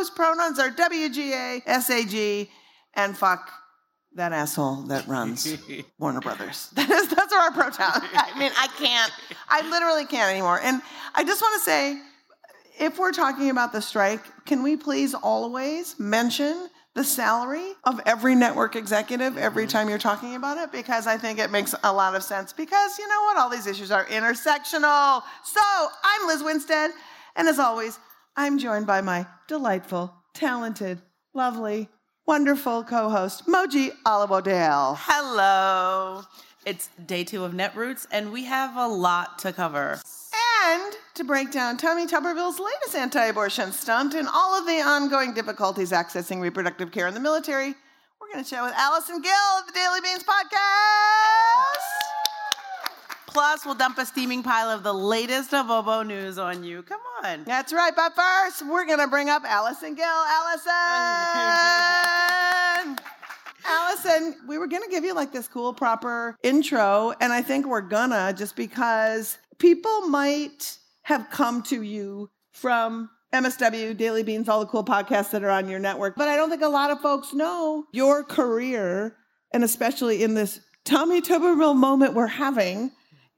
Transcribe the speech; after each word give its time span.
Show's 0.00 0.10
pronouns 0.10 0.58
are 0.58 0.70
WGA, 0.70 1.62
SAG, 1.82 2.48
and 2.94 3.16
fuck 3.16 3.50
that 4.14 4.32
asshole 4.32 4.84
that 4.84 5.06
runs 5.06 5.58
Warner 5.98 6.20
Brothers. 6.20 6.70
That 6.74 6.88
is, 6.88 7.08
those 7.08 7.32
are 7.32 7.38
our 7.38 7.52
pronouns. 7.52 7.78
I 7.78 8.32
mean, 8.38 8.50
I 8.58 8.68
can't, 8.78 9.12
I 9.50 9.68
literally 9.68 10.06
can't 10.06 10.30
anymore. 10.30 10.58
And 10.62 10.80
I 11.14 11.22
just 11.22 11.42
want 11.42 11.60
to 11.60 11.64
say, 11.64 12.00
if 12.78 12.98
we're 12.98 13.12
talking 13.12 13.50
about 13.50 13.72
the 13.72 13.82
strike, 13.82 14.22
can 14.46 14.62
we 14.62 14.74
please 14.74 15.12
always 15.14 16.00
mention 16.00 16.70
the 16.94 17.04
salary 17.04 17.74
of 17.84 18.00
every 18.06 18.34
network 18.34 18.76
executive 18.76 19.36
every 19.36 19.64
mm-hmm. 19.64 19.70
time 19.70 19.88
you're 19.90 19.98
talking 19.98 20.34
about 20.34 20.56
it? 20.56 20.72
Because 20.72 21.06
I 21.06 21.18
think 21.18 21.38
it 21.38 21.50
makes 21.50 21.74
a 21.84 21.92
lot 21.92 22.14
of 22.14 22.22
sense. 22.22 22.54
Because 22.54 22.98
you 22.98 23.06
know 23.06 23.20
what? 23.24 23.36
All 23.36 23.50
these 23.50 23.66
issues 23.66 23.90
are 23.90 24.06
intersectional. 24.06 25.22
So 25.44 25.60
I'm 25.60 26.26
Lizz 26.26 26.42
Winstead. 26.42 26.92
And 27.36 27.48
as 27.48 27.58
always, 27.58 27.98
I'm 28.40 28.56
joined 28.56 28.86
by 28.86 29.02
my 29.02 29.26
delightful, 29.48 30.14
talented, 30.32 31.02
lovely, 31.34 31.90
wonderful 32.26 32.82
co 32.84 33.10
host, 33.10 33.46
Moji 33.46 33.90
Olive 34.06 34.30
Hello. 34.98 36.22
It's 36.64 36.88
day 37.04 37.22
two 37.22 37.44
of 37.44 37.52
Netroots, 37.52 38.06
and 38.10 38.32
we 38.32 38.44
have 38.44 38.78
a 38.78 38.88
lot 38.88 39.40
to 39.40 39.52
cover. 39.52 40.00
And 40.64 40.94
to 41.16 41.24
break 41.24 41.52
down 41.52 41.76
Tommy 41.76 42.06
Tuberville's 42.06 42.58
latest 42.58 42.96
anti 42.96 43.26
abortion 43.26 43.72
stunt 43.72 44.14
and 44.14 44.26
all 44.26 44.58
of 44.58 44.64
the 44.64 44.80
ongoing 44.80 45.34
difficulties 45.34 45.92
accessing 45.92 46.40
reproductive 46.40 46.92
care 46.92 47.08
in 47.08 47.12
the 47.12 47.20
military, 47.20 47.74
we're 48.18 48.32
going 48.32 48.42
to 48.42 48.48
chat 48.48 48.62
with 48.62 48.72
Allison 48.74 49.20
Gill 49.20 49.58
of 49.58 49.66
the 49.66 49.72
Daily 49.74 50.00
Beans 50.00 50.24
podcast. 50.24 52.09
Plus, 53.30 53.64
we'll 53.64 53.76
dump 53.76 53.96
a 53.98 54.04
steaming 54.04 54.42
pile 54.42 54.68
of 54.70 54.82
the 54.82 54.92
latest 54.92 55.52
Abobo 55.52 56.04
news 56.04 56.36
on 56.36 56.64
you. 56.64 56.82
Come 56.82 57.00
on. 57.22 57.44
That's 57.44 57.72
right. 57.72 57.92
But 57.94 58.16
first, 58.16 58.66
we're 58.66 58.84
going 58.84 58.98
to 58.98 59.06
bring 59.06 59.28
up 59.28 59.44
Allison 59.44 59.94
Gill. 59.94 60.04
Allison! 60.04 60.70
Allison, 63.64 64.34
we 64.48 64.58
were 64.58 64.66
going 64.66 64.82
to 64.82 64.88
give 64.88 65.04
you 65.04 65.14
like 65.14 65.32
this 65.32 65.46
cool, 65.46 65.72
proper 65.72 66.36
intro, 66.42 67.14
and 67.20 67.32
I 67.32 67.40
think 67.40 67.66
we're 67.66 67.80
gonna 67.82 68.34
just 68.36 68.56
because 68.56 69.38
people 69.58 70.08
might 70.08 70.78
have 71.02 71.28
come 71.30 71.62
to 71.64 71.82
you 71.82 72.30
from 72.52 73.10
MSW, 73.32 73.96
Daily 73.96 74.24
Beans, 74.24 74.48
all 74.48 74.60
the 74.60 74.66
cool 74.66 74.84
podcasts 74.84 75.30
that 75.30 75.44
are 75.44 75.50
on 75.50 75.68
your 75.68 75.78
network, 75.78 76.16
but 76.16 76.26
I 76.26 76.36
don't 76.36 76.50
think 76.50 76.62
a 76.62 76.68
lot 76.68 76.90
of 76.90 77.00
folks 77.00 77.32
know 77.32 77.84
your 77.92 78.24
career, 78.24 79.16
and 79.52 79.62
especially 79.62 80.22
in 80.24 80.34
this 80.34 80.60
Tommy 80.84 81.20
Tuberville 81.20 81.76
moment 81.76 82.14
we're 82.14 82.26
having 82.26 82.90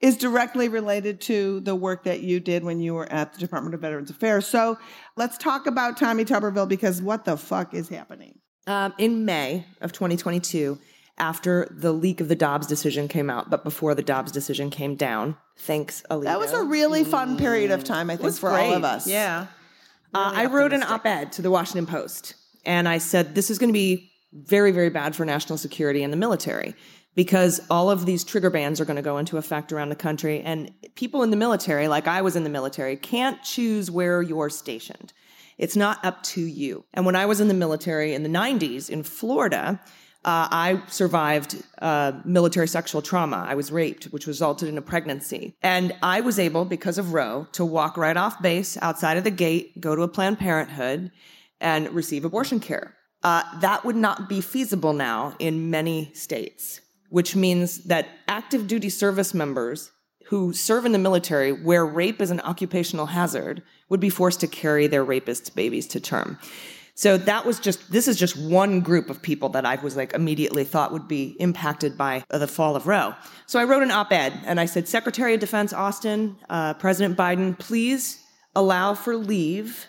is 0.03 0.17
directly 0.17 0.67
related 0.67 1.21
to 1.21 1.61
the 1.61 1.73
work 1.73 2.03
that 2.03 2.19
you 2.19 2.41
did 2.41 2.61
when 2.65 2.81
you 2.81 2.93
were 2.93 3.09
at 3.09 3.31
the 3.31 3.39
Department 3.39 3.73
of 3.73 3.79
Veterans 3.79 4.09
Affairs. 4.09 4.45
So 4.45 4.77
let's 5.15 5.37
talk 5.37 5.65
about 5.65 5.95
Tommy 5.95 6.25
Tuberville 6.25 6.67
because 6.67 7.01
what 7.01 7.23
the 7.23 7.37
fuck 7.37 7.73
is 7.73 7.87
happening? 7.87 8.37
Um, 8.67 8.93
in 8.97 9.23
May 9.23 9.65
of 9.79 9.93
2022, 9.93 10.77
after 11.17 11.69
the 11.71 11.93
leak 11.93 12.19
of 12.19 12.27
the 12.27 12.35
Dobbs 12.35 12.67
decision 12.67 13.07
came 13.07 13.29
out, 13.29 13.49
but 13.49 13.63
before 13.63 13.95
the 13.95 14.03
Dobbs 14.03 14.33
decision 14.33 14.69
came 14.69 14.95
down, 14.95 15.37
thanks, 15.59 16.03
Alito. 16.11 16.25
That 16.25 16.39
was 16.39 16.51
a 16.51 16.63
really 16.63 17.05
fun 17.05 17.37
period 17.37 17.71
of 17.71 17.85
time, 17.85 18.09
I 18.09 18.17
think, 18.17 18.33
for 18.33 18.49
great. 18.49 18.65
all 18.65 18.73
of 18.73 18.83
us. 18.83 19.07
Yeah. 19.07 19.47
Really 20.13 20.25
uh, 20.25 20.31
I 20.35 20.45
wrote 20.47 20.73
an 20.73 20.83
op 20.83 21.05
ed 21.05 21.31
to 21.33 21.41
the 21.41 21.49
Washington 21.49 21.85
Post, 21.85 22.35
and 22.65 22.89
I 22.89 22.97
said, 22.97 23.35
this 23.35 23.49
is 23.49 23.57
going 23.57 23.69
to 23.69 23.73
be 23.73 24.11
very, 24.33 24.71
very 24.71 24.89
bad 24.89 25.15
for 25.15 25.23
national 25.23 25.57
security 25.57 26.03
and 26.03 26.11
the 26.11 26.17
military 26.17 26.75
because 27.15 27.61
all 27.69 27.89
of 27.89 28.05
these 28.05 28.23
trigger 28.23 28.49
bans 28.49 28.81
are 28.81 28.85
going 28.85 28.95
to 28.95 29.01
go 29.01 29.17
into 29.17 29.37
effect 29.37 29.71
around 29.71 29.89
the 29.89 29.95
country. 29.95 30.41
And 30.41 30.71
people 30.95 31.23
in 31.23 31.29
the 31.29 31.37
military, 31.37 31.87
like 31.87 32.07
I 32.07 32.21
was 32.21 32.35
in 32.35 32.43
the 32.43 32.49
military, 32.49 32.95
can't 32.95 33.41
choose 33.43 33.91
where 33.91 34.21
you're 34.21 34.49
stationed. 34.49 35.13
It's 35.57 35.75
not 35.75 36.03
up 36.03 36.23
to 36.23 36.41
you. 36.41 36.85
And 36.93 37.05
when 37.05 37.15
I 37.15 37.25
was 37.25 37.39
in 37.39 37.47
the 37.47 37.53
military 37.53 38.13
in 38.13 38.23
the 38.23 38.29
90s 38.29 38.89
in 38.89 39.03
Florida, 39.03 39.79
uh, 40.25 40.47
I 40.49 40.81
survived 40.87 41.61
uh, 41.81 42.13
military 42.25 42.67
sexual 42.67 43.01
trauma. 43.01 43.45
I 43.47 43.55
was 43.55 43.71
raped, 43.71 44.05
which 44.05 44.25
resulted 44.25 44.69
in 44.69 44.77
a 44.77 44.81
pregnancy. 44.81 45.55
And 45.61 45.93
I 46.01 46.21
was 46.21 46.39
able, 46.39 46.65
because 46.65 46.97
of 46.97 47.13
Roe, 47.13 47.47
to 47.51 47.65
walk 47.65 47.97
right 47.97 48.15
off 48.15 48.41
base 48.41 48.77
outside 48.81 49.17
of 49.17 49.25
the 49.25 49.31
gate, 49.31 49.79
go 49.79 49.95
to 49.95 50.01
a 50.01 50.07
Planned 50.07 50.39
Parenthood, 50.39 51.11
and 51.59 51.89
receive 51.89 52.25
abortion 52.25 52.59
care. 52.59 52.95
Uh, 53.21 53.43
that 53.59 53.85
would 53.85 53.95
not 53.95 54.27
be 54.27 54.41
feasible 54.41 54.93
now 54.93 55.35
in 55.39 55.69
many 55.69 56.11
states 56.13 56.81
which 57.13 57.35
means 57.35 57.83
that 57.83 58.07
active 58.27 58.65
duty 58.65 58.89
service 58.89 59.35
members 59.35 59.91
who 60.29 60.51
serve 60.51 60.83
in 60.83 60.93
the 60.93 60.97
military 60.97 61.51
where 61.51 61.85
rape 61.85 62.19
is 62.19 62.31
an 62.31 62.39
occupational 62.39 63.05
hazard 63.05 63.61
would 63.87 63.99
be 63.99 64.09
forced 64.09 64.39
to 64.39 64.47
carry 64.47 64.87
their 64.87 65.03
rapist 65.03 65.55
babies 65.55 65.85
to 65.85 65.99
term. 65.99 66.39
So 66.95 67.17
that 67.19 67.45
was 67.45 67.59
just, 67.59 67.91
this 67.91 68.07
is 68.07 68.17
just 68.17 68.35
one 68.35 68.79
group 68.79 69.11
of 69.11 69.21
people 69.21 69.49
that 69.49 69.63
I 69.63 69.75
was 69.75 69.95
like 69.95 70.13
immediately 70.13 70.63
thought 70.63 70.91
would 70.91 71.07
be 71.07 71.35
impacted 71.39 71.99
by 71.99 72.23
the 72.31 72.47
fall 72.47 72.75
of 72.75 72.87
Roe. 72.87 73.13
So 73.45 73.59
I 73.59 73.65
wrote 73.65 73.83
an 73.83 73.91
op 73.91 74.11
ed 74.11 74.33
and 74.47 74.59
I 74.59 74.65
said, 74.65 74.87
Secretary 74.87 75.35
of 75.35 75.39
Defense 75.39 75.71
Austin, 75.71 76.35
uh, 76.49 76.73
President 76.73 77.15
Biden, 77.15 77.59
please 77.59 78.25
allow 78.55 78.95
for 78.95 79.15
leave 79.15 79.85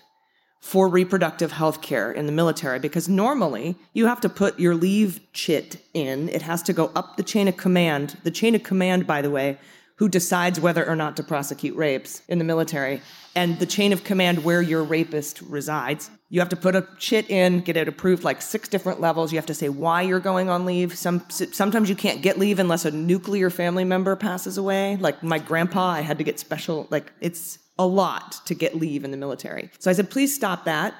for 0.65 0.89
reproductive 0.89 1.53
health 1.53 1.83
care 1.83 2.11
in 2.11 2.25
the 2.25 2.33
military 2.33 2.79
because 2.79 3.07
normally 3.07 3.77
you 3.93 4.07
have 4.07 4.19
to 4.19 4.31
put 4.31 4.59
your 4.59 4.75
leave 4.75 5.21
chit 5.35 5.77
in. 5.93 6.27
It 6.31 6.41
has 6.41 6.63
to 6.63 6.73
go 6.73 6.91
up 6.97 7.19
the 7.19 7.23
chain 7.23 7.49
of 7.49 7.59
command. 7.59 8.17
The 8.23 8.31
chain 8.31 8.55
of 8.55 8.63
command, 8.63 9.07
by 9.07 9.21
the 9.21 9.31
way, 9.31 9.59
who 9.97 10.09
decides 10.09 10.59
whether 10.59 10.85
or 10.89 10.97
not 10.97 11.19
to 11.19 11.23
prosecute 11.23 11.77
rapes 11.77 12.23
in 12.29 12.39
the 12.39 12.45
military, 12.45 13.03
and 13.37 13.59
the 13.59 13.67
chain 13.67 13.93
of 13.93 14.05
command 14.05 14.43
where 14.43 14.63
your 14.63 14.83
rapist 14.83 15.43
resides. 15.43 16.11
You 16.31 16.41
have 16.41 16.49
to 16.49 16.57
put 16.57 16.75
a 16.75 16.89
chit 16.99 17.29
in, 17.31 17.61
get 17.61 17.77
it 17.77 17.87
approved 17.87 18.25
like 18.25 18.41
six 18.41 18.67
different 18.67 19.03
levels. 19.03 19.33
You 19.33 19.39
have 19.39 19.47
to 19.47 19.55
say 19.55 19.69
why 19.69 20.01
you're 20.01 20.19
going 20.19 20.49
on 20.49 20.65
leave. 20.65 20.97
Some 20.97 21.23
sometimes 21.29 21.91
you 21.91 21.95
can't 21.95 22.23
get 22.23 22.39
leave 22.39 22.59
unless 22.59 22.87
a 22.87 22.91
nuclear 22.91 23.51
family 23.51 23.85
member 23.85 24.17
passes 24.17 24.57
away. 24.57 24.97
Like 24.97 25.23
my 25.23 25.39
grandpa, 25.39 25.91
I 25.91 26.01
had 26.01 26.17
to 26.17 26.25
get 26.25 26.41
special 26.41 26.89
like 26.91 27.13
it's 27.21 27.59
a 27.79 27.87
lot 27.87 28.41
to 28.47 28.55
get 28.55 28.77
leave 28.77 29.05
in 29.05 29.11
the 29.11 29.17
military. 29.17 29.71
So 29.79 29.91
I 29.91 29.95
said, 29.95 30.11
please 30.11 30.35
stop 30.35 30.65
that. 30.65 30.95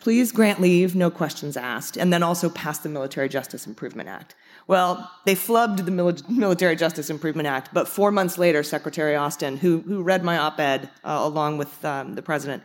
Please 0.00 0.32
grant 0.32 0.60
leave, 0.62 0.94
no 0.94 1.10
questions 1.10 1.58
asked, 1.58 1.98
and 1.98 2.10
then 2.10 2.22
also 2.22 2.48
pass 2.48 2.78
the 2.78 2.88
Military 2.88 3.28
Justice 3.28 3.66
Improvement 3.66 4.08
Act. 4.08 4.34
Well, 4.66 5.10
they 5.26 5.34
flubbed 5.34 5.84
the 5.84 5.90
Mil- 5.90 6.16
Military 6.26 6.74
Justice 6.74 7.10
Improvement 7.10 7.46
Act, 7.46 7.74
but 7.74 7.86
four 7.86 8.10
months 8.10 8.38
later, 8.38 8.62
Secretary 8.62 9.14
Austin, 9.14 9.58
who, 9.58 9.80
who 9.80 10.02
read 10.02 10.24
my 10.24 10.38
op 10.38 10.58
ed 10.58 10.88
uh, 11.04 11.18
along 11.20 11.58
with 11.58 11.84
um, 11.84 12.14
the 12.14 12.22
president, 12.22 12.62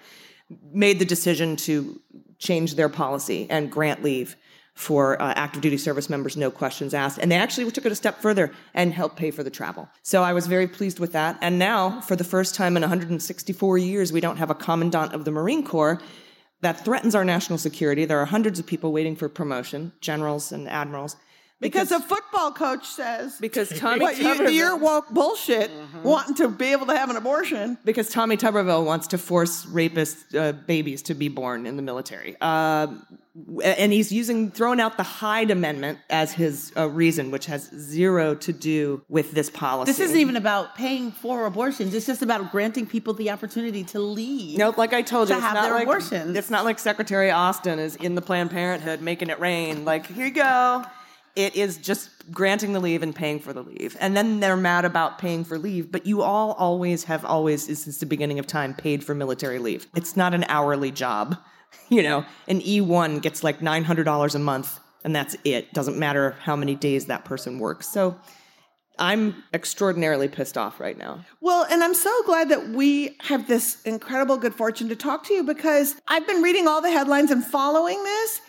made 0.71 0.97
the 0.97 1.05
decision 1.05 1.57
to 1.57 1.99
change 2.37 2.75
their 2.75 2.89
policy 2.89 3.47
and 3.49 3.69
grant 3.69 4.01
leave 4.01 4.37
for 4.75 5.19
uh, 5.21 5.33
active 5.35 5.61
duty 5.61 5.77
service 5.77 6.09
members, 6.09 6.35
no 6.35 6.51
questions 6.51 6.93
asked. 6.93 7.17
And 7.17 7.31
they 7.31 7.37
actually 7.37 7.71
took 7.71 7.85
it 7.85 7.91
a 7.91 7.95
step 7.95 8.21
further 8.21 8.51
and 8.73 8.93
helped 8.93 9.15
pay 9.15 9.31
for 9.31 9.41
the 9.41 9.49
travel. 9.49 9.89
So 10.03 10.21
I 10.21 10.33
was 10.33 10.47
very 10.47 10.67
pleased 10.67 10.99
with 10.99 11.13
that. 11.13 11.37
And 11.41 11.57
now, 11.57 12.01
for 12.01 12.17
the 12.17 12.25
first 12.25 12.55
time 12.55 12.75
in 12.75 12.81
164 12.81 13.77
years, 13.77 14.11
we 14.11 14.19
don't 14.19 14.37
have 14.37 14.49
a 14.49 14.55
commandant 14.55 15.13
of 15.13 15.23
the 15.23 15.31
Marine 15.31 15.65
Corps 15.65 16.01
that 16.61 16.83
threatens 16.83 17.15
our 17.15 17.23
national 17.23 17.57
security. 17.57 18.05
There 18.05 18.19
are 18.19 18.25
hundreds 18.25 18.59
of 18.59 18.65
people 18.65 18.91
waiting 18.91 19.15
for 19.15 19.29
promotion, 19.29 19.93
generals 20.01 20.51
and 20.51 20.67
admirals. 20.67 21.15
Because, 21.61 21.87
Because- 21.89 22.03
a 22.03 22.07
football 22.07 22.51
coach 22.51 22.85
says 22.85 23.37
Because 23.39 23.69
Tommy 23.79 24.01
what, 24.01 24.17
you, 24.17 24.25
Tuberville, 24.25 24.53
you're 24.53 24.75
woke 24.75 25.09
bullshit 25.09 25.71
Mm-hmm. 25.71 26.03
wanting 26.03 26.35
to 26.35 26.49
be 26.49 26.73
able 26.73 26.85
to 26.87 26.97
have 26.97 27.09
an 27.09 27.15
abortion. 27.15 27.77
because 27.85 28.09
Tommy 28.09 28.35
Tuberville 28.37 28.85
wants 28.85 29.07
to 29.07 29.17
force 29.17 29.65
rapist 29.67 30.35
uh, 30.35 30.51
babies 30.51 31.01
to 31.03 31.13
be 31.13 31.29
born 31.29 31.65
in 31.65 31.75
the 31.77 31.81
military. 31.81 32.35
Uh, 32.41 32.87
and 33.63 33.91
he's 33.91 34.11
using 34.11 34.49
throwing 34.51 34.79
out 34.79 34.95
the 34.97 35.03
Hyde 35.03 35.51
Amendment 35.51 35.99
as 36.09 36.31
his 36.33 36.71
uh, 36.77 36.87
reason, 36.89 37.31
which 37.31 37.45
has 37.47 37.69
zero 37.77 38.33
to 38.35 38.53
do 38.53 39.03
with 39.09 39.31
this 39.31 39.49
policy. 39.49 39.89
This 39.91 39.99
isn't 39.99 40.17
even 40.19 40.35
about 40.37 40.75
paying 40.75 41.11
for 41.11 41.45
abortions. 41.45 41.93
It's 41.93 42.05
just 42.05 42.21
about 42.21 42.51
granting 42.51 42.85
people 42.85 43.13
the 43.13 43.31
opportunity 43.31 43.83
to 43.85 43.99
leave. 43.99 44.57
Nope, 44.57 44.77
like 44.77 44.93
I 44.93 45.01
told 45.01 45.27
you, 45.29 45.35
to 45.35 45.39
it's 45.39 45.45
have 45.45 45.55
not 45.55 45.63
their 45.63 45.73
like, 45.73 45.83
abortions. 45.83 46.37
It's 46.37 46.49
not 46.49 46.63
like 46.65 46.79
Secretary 46.79 47.29
Austin 47.31 47.77
is 47.79 47.95
in 47.97 48.15
the 48.15 48.21
Planned 48.21 48.51
Parenthood 48.51 49.01
making 49.01 49.29
it 49.29 49.39
rain. 49.39 49.83
Like, 49.85 50.05
here 50.07 50.27
you 50.27 50.31
go. 50.33 50.83
It 51.35 51.55
is 51.55 51.77
just 51.77 52.09
granting 52.31 52.73
the 52.73 52.79
leave 52.79 53.03
and 53.03 53.13
paying 53.13 53.39
for 53.39 53.51
the 53.51 53.61
leave. 53.61 53.97
And 53.99 54.15
then 54.15 54.39
they're 54.39 54.55
mad 54.55 54.85
about 54.85 55.19
paying 55.19 55.43
for 55.43 55.57
leave, 55.57 55.91
but 55.91 56.05
you 56.05 56.21
all 56.21 56.53
always 56.53 57.03
have 57.05 57.25
always, 57.25 57.65
since 57.65 57.97
the 57.97 58.05
beginning 58.05 58.39
of 58.39 58.47
time, 58.47 58.73
paid 58.73 59.03
for 59.03 59.13
military 59.13 59.59
leave. 59.59 59.87
It's 59.95 60.15
not 60.15 60.33
an 60.33 60.45
hourly 60.47 60.91
job. 60.91 61.37
You 61.89 62.01
know, 62.01 62.25
an 62.47 62.61
E1 62.61 63.21
gets 63.21 63.43
like 63.43 63.59
$900 63.59 64.33
a 64.33 64.39
month, 64.39 64.79
and 65.03 65.15
that's 65.15 65.35
it. 65.43 65.71
Doesn't 65.73 65.99
matter 65.99 66.35
how 66.39 66.55
many 66.55 66.73
days 66.73 67.07
that 67.07 67.25
person 67.25 67.59
works. 67.59 67.87
So 67.89 68.17
I'm 68.97 69.43
extraordinarily 69.53 70.27
pissed 70.27 70.57
off 70.57 70.79
right 70.79 70.97
now. 70.97 71.25
Well, 71.41 71.65
and 71.69 71.83
I'm 71.83 71.93
so 71.93 72.11
glad 72.25 72.49
that 72.49 72.69
we 72.69 73.17
have 73.21 73.47
this 73.47 73.81
incredible 73.83 74.37
good 74.37 74.55
fortune 74.55 74.89
to 74.89 74.95
talk 74.95 75.25
to 75.25 75.33
you 75.33 75.43
because 75.43 75.95
I've 76.07 76.25
been 76.25 76.41
reading 76.41 76.67
all 76.67 76.81
the 76.81 76.91
headlines 76.91 77.31
and 77.31 77.43
following 77.43 78.01
this. 78.03 78.41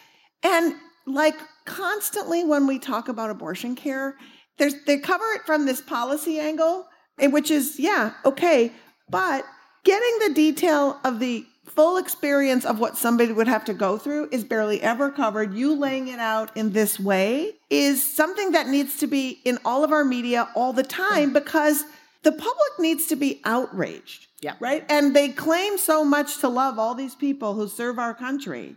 And 0.43 0.75
like 1.07 1.37
constantly 1.67 2.45
when 2.45 2.67
we 2.67 2.79
talk 2.79 3.09
about 3.09 3.31
abortion 3.31 3.75
care, 3.75 4.17
there's 4.59 4.75
they 4.87 4.99
cover 4.99 5.25
it 5.35 5.43
from 5.45 5.67
this 5.67 5.81
policy 5.81 6.39
angle, 6.39 6.87
eh, 7.19 7.27
which 7.27 7.51
is, 7.51 7.79
yeah, 7.79 8.13
okay. 8.25 8.73
But 9.11 9.45
getting 9.85 10.19
the 10.21 10.35
detail 10.35 10.99
of 11.05 11.21
the 11.21 11.47
full 11.67 11.97
experience 11.97 12.65
of 12.65 12.79
what 12.79 12.97
somebody 12.97 13.33
would 13.33 13.49
have 13.49 13.65
to 13.65 13.75
go 13.75 13.99
through 13.99 14.29
is 14.33 14.45
barely 14.45 14.81
ever 14.81 15.11
covered. 15.11 15.53
You 15.53 15.75
laying 15.75 16.09
it 16.09 16.19
out 16.19 16.57
in 16.57 16.73
this 16.73 16.99
way 16.99 17.55
is 17.69 18.05
something 18.05 18.53
that 18.53 18.69
needs 18.69 18.97
to 18.99 19.07
be 19.07 19.41
in 19.45 19.59
all 19.65 19.85
of 19.85 19.93
our 19.93 20.05
media 20.05 20.49
all 20.55 20.73
the 20.73 20.83
time 20.83 21.33
because 21.33 21.85
the 22.23 22.33
public 22.33 22.79
needs 22.79 23.07
to 23.09 23.17
be 23.17 23.41
outraged. 23.45 24.27
Yeah. 24.41 24.55
Right. 24.61 24.85
And 24.89 25.15
they 25.15 25.31
claim 25.31 25.77
so 25.77 26.05
much 26.05 26.39
to 26.39 26.49
love 26.49 26.79
all 26.79 26.95
these 26.95 27.15
people 27.15 27.55
who 27.55 27.69
serve 27.69 27.99
our 27.99 28.15
country. 28.15 28.77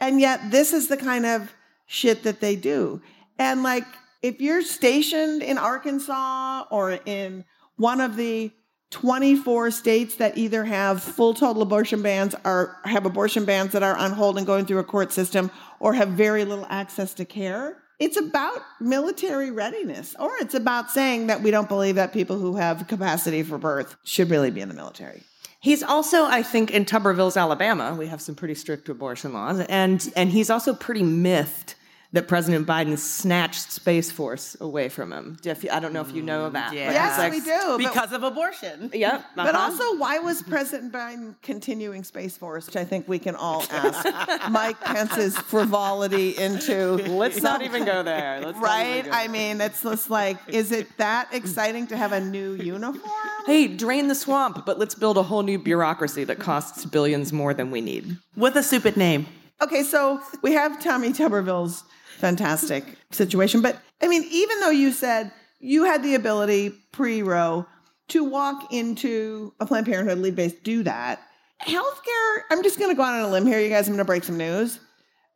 And 0.00 0.20
yet, 0.20 0.50
this 0.50 0.72
is 0.72 0.88
the 0.88 0.96
kind 0.96 1.26
of 1.26 1.52
shit 1.86 2.22
that 2.24 2.40
they 2.40 2.56
do. 2.56 3.00
And 3.38 3.62
like, 3.62 3.84
if 4.22 4.40
you're 4.40 4.62
stationed 4.62 5.42
in 5.42 5.58
Arkansas 5.58 6.64
or 6.70 6.98
in 7.06 7.44
one 7.76 8.00
of 8.00 8.16
the 8.16 8.50
24 8.90 9.70
states 9.70 10.16
that 10.16 10.38
either 10.38 10.64
have 10.64 11.02
full 11.02 11.34
total 11.34 11.62
abortion 11.62 12.02
bans 12.02 12.34
or 12.44 12.76
have 12.84 13.04
abortion 13.04 13.44
bans 13.44 13.72
that 13.72 13.82
are 13.82 13.96
on 13.96 14.12
hold 14.12 14.38
and 14.38 14.46
going 14.46 14.64
through 14.64 14.78
a 14.78 14.84
court 14.84 15.12
system 15.12 15.50
or 15.80 15.92
have 15.92 16.08
very 16.10 16.44
little 16.44 16.66
access 16.70 17.12
to 17.14 17.24
care, 17.24 17.76
it's 17.98 18.16
about 18.16 18.62
military 18.80 19.50
readiness 19.50 20.14
or 20.18 20.30
it's 20.40 20.54
about 20.54 20.90
saying 20.90 21.26
that 21.28 21.42
we 21.42 21.50
don't 21.50 21.68
believe 21.68 21.96
that 21.96 22.12
people 22.12 22.38
who 22.38 22.56
have 22.56 22.86
capacity 22.86 23.42
for 23.42 23.58
birth 23.58 23.96
should 24.04 24.30
really 24.30 24.50
be 24.50 24.60
in 24.60 24.68
the 24.68 24.74
military. 24.74 25.22
He's 25.60 25.82
also, 25.82 26.24
I 26.24 26.42
think, 26.42 26.70
in 26.70 26.84
Tuberville's 26.84 27.36
Alabama, 27.36 27.94
we 27.98 28.06
have 28.06 28.20
some 28.20 28.34
pretty 28.34 28.54
strict 28.54 28.88
abortion 28.88 29.32
laws, 29.32 29.60
and 29.60 30.12
and 30.14 30.30
he's 30.30 30.48
also 30.48 30.74
pretty 30.74 31.02
mythed 31.02 31.74
that 32.16 32.28
President 32.28 32.66
Biden 32.66 32.96
snatched 32.98 33.70
Space 33.70 34.10
Force 34.10 34.56
away 34.60 34.88
from 34.88 35.12
him. 35.12 35.36
I 35.70 35.80
don't 35.80 35.92
know 35.92 36.00
if 36.00 36.12
you 36.12 36.22
know 36.22 36.48
that. 36.48 36.70
but 36.70 36.74
Yes, 36.74 37.12
it's 37.12 37.18
like- 37.18 37.32
we 37.32 37.40
do. 37.40 37.60
but- 37.66 37.78
because 37.92 38.12
of 38.12 38.22
abortion. 38.22 38.90
Yep. 38.92 39.22
But 39.36 39.54
uh-huh. 39.54 39.58
also, 39.70 39.98
why 39.98 40.18
was 40.18 40.42
President 40.42 40.92
Biden 40.92 41.34
continuing 41.42 42.04
Space 42.04 42.36
Force? 42.38 42.66
Which 42.66 42.76
I 42.76 42.84
think 42.84 43.06
we 43.06 43.18
can 43.18 43.36
all 43.36 43.64
ask 43.70 44.50
Mike 44.50 44.80
Pence's 44.80 45.36
frivolity 45.36 46.36
into. 46.38 46.94
let's 47.06 47.42
not 47.42 47.60
even 47.62 47.84
go 47.84 48.02
there. 48.02 48.40
Let's 48.40 48.58
Right? 48.58 49.04
go 49.04 49.10
I 49.10 49.28
mean, 49.28 49.60
it's 49.60 49.82
just 49.82 50.08
like, 50.08 50.38
is 50.48 50.72
it 50.72 50.88
that 50.96 51.28
exciting 51.32 51.86
to 51.88 51.96
have 51.98 52.12
a 52.12 52.20
new 52.20 52.54
uniform? 52.54 53.02
Hey, 53.44 53.68
drain 53.68 54.08
the 54.08 54.14
swamp, 54.14 54.64
but 54.64 54.78
let's 54.78 54.94
build 54.94 55.18
a 55.18 55.22
whole 55.22 55.42
new 55.42 55.58
bureaucracy 55.58 56.24
that 56.24 56.38
costs 56.38 56.86
billions 56.86 57.30
more 57.32 57.52
than 57.52 57.70
we 57.70 57.82
need. 57.82 58.16
With 58.36 58.56
a 58.56 58.62
stupid 58.62 58.96
name. 58.96 59.26
Okay, 59.62 59.82
so 59.82 60.20
we 60.42 60.52
have 60.52 60.82
Tommy 60.82 61.12
Tuberville's 61.12 61.84
fantastic 62.16 62.84
situation. 63.10 63.62
But 63.62 63.80
I 64.02 64.08
mean, 64.08 64.24
even 64.30 64.60
though 64.60 64.70
you 64.70 64.92
said 64.92 65.30
you 65.60 65.84
had 65.84 66.02
the 66.02 66.14
ability 66.14 66.72
pre 66.92 67.22
Roe 67.22 67.66
to 68.08 68.24
walk 68.24 68.72
into 68.72 69.52
a 69.60 69.66
Planned 69.66 69.86
Parenthood 69.86 70.18
lead 70.18 70.36
base, 70.36 70.52
do 70.62 70.82
that. 70.84 71.20
Healthcare, 71.62 72.40
I'm 72.50 72.62
just 72.62 72.78
going 72.78 72.90
to 72.90 72.96
go 72.96 73.02
out 73.02 73.14
on 73.14 73.22
a 73.22 73.28
limb 73.30 73.46
here, 73.46 73.58
you 73.58 73.68
guys. 73.70 73.88
I'm 73.88 73.94
going 73.94 73.98
to 73.98 74.04
break 74.04 74.24
some 74.24 74.36
news. 74.36 74.78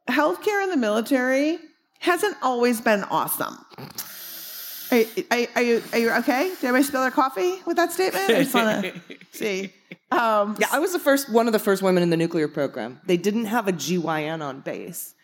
Healthcare 0.08 0.62
in 0.62 0.70
the 0.70 0.76
military 0.76 1.58
hasn't 1.98 2.36
always 2.42 2.80
been 2.80 3.04
awesome. 3.04 3.56
Are, 4.92 5.02
are, 5.30 5.46
are 5.56 5.62
you 5.62 5.82
are 5.92 5.98
you 5.98 6.10
okay? 6.10 6.48
Did 6.48 6.64
everybody 6.64 6.82
spill 6.82 7.02
their 7.02 7.10
coffee 7.10 7.60
with 7.64 7.76
that 7.76 7.92
statement? 7.92 8.28
I 8.28 8.42
just 8.42 8.54
want 8.54 8.82
to 8.84 9.00
see. 9.32 9.72
Um, 10.10 10.56
Yeah, 10.58 10.66
I 10.72 10.80
was 10.80 10.92
the 10.92 10.98
first 10.98 11.30
one 11.30 11.46
of 11.46 11.52
the 11.52 11.58
first 11.60 11.82
women 11.82 12.02
in 12.02 12.10
the 12.10 12.16
nuclear 12.16 12.48
program. 12.48 13.00
They 13.06 13.16
didn't 13.16 13.46
have 13.46 13.68
a 13.68 13.72
GYN 13.72 14.42
on 14.42 14.60
base. 14.60 15.14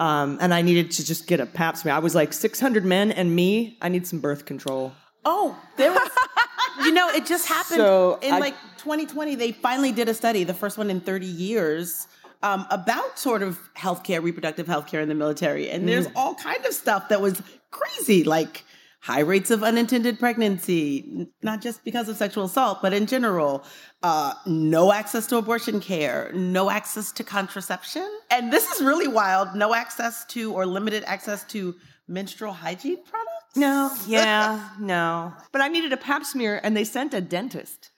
Um, 0.00 0.38
and 0.40 0.52
I 0.54 0.62
needed 0.62 0.90
to 0.92 1.04
just 1.04 1.26
get 1.26 1.40
a 1.40 1.46
pap 1.46 1.76
smear. 1.76 1.94
I 1.94 1.98
was 1.98 2.14
like 2.14 2.32
600 2.32 2.84
men 2.84 3.12
and 3.12 3.36
me. 3.36 3.76
I 3.82 3.88
need 3.90 4.06
some 4.06 4.18
birth 4.18 4.46
control. 4.46 4.92
Oh, 5.26 5.56
there 5.76 5.92
was. 5.92 6.08
you 6.86 6.92
know, 6.92 7.08
it 7.10 7.26
just 7.26 7.46
happened 7.46 7.76
So, 7.76 8.18
in 8.22 8.32
I- 8.32 8.38
like 8.38 8.54
2020. 8.78 9.34
They 9.34 9.52
finally 9.52 9.92
did 9.92 10.08
a 10.08 10.14
study, 10.14 10.42
the 10.44 10.54
first 10.54 10.78
one 10.78 10.88
in 10.90 11.00
30 11.00 11.26
years, 11.26 12.06
um, 12.42 12.66
about 12.70 13.18
sort 13.18 13.42
of 13.42 13.58
healthcare, 13.76 14.22
reproductive 14.22 14.66
healthcare 14.66 15.02
in 15.02 15.08
the 15.10 15.14
military. 15.14 15.68
And 15.68 15.86
there's 15.86 16.06
Mm. 16.08 16.12
all 16.16 16.34
kind 16.34 16.64
of 16.64 16.72
stuff 16.72 17.10
that 17.10 17.20
was 17.20 17.42
crazy, 17.70 18.24
like 18.24 18.64
high 19.00 19.20
rates 19.20 19.50
of 19.50 19.62
unintended 19.62 20.18
pregnancy, 20.18 21.26
not 21.42 21.62
just 21.62 21.84
because 21.84 22.08
of 22.08 22.16
sexual 22.16 22.44
assault, 22.44 22.80
but 22.82 22.92
in 22.92 23.06
general. 23.06 23.64
Uh, 24.02 24.34
no 24.46 24.92
access 24.92 25.26
to 25.26 25.36
abortion 25.36 25.80
care, 25.80 26.30
no 26.34 26.70
access 26.70 27.10
to 27.12 27.24
contraception. 27.24 28.08
And 28.30 28.52
this 28.52 28.70
is 28.70 28.82
really 28.82 29.08
wild 29.08 29.54
no 29.54 29.74
access 29.74 30.24
to 30.26 30.52
or 30.52 30.66
limited 30.66 31.02
access 31.06 31.44
to 31.44 31.74
menstrual 32.08 32.52
hygiene 32.52 33.02
products. 33.04 33.56
No, 33.56 33.90
yeah, 34.06 34.70
no. 34.78 35.32
But 35.52 35.62
I 35.62 35.68
needed 35.68 35.92
a 35.92 35.96
pap 35.96 36.24
smear 36.24 36.60
and 36.62 36.76
they 36.76 36.84
sent 36.84 37.14
a 37.14 37.20
dentist. 37.20 37.90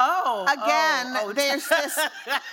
Oh, 0.00 0.44
oh, 0.48 0.52
again, 0.52 1.12
oh, 1.16 1.28
oh. 1.28 1.32
there's 1.32 1.68
this 1.68 1.98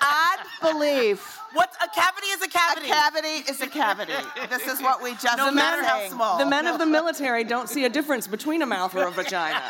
odd 0.01 0.39
belief. 0.61 1.39
What's 1.53 1.75
a 1.83 1.87
cavity 1.89 2.27
is 2.27 2.41
a 2.41 2.47
cavity. 2.47 2.85
A 2.85 2.93
cavity. 2.93 3.27
cavity 3.27 3.51
is 3.51 3.61
a 3.61 3.67
cavity. 3.67 4.13
This 4.49 4.67
is 4.67 4.81
what 4.81 5.01
we 5.01 5.11
just 5.13 5.37
No 5.37 5.47
been 5.47 5.55
matter 5.55 5.83
how 5.83 6.07
small. 6.07 6.37
The 6.37 6.45
men 6.45 6.67
of 6.67 6.79
the 6.79 6.85
military 6.85 7.43
don't 7.43 7.67
see 7.67 7.83
a 7.85 7.89
difference 7.89 8.27
between 8.27 8.61
a 8.61 8.65
mouth 8.65 8.95
or 8.95 9.07
a 9.07 9.11
vagina. 9.11 9.61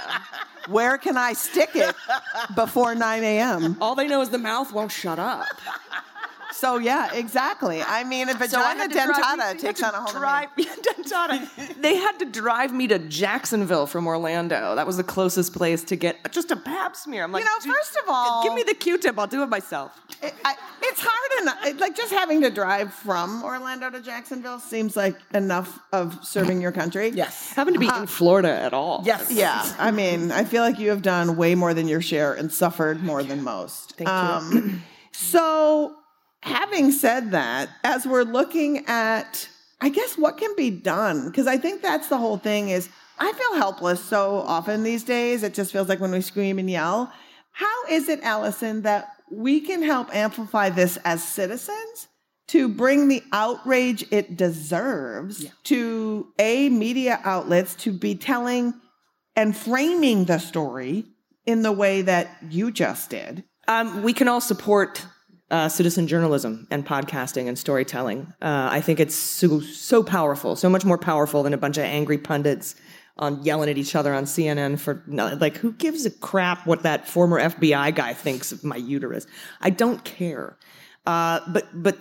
Where 0.68 0.98
can 0.98 1.18
I 1.18 1.34
stick 1.34 1.72
it 1.74 1.96
before 2.56 2.94
9 2.94 3.24
a.m.? 3.24 3.78
All 3.82 3.96
they 3.96 4.08
know 4.08 4.22
is 4.22 4.30
the 4.30 4.38
mouth 4.38 4.72
won't 4.72 4.92
shut 4.92 5.18
up. 5.18 5.48
So 6.62 6.78
yeah, 6.78 7.12
exactly. 7.16 7.82
I 7.82 8.04
mean, 8.04 8.30
a 8.30 8.34
So 8.34 8.38
vagina 8.38 8.88
drive- 8.88 9.10
dentata 9.10 9.60
takes 9.60 9.82
on 9.82 9.96
a 9.96 10.02
whole 10.02 10.14
drive, 10.20 10.50
dentata. 10.58 11.50
They 11.82 11.96
had 11.96 12.20
to 12.20 12.26
drive 12.26 12.72
me 12.72 12.88
to 12.90 13.00
Jacksonville 13.00 13.88
from 13.88 14.06
Orlando. 14.06 14.76
That 14.76 14.86
was 14.86 14.96
the 14.98 15.04
closest 15.04 15.54
place 15.54 15.84
to 15.86 15.96
get 15.96 16.32
just 16.32 16.52
a 16.52 16.56
pap 16.56 16.96
smear. 16.96 17.24
I'm 17.24 17.32
like, 17.32 17.44
You 17.44 17.50
know, 17.68 17.74
first 17.74 17.96
of 17.96 18.04
all- 18.08 18.44
give 18.44 18.54
me 18.54 18.62
the 18.62 18.76
Q-tip. 18.76 19.18
I'll 19.18 19.26
do 19.26 19.42
it 19.42 19.48
myself. 19.50 20.00
It, 20.22 20.36
I, 20.46 20.54
it's 20.84 21.02
hard 21.04 21.42
enough. 21.42 21.66
it- 21.66 21.80
Like 21.80 21.96
just 21.98 22.14
having 22.14 22.42
to 22.42 22.52
drive 22.52 22.94
from 22.94 23.44
Orlando 23.44 23.90
to 23.90 24.00
Jacksonville 24.00 24.60
seems 24.60 24.96
like 24.96 25.18
enough 25.34 25.80
of 25.92 26.24
serving 26.24 26.62
your 26.62 26.72
country. 26.72 27.10
Yes. 27.10 27.54
Having 27.54 27.74
to 27.74 27.80
be 27.80 27.88
in 27.88 28.06
Florida 28.06 28.52
at 28.52 28.72
all. 28.74 29.02
Yes. 29.04 29.32
Yeah, 29.32 29.64
I 29.80 29.90
mean, 29.90 30.32
I 30.32 30.44
feel 30.44 30.62
like 30.62 30.78
you 30.78 30.92
have 30.92 31.02
done 31.02 31.38
way 31.38 31.56
more 31.56 31.74
than 31.74 31.88
your 31.88 32.02
share 32.02 32.36
and 32.36 32.52
suffered 32.54 33.02
more 33.02 33.24
than 33.24 33.44
most. 33.44 33.96
Thank 33.98 34.08
you. 34.08 34.14
Um, 34.16 34.84
so, 35.12 35.96
having 36.44 36.92
said 36.92 37.32
that, 37.32 37.70
as 37.84 38.06
we're 38.06 38.24
looking 38.24 38.86
at, 38.88 39.48
I 39.80 39.90
guess 39.90 40.18
what 40.18 40.38
can 40.38 40.56
be 40.56 40.70
done, 40.70 41.28
because 41.28 41.48
I 41.48 41.58
think 41.58 41.82
that's 41.82 42.08
the 42.08 42.18
whole 42.18 42.38
thing. 42.38 42.70
Is 42.70 42.90
I 43.20 43.32
feel 43.34 43.56
helpless 43.56 44.04
so 44.04 44.38
often 44.38 44.84
these 44.84 45.04
days. 45.04 45.44
It 45.44 45.54
just 45.54 45.72
feels 45.72 45.90
like 45.90 46.00
when 46.00 46.12
we 46.12 46.22
scream 46.22 46.60
and 46.60 46.70
yell. 46.70 47.12
How 47.52 47.86
is 47.90 48.10
it, 48.10 48.22
Allison, 48.24 48.82
that 48.84 49.10
we 49.30 49.60
can 49.60 49.84
help 49.84 50.14
amplify 50.16 50.70
this 50.70 50.98
as 51.04 51.24
citizens? 51.24 52.08
to 52.52 52.68
bring 52.68 53.08
the 53.08 53.24
outrage 53.32 54.04
it 54.12 54.36
deserves 54.36 55.46
to 55.64 56.28
a 56.38 56.68
media 56.68 57.18
outlets 57.24 57.76
to 57.76 57.94
be 57.94 58.14
telling 58.14 58.74
and 59.38 59.56
framing 59.56 60.26
the 60.26 60.38
story 60.38 61.06
in 61.46 61.62
the 61.62 61.72
way 61.72 62.02
that 62.02 62.28
you 62.50 62.70
just 62.70 63.10
did. 63.10 63.46
Um, 63.70 64.04
we 64.04 64.12
can 64.12 64.28
all 64.28 64.42
support 64.42 65.06
uh, 65.52 65.70
citizen 65.70 66.08
journalism 66.08 66.66
and 66.72 66.86
podcasting 66.86 67.48
and 67.48 67.60
storytelling. 67.60 68.34
Uh, 68.42 68.70
I 68.72 68.82
think 68.82 69.00
it's 69.00 69.16
so, 69.16 69.60
so 69.60 70.02
powerful, 70.02 70.56
so 70.56 70.70
much 70.70 70.86
more 70.86 70.98
powerful 70.98 71.44
than 71.44 71.54
a 71.54 71.58
bunch 71.58 71.78
of 71.78 71.84
angry 71.84 72.18
pundits 72.18 72.76
on 73.18 73.44
yelling 73.44 73.70
at 73.70 73.78
each 73.78 73.94
other 73.94 74.14
on 74.14 74.24
CNN 74.24 74.80
for 74.80 75.04
like 75.08 75.58
who 75.58 75.74
gives 75.74 76.06
a 76.06 76.10
crap 76.10 76.66
what 76.66 76.84
that 76.84 77.08
former 77.08 77.40
FBI 77.40 77.94
guy 77.94 78.14
thinks 78.14 78.52
of 78.52 78.64
my 78.64 78.78
uterus? 78.78 79.28
I 79.60 79.70
don't 79.70 80.04
care. 80.04 80.58
Uh, 81.06 81.42
but 81.48 81.68
but 81.74 81.98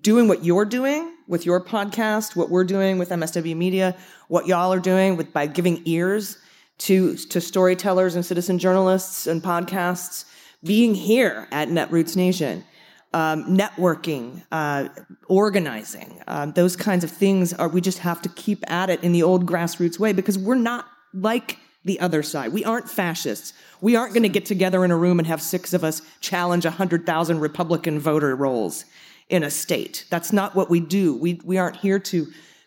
doing 0.00 0.26
what 0.26 0.44
you're 0.44 0.64
doing 0.64 1.14
with 1.28 1.46
your 1.46 1.60
podcast, 1.60 2.34
what 2.34 2.50
we're 2.50 2.64
doing 2.64 2.98
with 2.98 3.10
MSW 3.10 3.56
Media, 3.56 3.96
what 4.28 4.46
y'all 4.46 4.72
are 4.72 4.80
doing 4.80 5.16
with 5.16 5.32
by 5.32 5.46
giving 5.46 5.80
ears 5.84 6.38
to 6.78 7.16
to 7.16 7.40
storytellers 7.40 8.16
and 8.16 8.26
citizen 8.26 8.58
journalists 8.58 9.26
and 9.26 9.42
podcasts, 9.42 10.24
being 10.66 10.94
here 10.94 11.48
at 11.50 11.68
Netroots 11.68 12.16
Nation, 12.16 12.64
um, 13.12 13.56
networking, 13.56 14.42
uh, 14.52 14.88
organizing, 15.28 16.20
uh, 16.26 16.46
those 16.46 16.76
kinds 16.76 17.04
of 17.04 17.10
things 17.10 17.52
are 17.54 17.68
we 17.68 17.80
just 17.80 17.98
have 17.98 18.20
to 18.22 18.28
keep 18.30 18.62
at 18.70 18.90
it 18.90 19.02
in 19.02 19.12
the 19.12 19.22
old 19.22 19.46
grassroots 19.46 19.98
way 19.98 20.12
because 20.12 20.38
we're 20.38 20.54
not 20.54 20.86
like 21.14 21.58
the 21.84 22.00
other 22.00 22.22
side. 22.22 22.52
We 22.52 22.64
aren't 22.64 22.90
fascists. 22.90 23.52
We 23.80 23.94
aren't 23.94 24.12
going 24.12 24.24
to 24.24 24.28
get 24.28 24.44
together 24.44 24.84
in 24.84 24.90
a 24.90 24.96
room 24.96 25.18
and 25.18 25.26
have 25.28 25.40
six 25.40 25.72
of 25.72 25.84
us 25.84 26.02
challenge 26.20 26.64
100,000 26.64 27.40
Republican 27.40 28.00
voter 28.00 28.34
rolls 28.34 28.84
in 29.28 29.44
a 29.44 29.50
state. 29.50 30.04
That's 30.10 30.32
not 30.32 30.54
what 30.54 30.68
we 30.68 30.80
do. 30.80 31.16
We, 31.16 31.40
we 31.44 31.58
aren't 31.58 31.76
here 31.76 31.98
to 32.00 32.26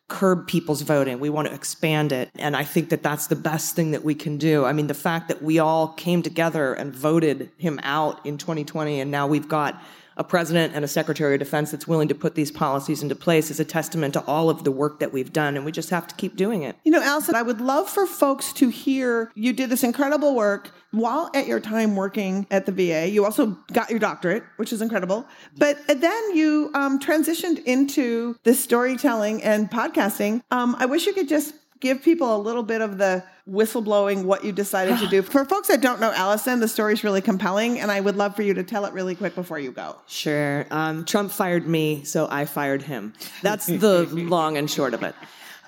curb 0.10 0.48
people's 0.48 0.82
voting. 0.82 1.20
We 1.20 1.30
want 1.30 1.48
to 1.48 1.54
expand 1.54 2.12
it. 2.12 2.30
And 2.36 2.58
I 2.58 2.66
think 2.66 2.90
that 2.90 3.02
that's 3.02 3.28
the 3.28 3.36
best 3.36 3.76
thing 3.76 3.92
that 3.92 4.04
we 4.04 4.16
can 4.16 4.38
do. 4.38 4.66
I 4.66 4.74
mean, 4.74 4.88
the 4.88 4.94
fact 4.94 5.30
that 5.30 5.42
we 5.42 5.60
all 5.60 5.90
came 5.90 6.22
together 6.22 6.74
and 6.74 6.94
voted 6.94 7.50
him 7.58 7.80
out 7.84 8.26
in 8.26 8.38
2020, 8.38 9.00
and 9.00 9.10
now 9.10 9.28
we've 9.28 9.48
got 9.48 9.82
a 10.20 10.24
president 10.24 10.76
and 10.76 10.84
a 10.84 10.88
secretary 10.88 11.36
of 11.36 11.40
defense 11.40 11.72
that's 11.72 11.88
willing 11.88 12.10
to 12.10 12.14
put 12.14 12.36
these 12.36 12.52
policies 12.52 13.02
into 13.02 13.16
place 13.16 13.50
is 13.50 13.60
a 13.60 13.66
testament 13.66 14.14
to 14.14 14.24
all 14.26 14.50
of 14.50 14.66
the 14.66 14.72
work 14.72 15.00
that 15.00 15.14
we've 15.14 15.32
done, 15.32 15.56
and 15.56 15.66
we 15.66 15.72
just 15.72 15.90
have 15.90 16.06
to 16.08 16.16
keep 16.16 16.36
doing 16.36 16.62
it. 16.62 16.76
You 16.84 16.92
know, 16.92 17.02
Allison, 17.02 17.36
I 17.36 17.42
would 17.42 17.62
love 17.62 17.90
for 17.90 18.06
folks 18.06 18.52
to 18.54 18.68
hear 18.68 19.32
you 19.34 19.54
did 19.54 19.70
this 19.70 19.84
incredible 19.84 20.36
work 20.36 20.72
while 20.92 21.32
at 21.34 21.48
your 21.48 21.62
time 21.62 21.96
working 21.96 22.46
at 22.52 22.66
the 22.66 22.72
VA. 22.74 23.08
You 23.08 23.24
also 23.24 23.58
got 23.72 23.90
your 23.90 24.00
doctorate, 24.00 24.44
which 24.58 24.74
is 24.74 24.82
incredible. 24.82 25.26
But 25.58 25.78
then 25.88 26.36
you 26.36 26.70
um, 26.74 27.00
transitioned 27.00 27.64
into 27.64 28.36
the 28.44 28.54
storytelling 28.54 29.42
and 29.42 29.72
podcasting. 29.72 30.42
Um, 30.52 30.76
I 30.80 30.86
wish 30.86 31.06
you 31.06 31.14
could 31.14 31.30
just 31.30 31.54
give 31.80 32.02
people 32.02 32.36
a 32.36 32.38
little 32.38 32.64
bit 32.64 32.82
of 32.82 32.98
the 32.98 33.24
whistleblowing 33.50 34.24
what 34.24 34.44
you 34.44 34.52
decided 34.52 35.00
to 35.00 35.08
do. 35.08 35.22
For 35.24 35.46
folks 35.46 35.68
that 35.70 35.82
don't 35.82 36.00
know 36.00 36.12
Allison, 36.12 36.60
the 36.60 36.68
story 36.68 36.94
is 36.94 37.04
really 37.04 37.22
compelling, 37.22 37.80
and 37.80 37.92
I 37.92 38.00
would 38.00 38.16
love 38.16 38.36
for 38.36 38.42
you 38.44 38.54
to 38.54 38.64
tell 38.64 38.86
it 38.86 38.94
really 38.94 39.16
quick 39.16 39.36
before 39.36 39.60
you 39.60 39.72
go. 39.72 39.96
Sure. 40.08 40.66
Um, 40.72 41.06
Trump 41.06 41.32
fired 41.32 41.68
me, 41.68 42.04
so 42.04 42.28
I 42.30 42.46
fired 42.46 42.82
him. 42.82 43.14
That's 43.42 43.66
the 43.66 44.06
long 44.12 44.58
and 44.58 44.70
short 44.70 44.94
of 44.94 45.04
it. 45.04 45.16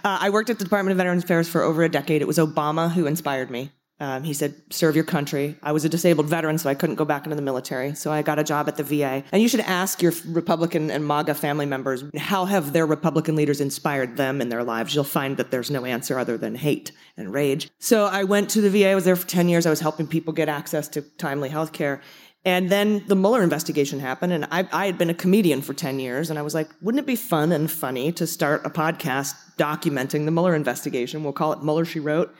Uh, 0.03 0.17
I 0.21 0.29
worked 0.29 0.49
at 0.49 0.57
the 0.57 0.63
Department 0.63 0.91
of 0.91 0.97
Veterans 0.97 1.23
Affairs 1.23 1.47
for 1.47 1.61
over 1.61 1.83
a 1.83 1.89
decade. 1.89 2.21
It 2.21 2.27
was 2.27 2.37
Obama 2.37 2.91
who 2.91 3.05
inspired 3.05 3.51
me. 3.51 3.71
Um, 4.01 4.23
he 4.23 4.33
said, 4.33 4.55
serve 4.71 4.95
your 4.95 5.05
country. 5.05 5.55
I 5.61 5.71
was 5.73 5.85
a 5.85 5.89
disabled 5.89 6.25
veteran, 6.25 6.57
so 6.57 6.67
I 6.67 6.73
couldn't 6.73 6.95
go 6.95 7.05
back 7.05 7.25
into 7.27 7.35
the 7.35 7.41
military. 7.43 7.93
So 7.93 8.11
I 8.11 8.23
got 8.23 8.39
a 8.39 8.43
job 8.43 8.67
at 8.67 8.75
the 8.75 8.83
VA. 8.83 9.23
And 9.31 9.43
you 9.43 9.47
should 9.47 9.59
ask 9.59 10.01
your 10.01 10.11
Republican 10.25 10.89
and 10.89 11.07
MAGA 11.07 11.35
family 11.35 11.67
members, 11.67 12.03
how 12.17 12.45
have 12.45 12.73
their 12.73 12.87
Republican 12.87 13.35
leaders 13.35 13.61
inspired 13.61 14.17
them 14.17 14.41
in 14.41 14.49
their 14.49 14.63
lives? 14.63 14.95
You'll 14.95 15.03
find 15.03 15.37
that 15.37 15.51
there's 15.51 15.69
no 15.69 15.85
answer 15.85 16.17
other 16.17 16.35
than 16.35 16.55
hate 16.55 16.91
and 17.15 17.31
rage. 17.31 17.69
So 17.77 18.07
I 18.07 18.23
went 18.23 18.49
to 18.49 18.61
the 18.61 18.71
VA. 18.71 18.89
I 18.89 18.95
was 18.95 19.05
there 19.05 19.15
for 19.15 19.27
10 19.27 19.47
years. 19.47 19.67
I 19.67 19.69
was 19.69 19.81
helping 19.81 20.07
people 20.07 20.33
get 20.33 20.49
access 20.49 20.87
to 20.89 21.03
timely 21.03 21.49
health 21.49 21.71
care. 21.71 22.01
And 22.43 22.71
then 22.71 23.03
the 23.05 23.15
Mueller 23.15 23.43
investigation 23.43 23.99
happened, 23.99 24.33
and 24.33 24.47
I, 24.49 24.67
I, 24.73 24.87
had 24.87 24.97
been 24.97 25.11
a 25.11 25.13
comedian 25.13 25.61
for 25.61 25.75
10 25.75 25.99
years, 25.99 26.31
and 26.31 26.39
I 26.39 26.41
was 26.41 26.55
like, 26.55 26.71
wouldn't 26.81 27.03
it 27.03 27.05
be 27.05 27.15
fun 27.15 27.51
and 27.51 27.69
funny 27.69 28.11
to 28.13 28.25
start 28.25 28.65
a 28.65 28.71
podcast 28.71 29.35
documenting 29.57 30.25
the 30.25 30.31
Mueller 30.31 30.55
investigation? 30.55 31.23
We'll 31.23 31.33
call 31.33 31.53
it 31.53 31.61
Mueller, 31.61 31.85
She 31.85 31.99
Wrote 31.99 32.33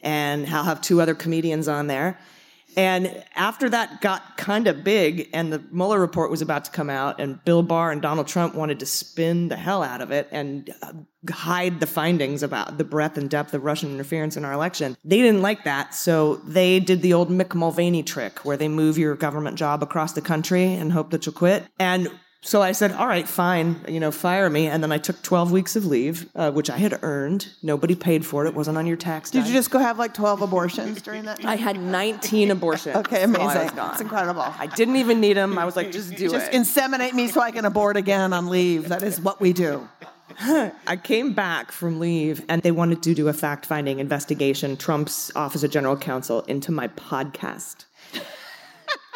and 0.00 0.46
I'll 0.46 0.64
have 0.64 0.80
two 0.80 1.00
other 1.00 1.14
comedians 1.14 1.68
on 1.68 1.86
there. 1.86 2.18
And 2.76 3.24
after 3.34 3.68
that 3.70 4.00
got 4.02 4.36
kind 4.36 4.68
of 4.68 4.84
big, 4.84 5.30
and 5.32 5.52
the 5.52 5.58
Mueller 5.72 5.98
report 5.98 6.30
was 6.30 6.42
about 6.42 6.66
to 6.66 6.70
come 6.70 6.90
out, 6.90 7.18
and 7.18 7.42
Bill 7.44 7.62
Barr 7.62 7.90
and 7.90 8.00
Donald 8.00 8.28
Trump 8.28 8.54
wanted 8.54 8.78
to 8.80 8.86
spin 8.86 9.48
the 9.48 9.56
hell 9.56 9.82
out 9.82 10.00
of 10.00 10.12
it 10.12 10.28
and 10.30 10.72
uh, 10.82 10.92
hide 11.28 11.80
the 11.80 11.86
findings 11.86 12.42
about 12.42 12.78
the 12.78 12.84
breadth 12.84 13.18
and 13.18 13.28
depth 13.28 13.52
of 13.54 13.64
Russian 13.64 13.90
interference 13.90 14.36
in 14.36 14.44
our 14.44 14.52
election. 14.52 14.96
They 15.04 15.16
didn't 15.16 15.42
like 15.42 15.64
that, 15.64 15.94
so 15.94 16.36
they 16.36 16.78
did 16.78 17.02
the 17.02 17.14
old 17.14 17.30
Mick 17.30 17.54
Mulvaney 17.54 18.04
trick 18.04 18.44
where 18.44 18.56
they 18.56 18.68
move 18.68 18.96
your 18.96 19.16
government 19.16 19.58
job 19.58 19.82
across 19.82 20.12
the 20.12 20.22
country 20.22 20.74
and 20.74 20.92
hope 20.92 21.10
that 21.10 21.26
you'll 21.26 21.34
quit. 21.34 21.64
And 21.80 22.08
so 22.40 22.62
I 22.62 22.70
said, 22.72 22.92
all 22.92 23.06
right, 23.06 23.26
fine, 23.26 23.80
you 23.88 23.98
know, 23.98 24.12
fire 24.12 24.48
me. 24.48 24.68
And 24.68 24.82
then 24.82 24.92
I 24.92 24.98
took 24.98 25.20
12 25.22 25.50
weeks 25.50 25.74
of 25.74 25.84
leave, 25.84 26.28
uh, 26.36 26.52
which 26.52 26.70
I 26.70 26.76
had 26.76 26.98
earned. 27.02 27.48
Nobody 27.64 27.96
paid 27.96 28.24
for 28.24 28.44
it. 28.44 28.50
It 28.50 28.54
wasn't 28.54 28.78
on 28.78 28.86
your 28.86 28.96
tax. 28.96 29.30
Did 29.30 29.46
you 29.46 29.52
just 29.52 29.70
go 29.70 29.80
have 29.80 29.98
like 29.98 30.14
12 30.14 30.42
abortions 30.42 31.02
during 31.02 31.24
that 31.24 31.40
time? 31.40 31.48
I 31.48 31.56
had 31.56 31.80
19 31.80 32.52
abortions. 32.52 32.96
okay, 32.96 33.24
amazing. 33.24 33.70
It's 33.76 34.00
incredible. 34.00 34.42
I 34.42 34.66
didn't 34.66 34.96
even 34.96 35.20
need 35.20 35.36
them. 35.36 35.58
I 35.58 35.64
was 35.64 35.74
like, 35.74 35.90
just 35.90 36.10
do 36.10 36.30
just 36.30 36.48
it. 36.48 36.52
Just 36.52 36.76
inseminate 36.76 37.12
me 37.12 37.26
so 37.26 37.40
I 37.40 37.50
can 37.50 37.64
abort 37.64 37.96
again 37.96 38.32
on 38.32 38.48
leave. 38.48 38.88
That 38.88 39.02
is 39.02 39.20
what 39.20 39.40
we 39.40 39.52
do. 39.52 39.88
I 40.40 40.96
came 41.02 41.32
back 41.32 41.72
from 41.72 41.98
leave 41.98 42.44
and 42.48 42.62
they 42.62 42.70
wanted 42.70 43.02
to 43.02 43.14
do 43.14 43.26
a 43.26 43.32
fact 43.32 43.66
finding 43.66 43.98
investigation, 43.98 44.76
Trump's 44.76 45.34
Office 45.34 45.64
of 45.64 45.72
General 45.72 45.96
Counsel, 45.96 46.42
into 46.42 46.70
my 46.70 46.88
podcast. 46.88 47.84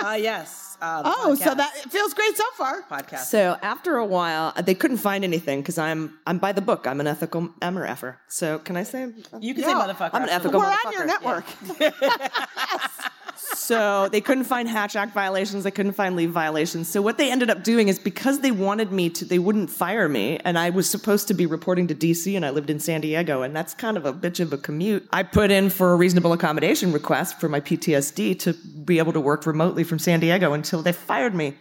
Ah, 0.04 0.14
uh, 0.14 0.14
yes. 0.14 0.61
Uh, 0.82 1.02
oh, 1.04 1.36
podcast. 1.36 1.44
so 1.44 1.54
that 1.54 1.72
feels 1.90 2.12
great 2.12 2.36
so 2.36 2.44
far. 2.56 2.82
Podcast. 2.90 3.26
So 3.26 3.56
after 3.62 3.96
a 3.98 4.04
while, 4.04 4.52
they 4.60 4.74
couldn't 4.74 4.96
find 4.96 5.22
anything 5.22 5.60
because 5.60 5.78
I'm 5.78 6.18
I'm 6.26 6.38
by 6.38 6.50
the 6.50 6.60
book. 6.60 6.88
I'm 6.88 6.98
an 6.98 7.06
ethical 7.06 7.50
MRFer. 7.60 8.16
So 8.26 8.58
can 8.58 8.76
I 8.76 8.82
say? 8.82 9.12
You 9.40 9.54
can 9.54 9.62
yeah, 9.62 9.68
say 9.68 9.74
motherfucker. 9.74 10.10
I'm 10.12 10.24
an 10.24 10.28
ethical. 10.28 10.58
We're 10.58 10.66
on 10.66 10.92
your 10.92 11.06
network. 11.06 11.44
Yeah. 11.80 11.92
so 13.62 14.08
they 14.08 14.20
couldn't 14.20 14.44
find 14.44 14.68
Hatch 14.68 14.96
Act 14.96 15.14
violations. 15.14 15.64
They 15.64 15.70
couldn't 15.70 15.92
find 15.92 16.16
leave 16.16 16.30
violations. 16.30 16.88
So 16.88 17.00
what 17.00 17.16
they 17.16 17.30
ended 17.30 17.48
up 17.48 17.62
doing 17.62 17.88
is 17.88 17.98
because 17.98 18.40
they 18.40 18.50
wanted 18.50 18.90
me 18.92 19.08
to, 19.10 19.24
they 19.24 19.38
wouldn't 19.38 19.70
fire 19.70 20.08
me, 20.08 20.38
and 20.44 20.58
I 20.58 20.70
was 20.70 20.90
supposed 20.90 21.28
to 21.28 21.34
be 21.34 21.46
reporting 21.46 21.86
to 21.88 21.94
DC, 21.94 22.34
and 22.34 22.44
I 22.44 22.50
lived 22.50 22.70
in 22.70 22.80
San 22.80 23.00
Diego, 23.00 23.42
and 23.42 23.54
that's 23.54 23.74
kind 23.74 23.96
of 23.96 24.04
a 24.04 24.12
bitch 24.12 24.40
of 24.40 24.52
a 24.52 24.58
commute. 24.58 25.08
I 25.12 25.22
put 25.22 25.50
in 25.50 25.70
for 25.70 25.92
a 25.92 25.96
reasonable 25.96 26.32
accommodation 26.32 26.92
request 26.92 27.40
for 27.40 27.48
my 27.48 27.60
PTSD 27.60 28.38
to 28.40 28.52
be 28.52 28.98
able 28.98 29.12
to 29.12 29.20
work 29.20 29.46
remotely 29.46 29.84
from 29.84 29.98
San 29.98 30.20
Diego 30.20 30.52
until 30.52 30.82
they 30.82 30.92
fired 30.92 31.34
me. 31.34 31.54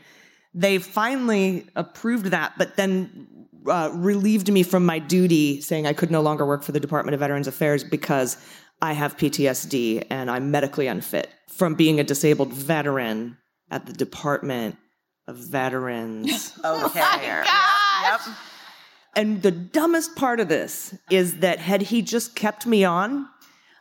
They 0.54 0.80
finally 0.80 1.68
approved 1.76 2.28
that, 2.28 2.54
but 2.58 2.76
then 2.76 3.28
uh, 3.68 3.92
relieved 3.94 4.52
me 4.52 4.64
from 4.64 4.86
my 4.86 5.00
duty, 5.00 5.62
saying 5.62 5.86
I 5.86 5.94
could 5.94 6.12
no 6.12 6.22
longer 6.22 6.46
work 6.46 6.64
for 6.64 6.72
the 6.72 6.80
Department 6.80 7.14
of 7.14 7.20
Veterans 7.20 7.48
Affairs 7.48 7.84
because 7.84 8.38
I 8.82 8.94
have 8.94 9.18
PTSD 9.18 10.08
and 10.10 10.30
I'm 10.32 10.52
medically 10.52 10.88
unfit 10.88 11.30
from 11.50 11.76
being 11.76 12.00
a 12.00 12.04
disabled 12.04 12.52
veteran 12.54 13.38
at 13.70 13.86
the 13.86 13.94
Department 13.94 14.78
of 15.28 15.38
Veterans. 15.38 16.54
okay. 16.64 17.44
Oh 18.04 18.20
yep. 18.26 18.36
And 19.16 19.44
the 19.44 19.52
dumbest 19.52 20.16
part 20.16 20.40
of 20.40 20.48
this 20.48 20.96
is 21.12 21.38
that 21.40 21.60
had 21.60 21.84
he 21.84 22.02
just 22.02 22.36
kept 22.36 22.66
me 22.66 22.84
on, 22.84 23.28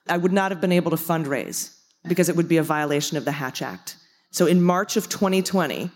I 0.06 0.18
would 0.18 0.32
not 0.32 0.50
have 0.50 0.60
been 0.60 0.72
able 0.72 0.90
to 0.90 0.98
fundraise 0.98 1.74
because 2.06 2.28
it 2.28 2.36
would 2.36 2.48
be 2.48 2.58
a 2.58 2.62
violation 2.62 3.16
of 3.16 3.24
the 3.24 3.32
Hatch 3.32 3.62
Act. 3.62 3.96
So 4.30 4.46
in 4.46 4.62
March 4.62 4.98
of 4.98 5.08
2020, 5.08 5.90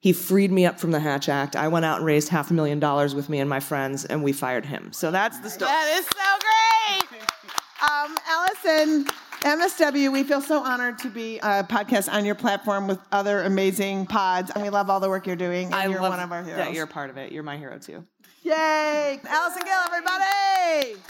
he 0.00 0.12
freed 0.12 0.50
me 0.50 0.66
up 0.66 0.80
from 0.80 0.90
the 0.90 1.00
Hatch 1.00 1.28
Act. 1.28 1.54
I 1.54 1.68
went 1.68 1.84
out 1.84 1.98
and 1.98 2.06
raised 2.06 2.30
half 2.30 2.50
a 2.50 2.54
million 2.54 2.80
dollars 2.80 3.14
with 3.14 3.28
me 3.28 3.38
and 3.38 3.48
my 3.48 3.60
friends, 3.60 4.04
and 4.04 4.24
we 4.24 4.32
fired 4.32 4.66
him. 4.66 4.92
So 4.92 5.10
that's 5.10 5.38
the 5.40 5.50
story. 5.50 5.70
That 5.70 5.98
is 6.00 6.06
so 6.06 6.38
great. 6.40 6.67
Um, 7.80 8.16
Allison, 8.26 9.04
MSW, 9.42 10.12
we 10.12 10.24
feel 10.24 10.40
so 10.40 10.64
honored 10.64 10.98
to 11.00 11.10
be 11.10 11.38
a 11.38 11.62
podcast 11.62 12.12
on 12.12 12.24
your 12.24 12.34
platform 12.34 12.88
with 12.88 12.98
other 13.12 13.42
amazing 13.42 14.06
pods, 14.06 14.50
and 14.52 14.62
we 14.64 14.70
love 14.70 14.90
all 14.90 14.98
the 14.98 15.08
work 15.08 15.26
you're 15.28 15.36
doing. 15.36 15.66
And 15.66 15.74
I 15.76 15.86
you're 15.86 16.00
love 16.00 16.10
one 16.10 16.20
of 16.20 16.32
our 16.32 16.42
heroes. 16.42 16.58
that 16.58 16.72
you're 16.74 16.88
part 16.88 17.08
of 17.10 17.16
it. 17.18 17.30
You're 17.30 17.44
my 17.44 17.56
hero 17.56 17.78
too. 17.78 18.04
Yay! 18.42 19.20
Allison 19.24 19.62
Gill, 19.62 19.78
everybody! 19.86 21.00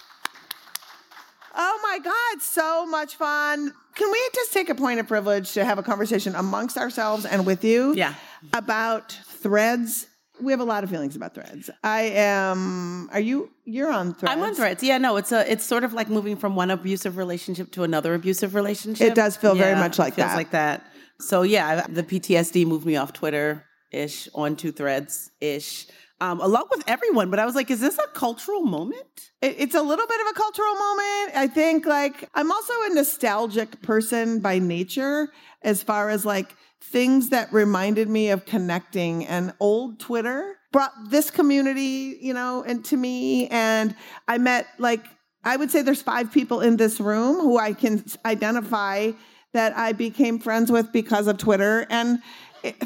Oh 1.57 1.81
my 1.83 1.99
God, 2.05 2.43
so 2.43 2.85
much 2.87 3.17
fun. 3.17 3.73
Can 3.95 4.13
we 4.13 4.29
just 4.35 4.53
take 4.53 4.69
a 4.69 4.75
point 4.75 5.01
of 5.01 5.09
privilege 5.09 5.53
to 5.53 5.65
have 5.65 5.79
a 5.79 5.83
conversation 5.83 6.35
amongst 6.35 6.77
ourselves 6.77 7.25
and 7.25 7.47
with 7.47 7.65
you? 7.65 7.95
Yeah. 7.95 8.15
About 8.53 9.13
threads. 9.13 10.07
We 10.41 10.53
have 10.53 10.61
a 10.61 10.65
lot 10.65 10.85
of 10.85 10.91
feelings 10.91 11.17
about 11.17 11.35
threads. 11.35 11.71
I 11.83 12.03
am. 12.15 13.09
Are 13.13 13.21
you? 13.21 13.51
You're 13.65 13.93
on 13.93 14.15
threads. 14.15 14.33
I'm 14.37 14.43
on 14.43 14.55
threads. 14.55 14.83
Yeah, 14.83 14.99
no, 14.99 15.17
it's 15.17 15.33
a. 15.33 15.51
It's 15.51 15.65
sort 15.65 15.85
of 15.85 15.93
like 15.93 16.09
moving 16.09 16.37
from 16.37 16.57
one 16.57 16.71
abusive 16.71 17.17
relationship 17.17 17.73
to 17.73 17.83
another 17.83 18.15
abusive 18.15 18.55
relationship. 18.55 19.09
It 19.09 19.15
does 19.15 19.37
feel 19.37 19.55
very 19.55 19.75
much 19.75 19.99
like 19.99 20.13
it 20.13 20.17
feels 20.17 20.31
that. 20.31 20.37
like 20.37 20.51
that. 20.53 20.87
So 21.21 21.43
yeah, 21.43 21.87
the 21.89 22.03
PTSD 22.03 22.67
moved 22.67 22.87
me 22.87 22.97
off 22.97 23.13
Twitter 23.13 23.65
ish 23.91 24.29
onto 24.35 24.73
threads 24.73 25.31
ish. 25.41 25.87
Um, 26.21 26.41
along 26.41 26.67
with 26.71 26.83
everyone. 26.87 27.31
But 27.31 27.39
I 27.39 27.47
was 27.47 27.55
like, 27.55 27.71
is 27.71 27.81
this 27.81 27.99
a 27.99 28.07
cultural 28.09 28.63
moment? 28.63 29.31
It- 29.43 29.57
It's 29.59 29.75
a 29.75 29.83
little 29.83 30.07
bit 30.07 30.21
of 30.21 30.27
a 30.31 30.35
cultural 30.35 30.75
moment. 30.75 31.37
I 31.37 31.47
think 31.47 31.87
like 31.87 32.29
I'm 32.35 32.51
also 32.51 32.73
a 32.91 32.95
nostalgic 32.95 33.81
person 33.83 34.41
by 34.41 34.59
nature 34.59 35.29
as 35.63 35.83
far 35.83 36.11
as 36.11 36.25
like 36.25 36.55
things 36.81 37.31
that 37.31 37.53
reminded 37.53 38.09
me 38.09 38.31
of 38.31 38.47
connecting 38.47 39.27
and 39.27 39.53
old 39.61 39.99
Twitter 40.01 40.57
brought 40.73 40.93
this 41.11 41.31
community, 41.31 42.19
you 42.21 42.33
know, 42.35 42.63
into 42.63 42.97
me 42.97 43.49
and 43.49 43.95
I 44.29 44.39
met 44.39 44.67
like 44.79 45.05
I 45.45 45.57
would 45.57 45.71
say 45.71 45.83
there's 45.83 46.03
five 46.03 46.31
people 46.33 46.61
in 46.61 46.77
this 46.77 47.01
room 47.01 47.37
who 47.37 47.59
I 47.59 47.73
can 47.73 48.05
identify 48.27 49.13
that 49.55 49.77
I 49.77 49.93
became 49.93 50.39
friends 50.39 50.71
with 50.71 50.93
because 50.93 51.27
of 51.27 51.39
Twitter 51.39 51.87
and 51.91 52.19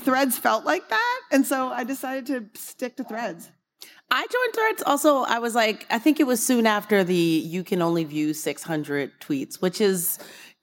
threads 0.01 0.39
felt 0.39 0.65
like 0.65 0.89
that 0.89 1.21
and 1.31 1.47
so 1.47 1.69
I 1.69 1.85
decided 1.85 2.27
to 2.27 2.61
stick 2.61 2.97
to 2.97 3.05
threads. 3.05 3.51
I 4.11 4.27
joined 4.27 4.55
Threads. 4.55 4.83
Also, 4.85 5.23
I 5.23 5.39
was 5.39 5.55
like, 5.55 5.87
I 5.91 5.99
think 5.99 6.21
it 6.21 6.27
was 6.27 6.45
soon 6.45 6.67
after 6.67 7.03
the 7.03 7.15
you 7.15 7.65
can 7.65 7.81
only 7.81 8.05
view 8.05 8.35
600 8.35 9.11
tweets, 9.21 9.63
which 9.63 9.81
is, 9.81 10.19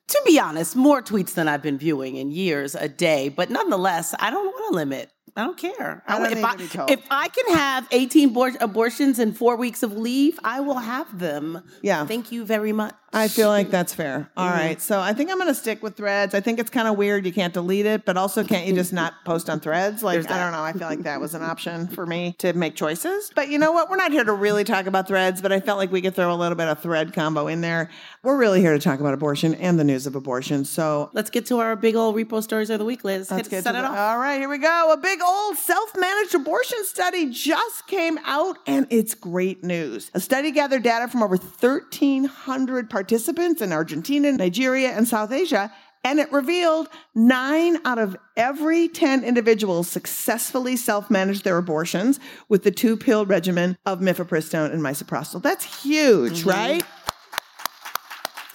to 0.09 0.21
be 0.23 0.39
honest, 0.39 0.75
more 0.75 1.01
tweets 1.01 1.33
than 1.33 1.47
I've 1.47 1.63
been 1.63 1.79
viewing 1.79 2.15
in 2.15 2.29
years 2.29 2.75
a 2.75 2.87
day. 2.87 3.27
But 3.27 3.49
nonetheless, 3.49 4.13
I 4.19 4.29
don't 4.29 4.45
want 4.45 4.73
a 4.73 4.75
limit. 4.75 5.11
I 5.35 5.43
don't 5.43 5.57
care. 5.57 6.03
I 6.07 6.17
don't 6.19 6.31
if, 6.37 6.43
I, 6.43 6.55
be 6.55 6.67
told. 6.67 6.89
if 6.91 7.01
I 7.09 7.27
can 7.29 7.55
have 7.55 7.87
18 7.91 8.33
abor- 8.33 8.57
abortions 8.61 9.19
in 9.19 9.33
four 9.33 9.55
weeks 9.55 9.83
of 9.83 9.97
leave, 9.97 10.39
I 10.43 10.59
will 10.61 10.77
have 10.79 11.19
them. 11.19 11.61
Yeah. 11.81 12.05
Thank 12.05 12.31
you 12.31 12.45
very 12.45 12.71
much. 12.73 12.93
I 13.11 13.27
feel 13.27 13.47
like 13.49 13.71
that's 13.71 13.91
fair. 13.91 14.29
All 14.37 14.47
right. 14.47 14.77
Mm-hmm. 14.77 14.81
So 14.81 14.99
I 14.99 15.13
think 15.13 15.31
I'm 15.31 15.37
going 15.37 15.47
to 15.47 15.55
stick 15.55 15.81
with 15.81 15.97
threads. 15.97 16.35
I 16.35 16.41
think 16.41 16.59
it's 16.59 16.69
kind 16.69 16.87
of 16.87 16.95
weird. 16.95 17.25
You 17.25 17.33
can't 17.33 17.51
delete 17.51 17.87
it, 17.87 18.05
but 18.05 18.17
also 18.17 18.43
can't 18.43 18.67
you 18.67 18.73
just 18.75 18.93
not 18.93 19.13
post 19.25 19.49
on 19.49 19.59
threads? 19.59 20.03
Like, 20.03 20.29
I 20.29 20.37
don't 20.37 20.51
know. 20.51 20.61
I 20.61 20.73
feel 20.73 20.87
like 20.87 21.01
that 21.03 21.19
was 21.19 21.33
an 21.33 21.41
option 21.53 21.87
for 21.87 22.05
me 22.05 22.35
to 22.37 22.53
make 22.53 22.75
choices. 22.75 23.31
But 23.33 23.49
you 23.49 23.57
know 23.57 23.71
what? 23.71 23.89
We're 23.89 23.95
not 23.95 24.11
here 24.11 24.23
to 24.23 24.33
really 24.33 24.63
talk 24.63 24.85
about 24.85 25.07
threads, 25.07 25.41
but 25.41 25.51
I 25.51 25.59
felt 25.59 25.79
like 25.79 25.91
we 25.91 26.01
could 26.03 26.13
throw 26.15 26.31
a 26.31 26.35
little 26.37 26.55
bit 26.55 26.67
of 26.67 26.81
thread 26.83 27.11
combo 27.13 27.47
in 27.47 27.61
there. 27.61 27.89
We're 28.21 28.37
really 28.37 28.61
here 28.61 28.73
to 28.73 28.79
talk 28.79 28.99
about 28.99 29.15
abortion 29.15 29.55
and 29.55 29.79
the 29.79 29.83
news 29.83 30.05
of 30.05 30.15
abortion. 30.15 30.63
So 30.63 31.09
Let's 31.11 31.31
get 31.31 31.47
to 31.47 31.57
our 31.57 31.75
big 31.75 31.95
old 31.95 32.15
repo 32.15 32.43
stories 32.43 32.69
of 32.69 32.77
the 32.77 32.85
week, 32.85 33.03
Liz. 33.03 33.31
Let's 33.31 33.47
Hit- 33.47 33.51
get 33.51 33.63
set 33.63 33.71
to 33.71 33.79
it 33.79 33.81
the- 33.81 33.87
off. 33.87 33.97
All 33.97 34.19
right, 34.19 34.37
here 34.39 34.49
we 34.49 34.59
go. 34.59 34.91
A 34.93 34.97
big 34.97 35.18
old 35.21 35.57
self-managed 35.57 36.35
abortion 36.35 36.83
study 36.85 37.29
just 37.29 37.87
came 37.87 38.17
out, 38.25 38.57
and 38.67 38.87
it's 38.89 39.13
great 39.13 39.63
news. 39.63 40.11
A 40.13 40.19
study 40.19 40.51
gathered 40.51 40.83
data 40.83 41.07
from 41.07 41.23
over 41.23 41.35
1,300 41.37 42.89
participants 42.89 43.61
in 43.61 43.71
Argentina, 43.71 44.31
Nigeria, 44.31 44.89
and 44.89 45.07
South 45.07 45.31
Asia. 45.31 45.71
And 46.03 46.19
it 46.19 46.31
revealed 46.31 46.87
nine 47.13 47.77
out 47.85 47.99
of 47.99 48.15
every 48.37 48.87
10 48.87 49.23
individuals 49.23 49.89
successfully 49.89 50.77
self 50.77 51.09
managed 51.09 51.43
their 51.43 51.57
abortions 51.57 52.19
with 52.47 52.63
the 52.63 52.71
two 52.71 52.95
pill 52.95 53.25
regimen 53.25 53.77
of 53.85 53.99
mifepristone 53.99 54.71
and 54.71 54.81
misoprostol. 54.81 55.41
That's 55.41 55.83
huge, 55.83 56.41
mm-hmm. 56.41 56.49
right? 56.49 56.83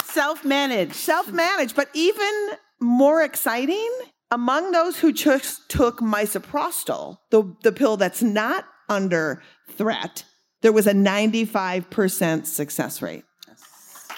Self 0.04 0.44
managed. 0.44 0.94
self 0.94 1.30
managed, 1.30 1.76
but 1.76 1.88
even 1.92 2.32
more 2.80 3.22
exciting, 3.22 3.90
among 4.30 4.72
those 4.72 4.98
who 4.98 5.12
just 5.12 5.68
took 5.68 6.00
misoprostol, 6.00 7.18
the, 7.30 7.54
the 7.62 7.72
pill 7.72 7.96
that's 7.96 8.22
not 8.22 8.64
under 8.88 9.42
threat, 9.70 10.24
there 10.62 10.72
was 10.72 10.86
a 10.86 10.92
95% 10.92 12.46
success 12.46 13.02
rate. 13.02 13.24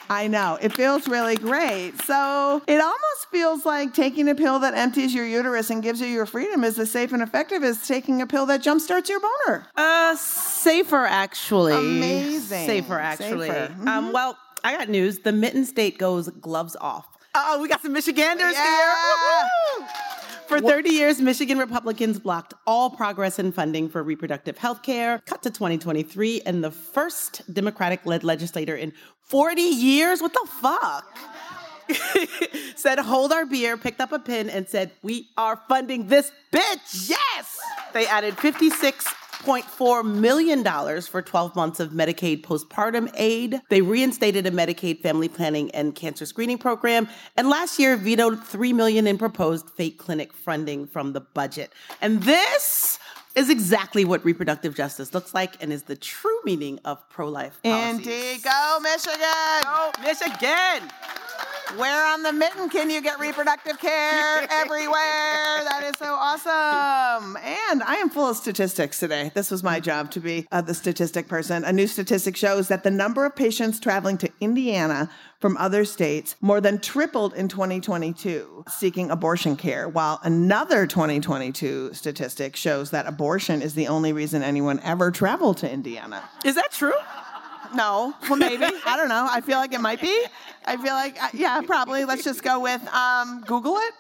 I 0.09 0.29
know. 0.29 0.59
It 0.61 0.73
feels 0.73 1.09
really 1.09 1.37
great. 1.37 2.01
So 2.03 2.63
it 2.67 2.81
almost 2.81 3.27
feels 3.31 3.67
like 3.67 3.93
taking 3.93 4.29
a 4.29 4.35
pill 4.35 4.61
that 4.61 4.75
empties 4.75 5.13
your 5.13 5.27
uterus 5.27 5.71
and 5.71 5.83
gives 5.83 6.01
you 6.01 6.07
your 6.07 6.27
freedom 6.27 6.63
is 6.63 6.79
as 6.79 6.91
safe 6.91 7.13
and 7.13 7.23
effective 7.23 7.65
as 7.65 7.87
taking 7.87 8.23
a 8.23 8.27
pill 8.27 8.47
that 8.47 8.63
jumpstarts 8.63 9.09
your 9.09 9.21
boner. 9.21 9.67
Uh, 9.75 10.15
safer 10.17 11.05
actually. 11.05 11.75
Amazing. 11.75 12.67
Safer 12.67 12.99
actually. 12.99 13.49
Safer. 13.49 13.73
Mm-hmm. 13.73 13.89
Um, 13.89 14.13
well, 14.13 14.39
I 14.63 14.77
got 14.77 14.89
news. 14.89 15.21
The 15.21 15.33
mitten 15.33 15.65
state 15.65 15.99
goes 15.99 16.29
gloves 16.29 16.77
off. 16.81 17.07
Oh, 17.39 17.61
we 17.61 17.69
got 17.69 17.83
some 17.83 17.93
Michiganders 17.93 18.55
Yeah. 18.55 19.49
here. 19.79 19.89
For 20.49 20.61
30 20.61 20.91
years, 20.91 21.21
Michigan 21.21 21.59
Republicans 21.59 22.19
blocked 22.21 22.55
all 22.67 22.89
progress 22.89 23.39
in 23.39 23.51
funding 23.53 23.89
for 23.89 24.03
reproductive 24.03 24.57
health 24.59 24.83
care, 24.83 25.21
cut 25.27 25.43
to 25.43 25.51
2023, 25.51 26.43
and 26.47 26.63
the 26.63 26.71
first 26.71 27.43
Democratic 27.53 28.07
led 28.07 28.23
legislator 28.23 28.77
in 28.77 28.93
40 29.23 29.61
years. 29.61 30.23
What 30.23 30.33
the 30.33 30.49
fuck? 30.61 31.19
said, 32.77 32.99
hold 33.01 33.33
our 33.33 33.45
beer, 33.45 33.77
picked 33.77 34.01
up 34.01 34.13
a 34.13 34.19
pen, 34.19 34.49
and 34.49 34.69
said, 34.69 34.93
We 35.03 35.29
are 35.37 35.61
funding 35.69 36.07
this 36.09 36.31
bitch. 36.53 37.11
Yes! 37.11 37.59
They 37.93 38.07
added 38.07 38.37
$56.4 39.47 40.05
million 40.05 40.65
for 41.03 41.23
12 41.23 41.55
months 41.55 41.79
of 41.79 41.91
Medicaid 41.91 42.43
postpartum 42.43 43.11
aid. 43.15 43.61
They 43.71 43.81
reinstated 43.81 44.47
a 44.47 44.51
Medicaid 44.51 45.01
family 45.01 45.29
planning 45.29 45.71
and 45.71 45.95
cancer 45.95 46.27
screening 46.27 46.59
program. 46.59 47.09
And 47.37 47.49
last 47.49 47.79
year 47.79 47.97
vetoed 47.97 48.43
3 48.43 48.73
million 48.73 49.07
in 49.07 49.19
proposed 49.19 49.71
fake 49.71 49.99
clinic 49.99 50.33
funding 50.33 50.87
from 50.87 51.13
the 51.13 51.21
budget. 51.21 51.73
And 52.01 52.23
this 52.25 52.99
is 53.37 53.49
exactly 53.51 54.05
what 54.05 54.25
reproductive 54.25 54.75
justice 54.75 55.15
looks 55.15 55.33
like 55.33 55.63
and 55.63 55.73
is 55.73 55.85
the 55.85 55.97
true 55.97 56.41
meaning 56.45 56.81
of 56.85 57.09
pro-life 57.09 57.61
policies. 57.63 58.07
Indeed. 58.07 58.43
Go, 58.43 58.79
Michigan. 58.83 59.21
Go 59.63 59.93
Michigan! 60.03 60.91
Where 61.75 62.07
on 62.07 62.23
the 62.23 62.33
mitten 62.33 62.69
can 62.69 62.91
you 62.91 63.01
get 63.01 63.19
reproductive 63.19 63.79
care? 63.81 64.47
Everywhere. 64.51 65.65
That 65.65 65.83
is 65.85 65.99
so 65.99 66.15
awesome. 66.15 67.37
And 67.37 67.83
I 67.83 67.97
am 67.97 68.09
full 68.09 68.31
of 68.31 68.37
statistics 68.37 69.01
today. 69.01 69.33
This 69.35 69.51
was 69.51 69.65
my 69.65 69.81
job 69.81 70.13
to 70.13 70.21
be 70.21 70.47
uh, 70.53 70.61
the 70.61 70.75
statistic 70.75 71.27
person. 71.27 71.65
A 71.65 71.73
new 71.73 71.89
statistic 71.89 72.37
shows 72.37 72.69
that 72.69 72.85
the 72.85 72.91
number 72.91 73.25
of 73.27 73.35
patients 73.35 73.81
traveling 73.81 74.17
to 74.19 74.31
Indiana 74.41 75.11
from 75.41 75.57
other 75.57 75.85
states 75.85 76.37
more 76.41 76.61
than 76.61 76.79
tripled 76.79 77.35
in 77.35 77.49
2022 77.49 78.65
seeking 78.69 79.11
abortion 79.11 79.57
care, 79.57 79.89
while 79.89 80.21
another 80.23 80.87
2022 80.87 81.93
statistic 81.95 82.55
shows 82.55 82.91
that 82.93 83.07
abortion 83.07 83.61
is 83.61 83.75
the 83.75 83.89
only 83.89 84.13
reason 84.13 84.43
anyone 84.43 84.81
ever 84.85 85.11
traveled 85.11 85.57
to 85.59 85.71
Indiana. 85.71 86.23
Is 86.45 86.55
that 86.55 86.71
true? 86.71 86.95
No, 87.75 88.15
well, 88.29 88.37
maybe. 88.37 88.65
I 88.65 88.97
don't 88.97 89.09
know. 89.09 89.27
I 89.31 89.41
feel 89.41 89.59
like 89.59 89.73
it 89.73 89.81
might 89.81 90.01
be. 90.01 90.25
I 90.65 90.77
feel 90.77 90.95
like, 90.95 91.23
uh, 91.23 91.29
yeah, 91.33 91.61
probably. 91.63 92.05
Let's 92.05 92.25
just 92.25 92.43
go 92.43 92.61
with 92.61 92.87
um, 92.89 93.43
Google 93.47 93.77
it. 93.77 93.95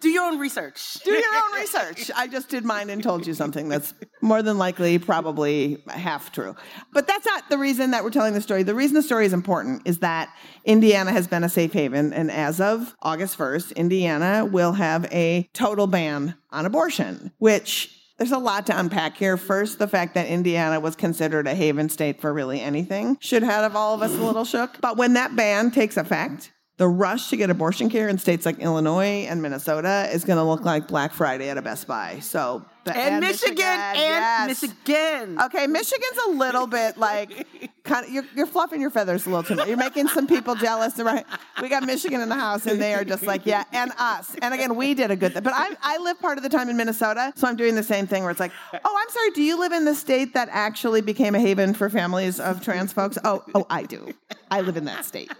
Do 0.00 0.08
your 0.08 0.24
own 0.24 0.38
research. 0.38 0.94
Do 1.04 1.12
your 1.12 1.34
own 1.44 1.60
research. 1.60 2.10
I 2.16 2.26
just 2.26 2.48
did 2.48 2.64
mine 2.64 2.90
and 2.90 3.02
told 3.02 3.26
you 3.26 3.34
something 3.34 3.68
that's 3.68 3.94
more 4.20 4.42
than 4.42 4.58
likely 4.58 4.98
probably 4.98 5.82
half 5.88 6.32
true. 6.32 6.56
But 6.92 7.06
that's 7.06 7.26
not 7.26 7.48
the 7.48 7.58
reason 7.58 7.92
that 7.92 8.02
we're 8.02 8.10
telling 8.10 8.34
the 8.34 8.40
story. 8.40 8.62
The 8.62 8.74
reason 8.74 8.94
the 8.94 9.02
story 9.02 9.26
is 9.26 9.32
important 9.32 9.82
is 9.86 9.98
that 9.98 10.34
Indiana 10.64 11.12
has 11.12 11.28
been 11.28 11.44
a 11.44 11.48
safe 11.48 11.72
haven. 11.72 12.12
And 12.12 12.30
as 12.30 12.60
of 12.60 12.96
August 13.02 13.38
1st, 13.38 13.76
Indiana 13.76 14.44
will 14.44 14.72
have 14.72 15.04
a 15.12 15.48
total 15.52 15.86
ban 15.86 16.34
on 16.50 16.66
abortion, 16.66 17.32
which 17.38 17.99
there's 18.20 18.32
a 18.32 18.38
lot 18.38 18.66
to 18.66 18.78
unpack 18.78 19.16
here. 19.16 19.38
First, 19.38 19.78
the 19.78 19.88
fact 19.88 20.12
that 20.14 20.26
Indiana 20.26 20.78
was 20.78 20.94
considered 20.94 21.46
a 21.46 21.54
haven 21.54 21.88
state 21.88 22.20
for 22.20 22.34
really 22.34 22.60
anything 22.60 23.16
should 23.18 23.42
have 23.42 23.74
all 23.74 23.94
of 23.94 24.02
us 24.02 24.14
a 24.14 24.20
little 24.22 24.44
shook. 24.44 24.78
But 24.82 24.98
when 24.98 25.14
that 25.14 25.34
ban 25.36 25.70
takes 25.70 25.96
effect, 25.96 26.52
the 26.76 26.86
rush 26.86 27.28
to 27.30 27.38
get 27.38 27.48
abortion 27.48 27.88
care 27.88 28.10
in 28.10 28.18
states 28.18 28.44
like 28.44 28.58
Illinois 28.58 29.24
and 29.26 29.40
Minnesota 29.40 30.06
is 30.12 30.24
going 30.26 30.36
to 30.36 30.42
look 30.44 30.66
like 30.66 30.86
Black 30.86 31.14
Friday 31.14 31.48
at 31.48 31.56
a 31.56 31.62
Best 31.62 31.86
Buy. 31.86 32.18
So, 32.20 32.62
the- 32.84 32.94
And, 32.94 33.20
Michigan, 33.20 33.56
and 33.58 33.96
yes. 33.96 34.62
Michigan. 34.62 35.40
Okay, 35.40 35.66
Michigan's 35.66 36.18
a 36.28 36.30
little 36.32 36.66
bit 36.66 36.98
like 36.98 37.46
kind 37.90 38.06
of 38.06 38.12
you're, 38.12 38.24
you're 38.34 38.46
fluffing 38.46 38.80
your 38.80 38.90
feathers 38.90 39.26
a 39.26 39.30
little 39.30 39.42
too 39.42 39.56
much. 39.56 39.68
You're 39.68 39.76
making 39.76 40.08
some 40.08 40.26
people 40.26 40.54
jealous, 40.54 40.98
right? 40.98 41.26
We 41.60 41.68
got 41.68 41.82
Michigan 41.82 42.20
in 42.20 42.28
the 42.28 42.36
house, 42.36 42.64
and 42.66 42.80
they 42.80 42.94
are 42.94 43.04
just 43.04 43.24
like, 43.24 43.44
yeah, 43.44 43.64
and 43.72 43.92
us. 43.98 44.34
And 44.40 44.54
again, 44.54 44.76
we 44.76 44.94
did 44.94 45.10
a 45.10 45.16
good 45.16 45.34
thing. 45.34 45.42
But 45.42 45.54
I 45.54 45.76
I 45.82 45.98
live 45.98 46.18
part 46.20 46.38
of 46.38 46.44
the 46.44 46.48
time 46.48 46.68
in 46.68 46.76
Minnesota, 46.76 47.32
so 47.36 47.48
I'm 47.48 47.56
doing 47.56 47.74
the 47.74 47.82
same 47.82 48.06
thing 48.06 48.22
where 48.22 48.30
it's 48.30 48.40
like, 48.40 48.52
oh, 48.72 48.98
I'm 49.02 49.10
sorry, 49.10 49.30
do 49.30 49.42
you 49.42 49.58
live 49.58 49.72
in 49.72 49.84
the 49.84 49.94
state 49.94 50.34
that 50.34 50.48
actually 50.50 51.00
became 51.00 51.34
a 51.34 51.40
haven 51.40 51.74
for 51.74 51.90
families 51.90 52.38
of 52.40 52.62
trans 52.62 52.92
folks? 52.92 53.18
Oh, 53.24 53.44
oh, 53.54 53.66
I 53.68 53.82
do. 53.82 54.14
I 54.50 54.60
live 54.60 54.76
in 54.76 54.84
that 54.84 55.04
state. 55.04 55.30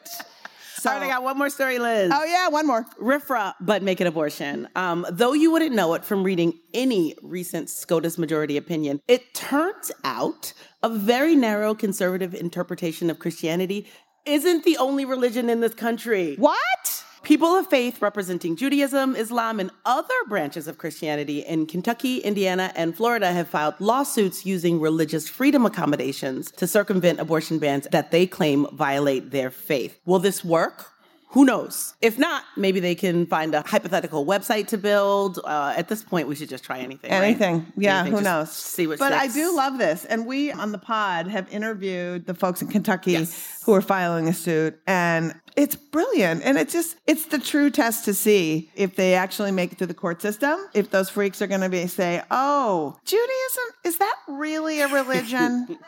So, 0.80 0.88
All 0.90 0.96
right, 0.96 1.04
I 1.04 1.08
got 1.10 1.22
one 1.22 1.36
more 1.36 1.50
story, 1.50 1.78
Liz. 1.78 2.10
oh 2.14 2.24
yeah, 2.24 2.48
one 2.48 2.66
more. 2.66 2.86
RFRA, 2.98 3.52
but 3.60 3.82
make 3.82 4.00
it 4.00 4.06
abortion. 4.06 4.66
Um, 4.74 5.04
though 5.10 5.34
you 5.34 5.52
wouldn't 5.52 5.74
know 5.74 5.92
it 5.92 6.06
from 6.06 6.24
reading 6.24 6.58
any 6.72 7.14
recent 7.22 7.68
SCOTUS 7.68 8.16
majority 8.16 8.56
opinion, 8.56 9.00
it 9.06 9.34
turns 9.34 9.92
out 10.04 10.54
a 10.82 10.88
very 10.88 11.36
narrow 11.36 11.74
conservative 11.74 12.34
interpretation 12.34 13.10
of 13.10 13.18
Christianity 13.18 13.86
isn't 14.24 14.64
the 14.64 14.78
only 14.78 15.04
religion 15.04 15.50
in 15.50 15.60
this 15.60 15.74
country. 15.74 16.36
What? 16.36 17.04
People 17.22 17.54
of 17.54 17.66
faith 17.66 18.00
representing 18.00 18.56
Judaism, 18.56 19.14
Islam, 19.14 19.60
and 19.60 19.70
other 19.84 20.14
branches 20.26 20.66
of 20.66 20.78
Christianity 20.78 21.40
in 21.40 21.66
Kentucky, 21.66 22.18
Indiana, 22.18 22.72
and 22.74 22.96
Florida 22.96 23.30
have 23.30 23.46
filed 23.46 23.74
lawsuits 23.78 24.46
using 24.46 24.80
religious 24.80 25.28
freedom 25.28 25.66
accommodations 25.66 26.50
to 26.52 26.66
circumvent 26.66 27.20
abortion 27.20 27.58
bans 27.58 27.86
that 27.92 28.10
they 28.10 28.26
claim 28.26 28.66
violate 28.72 29.32
their 29.32 29.50
faith. 29.50 30.00
Will 30.06 30.18
this 30.18 30.42
work? 30.42 30.92
Who 31.32 31.44
knows? 31.44 31.94
If 32.00 32.18
not, 32.18 32.42
maybe 32.56 32.80
they 32.80 32.94
can 32.96 33.24
find 33.26 33.54
a 33.54 33.62
hypothetical 33.62 34.26
website 34.26 34.66
to 34.68 34.78
build. 34.78 35.38
Uh, 35.44 35.74
at 35.76 35.88
this 35.88 36.02
point, 36.02 36.26
we 36.26 36.34
should 36.34 36.48
just 36.48 36.64
try 36.64 36.78
anything. 36.80 37.10
right? 37.10 37.22
Anything. 37.22 37.72
Yeah, 37.76 38.00
Anything, 38.00 38.18
who 38.18 38.24
knows? 38.24 38.50
See 38.50 38.86
what 38.88 38.98
But 38.98 39.12
I 39.12 39.28
do 39.28 39.54
love 39.54 39.78
this. 39.78 40.04
And 40.04 40.26
we 40.26 40.50
on 40.50 40.72
the 40.72 40.78
pod 40.78 41.28
have 41.28 41.48
interviewed 41.52 42.26
the 42.26 42.34
folks 42.34 42.62
in 42.62 42.68
Kentucky 42.68 43.12
Yes. 43.12 43.62
who 43.64 43.72
are 43.74 43.80
filing 43.80 44.26
a 44.26 44.32
suit. 44.34 44.80
And 44.88 45.34
it's 45.56 45.76
brilliant. 45.76 46.42
And 46.44 46.58
it's 46.58 46.72
just, 46.72 46.96
it's 47.06 47.26
the 47.26 47.38
true 47.38 47.70
test 47.70 48.04
to 48.06 48.14
see 48.14 48.70
if 48.74 48.96
they 48.96 49.14
actually 49.14 49.52
make 49.52 49.70
it 49.72 49.78
through 49.78 49.86
the 49.88 49.94
court 49.94 50.20
system, 50.22 50.58
if 50.74 50.90
those 50.90 51.10
freaks 51.10 51.40
are 51.42 51.46
going 51.46 51.60
to 51.60 51.68
be 51.68 51.86
say, 51.86 52.22
oh, 52.32 52.96
Judaism, 53.04 53.64
is 53.84 53.98
that 53.98 54.16
really 54.28 54.80
a 54.80 54.88
religion? 54.92 55.78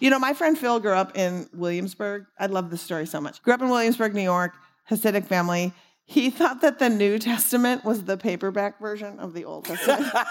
You 0.00 0.10
know, 0.10 0.18
my 0.18 0.34
friend 0.34 0.56
Phil 0.58 0.80
grew 0.80 0.92
up 0.92 1.16
in 1.16 1.48
Williamsburg. 1.52 2.26
I 2.38 2.46
love 2.46 2.70
this 2.70 2.82
story 2.82 3.06
so 3.06 3.20
much. 3.20 3.42
Grew 3.42 3.54
up 3.54 3.62
in 3.62 3.68
Williamsburg, 3.68 4.14
New 4.14 4.22
York, 4.22 4.54
Hasidic 4.90 5.26
family. 5.26 5.72
He 6.04 6.30
thought 6.38 6.60
that 6.60 6.78
the 6.78 6.88
New 6.90 7.18
Testament 7.18 7.84
was 7.84 8.04
the 8.04 8.16
paperback 8.16 8.80
version 8.80 9.18
of 9.18 9.34
the 9.34 9.44
Old 9.44 9.64
Testament. 9.64 10.00
no 10.12 10.12
idea 10.12 10.22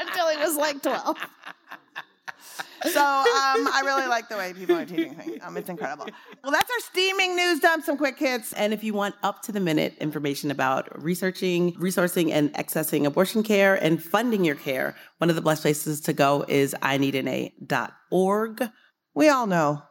until 0.00 0.28
he 0.28 0.36
was 0.38 0.56
like 0.56 0.82
12. 0.82 1.16
So 2.82 3.00
um, 3.00 3.68
I 3.72 3.82
really 3.84 4.06
like 4.06 4.28
the 4.28 4.36
way 4.36 4.52
people 4.52 4.76
are 4.76 4.84
teaching 4.84 5.14
things. 5.14 5.38
Um, 5.42 5.56
it's 5.56 5.68
incredible. 5.68 6.06
Well, 6.42 6.52
that's 6.52 6.70
our 6.70 6.80
steaming 6.80 7.34
news 7.36 7.60
dump. 7.60 7.84
Some 7.84 7.96
quick 7.96 8.18
hits. 8.18 8.52
And 8.52 8.72
if 8.72 8.84
you 8.84 8.94
want 8.94 9.14
up 9.22 9.42
to 9.42 9.52
the 9.52 9.60
minute 9.60 9.94
information 10.00 10.50
about 10.50 11.02
researching, 11.02 11.74
resourcing, 11.74 12.30
and 12.30 12.52
accessing 12.54 13.04
abortion 13.04 13.42
care 13.42 13.74
and 13.74 14.02
funding 14.02 14.44
your 14.44 14.54
care, 14.54 14.94
one 15.18 15.30
of 15.30 15.36
the 15.36 15.42
best 15.42 15.62
places 15.62 16.00
to 16.02 16.12
go 16.12 16.44
is 16.48 16.74
ineedana.org. 16.82 18.70
We 19.14 19.28
all 19.28 19.46
know, 19.46 19.82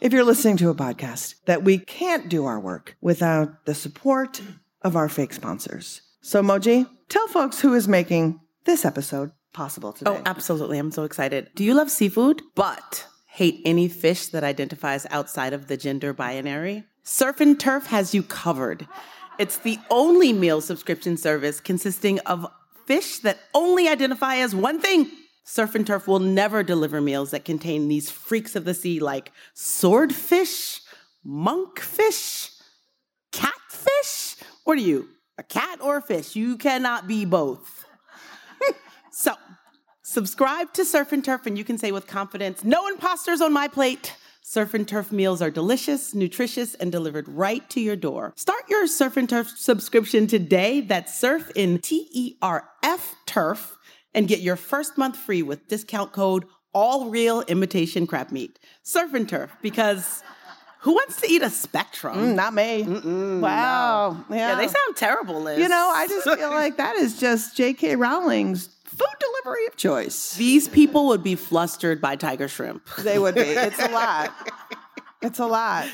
if 0.00 0.12
you're 0.12 0.24
listening 0.24 0.56
to 0.58 0.70
a 0.70 0.74
podcast, 0.74 1.36
that 1.46 1.62
we 1.62 1.78
can't 1.78 2.28
do 2.28 2.44
our 2.46 2.58
work 2.58 2.96
without 3.00 3.64
the 3.66 3.74
support 3.74 4.42
of 4.82 4.96
our 4.96 5.08
fake 5.08 5.32
sponsors. 5.32 6.02
So, 6.20 6.42
Moji, 6.42 6.88
tell 7.08 7.28
folks 7.28 7.60
who 7.60 7.74
is 7.74 7.86
making 7.86 8.40
this 8.64 8.84
episode 8.84 9.32
possible 9.52 9.90
oh, 9.90 9.98
today. 9.98 10.10
Oh, 10.10 10.22
absolutely. 10.26 10.78
I'm 10.78 10.90
so 10.90 11.04
excited. 11.04 11.50
Do 11.54 11.64
you 11.64 11.74
love 11.74 11.90
seafood, 11.90 12.42
but 12.54 13.06
hate 13.26 13.60
any 13.64 13.88
fish 13.88 14.26
that 14.28 14.44
identifies 14.44 15.06
outside 15.10 15.52
of 15.52 15.68
the 15.68 15.76
gender 15.76 16.12
binary? 16.12 16.84
Surf 17.02 17.40
and 17.40 17.58
Turf 17.58 17.86
has 17.86 18.14
you 18.14 18.22
covered. 18.22 18.86
It's 19.38 19.58
the 19.58 19.78
only 19.90 20.32
meal 20.32 20.60
subscription 20.60 21.16
service 21.16 21.60
consisting 21.60 22.18
of 22.20 22.46
fish 22.86 23.18
that 23.20 23.38
only 23.54 23.88
identify 23.88 24.36
as 24.36 24.54
one 24.54 24.80
thing. 24.80 25.10
Surf 25.44 25.74
and 25.74 25.86
Turf 25.86 26.06
will 26.06 26.20
never 26.20 26.62
deliver 26.62 27.00
meals 27.00 27.32
that 27.32 27.44
contain 27.44 27.88
these 27.88 28.10
freaks 28.10 28.54
of 28.54 28.64
the 28.64 28.74
sea 28.74 29.00
like 29.00 29.32
swordfish, 29.54 30.80
monkfish, 31.26 32.50
catfish. 33.32 34.36
What 34.64 34.78
are 34.78 34.82
you? 34.82 35.08
A 35.38 35.42
cat 35.42 35.80
or 35.82 35.96
a 35.96 36.02
fish? 36.02 36.36
You 36.36 36.56
cannot 36.56 37.08
be 37.08 37.24
both. 37.24 37.84
So, 39.22 39.36
subscribe 40.02 40.72
to 40.72 40.84
Surf 40.84 41.12
and 41.12 41.24
Turf 41.24 41.46
and 41.46 41.56
you 41.56 41.62
can 41.62 41.78
say 41.78 41.92
with 41.92 42.08
confidence, 42.08 42.64
no 42.64 42.88
imposters 42.88 43.40
on 43.40 43.52
my 43.52 43.68
plate. 43.68 44.16
Surf 44.42 44.74
and 44.74 44.86
Turf 44.88 45.12
meals 45.12 45.40
are 45.40 45.48
delicious, 45.48 46.12
nutritious, 46.12 46.74
and 46.74 46.90
delivered 46.90 47.28
right 47.28 47.70
to 47.70 47.80
your 47.80 47.94
door. 47.94 48.32
Start 48.34 48.64
your 48.68 48.88
Surf 48.88 49.16
and 49.16 49.28
Turf 49.28 49.50
subscription 49.56 50.26
today. 50.26 50.80
That's 50.80 51.16
Surf 51.16 51.52
in 51.54 51.78
T 51.78 52.08
E 52.10 52.34
R 52.42 52.68
F 52.82 53.14
Turf 53.24 53.78
and 54.12 54.26
get 54.26 54.40
your 54.40 54.56
first 54.56 54.98
month 54.98 55.16
free 55.16 55.42
with 55.42 55.68
discount 55.68 56.10
code 56.12 56.44
All 56.74 57.08
Real 57.08 57.42
Imitation 57.42 58.08
Crab 58.08 58.32
Meat. 58.32 58.58
Surf 58.82 59.14
and 59.14 59.28
Turf 59.28 59.54
because 59.62 60.24
who 60.80 60.94
wants 60.94 61.20
to 61.20 61.30
eat 61.30 61.42
a 61.42 61.50
spectrum? 61.50 62.16
Mm, 62.16 62.34
not 62.34 62.54
me. 62.54 62.82
wow. 63.40 64.24
Yeah. 64.28 64.36
Yeah, 64.36 64.54
they 64.56 64.66
sound 64.66 64.96
terrible, 64.96 65.40
Liz. 65.40 65.60
You 65.60 65.68
know, 65.68 65.92
I 65.94 66.08
just 66.08 66.28
feel 66.28 66.50
like 66.50 66.76
that 66.78 66.96
is 66.96 67.20
just 67.20 67.56
J.K. 67.56 67.94
Rowling's 67.94 68.66
food 68.96 69.16
delivery 69.18 69.66
of 69.66 69.76
choice. 69.76 70.34
these 70.34 70.68
people 70.68 71.06
would 71.08 71.22
be 71.22 71.34
flustered 71.34 72.00
by 72.00 72.16
tiger 72.16 72.48
shrimp. 72.48 72.86
They 72.98 73.18
would 73.18 73.34
be. 73.34 73.40
It's 73.40 73.78
a 73.78 73.88
lot. 73.88 74.32
It's 75.24 75.38
a 75.38 75.46
lot. 75.46 75.86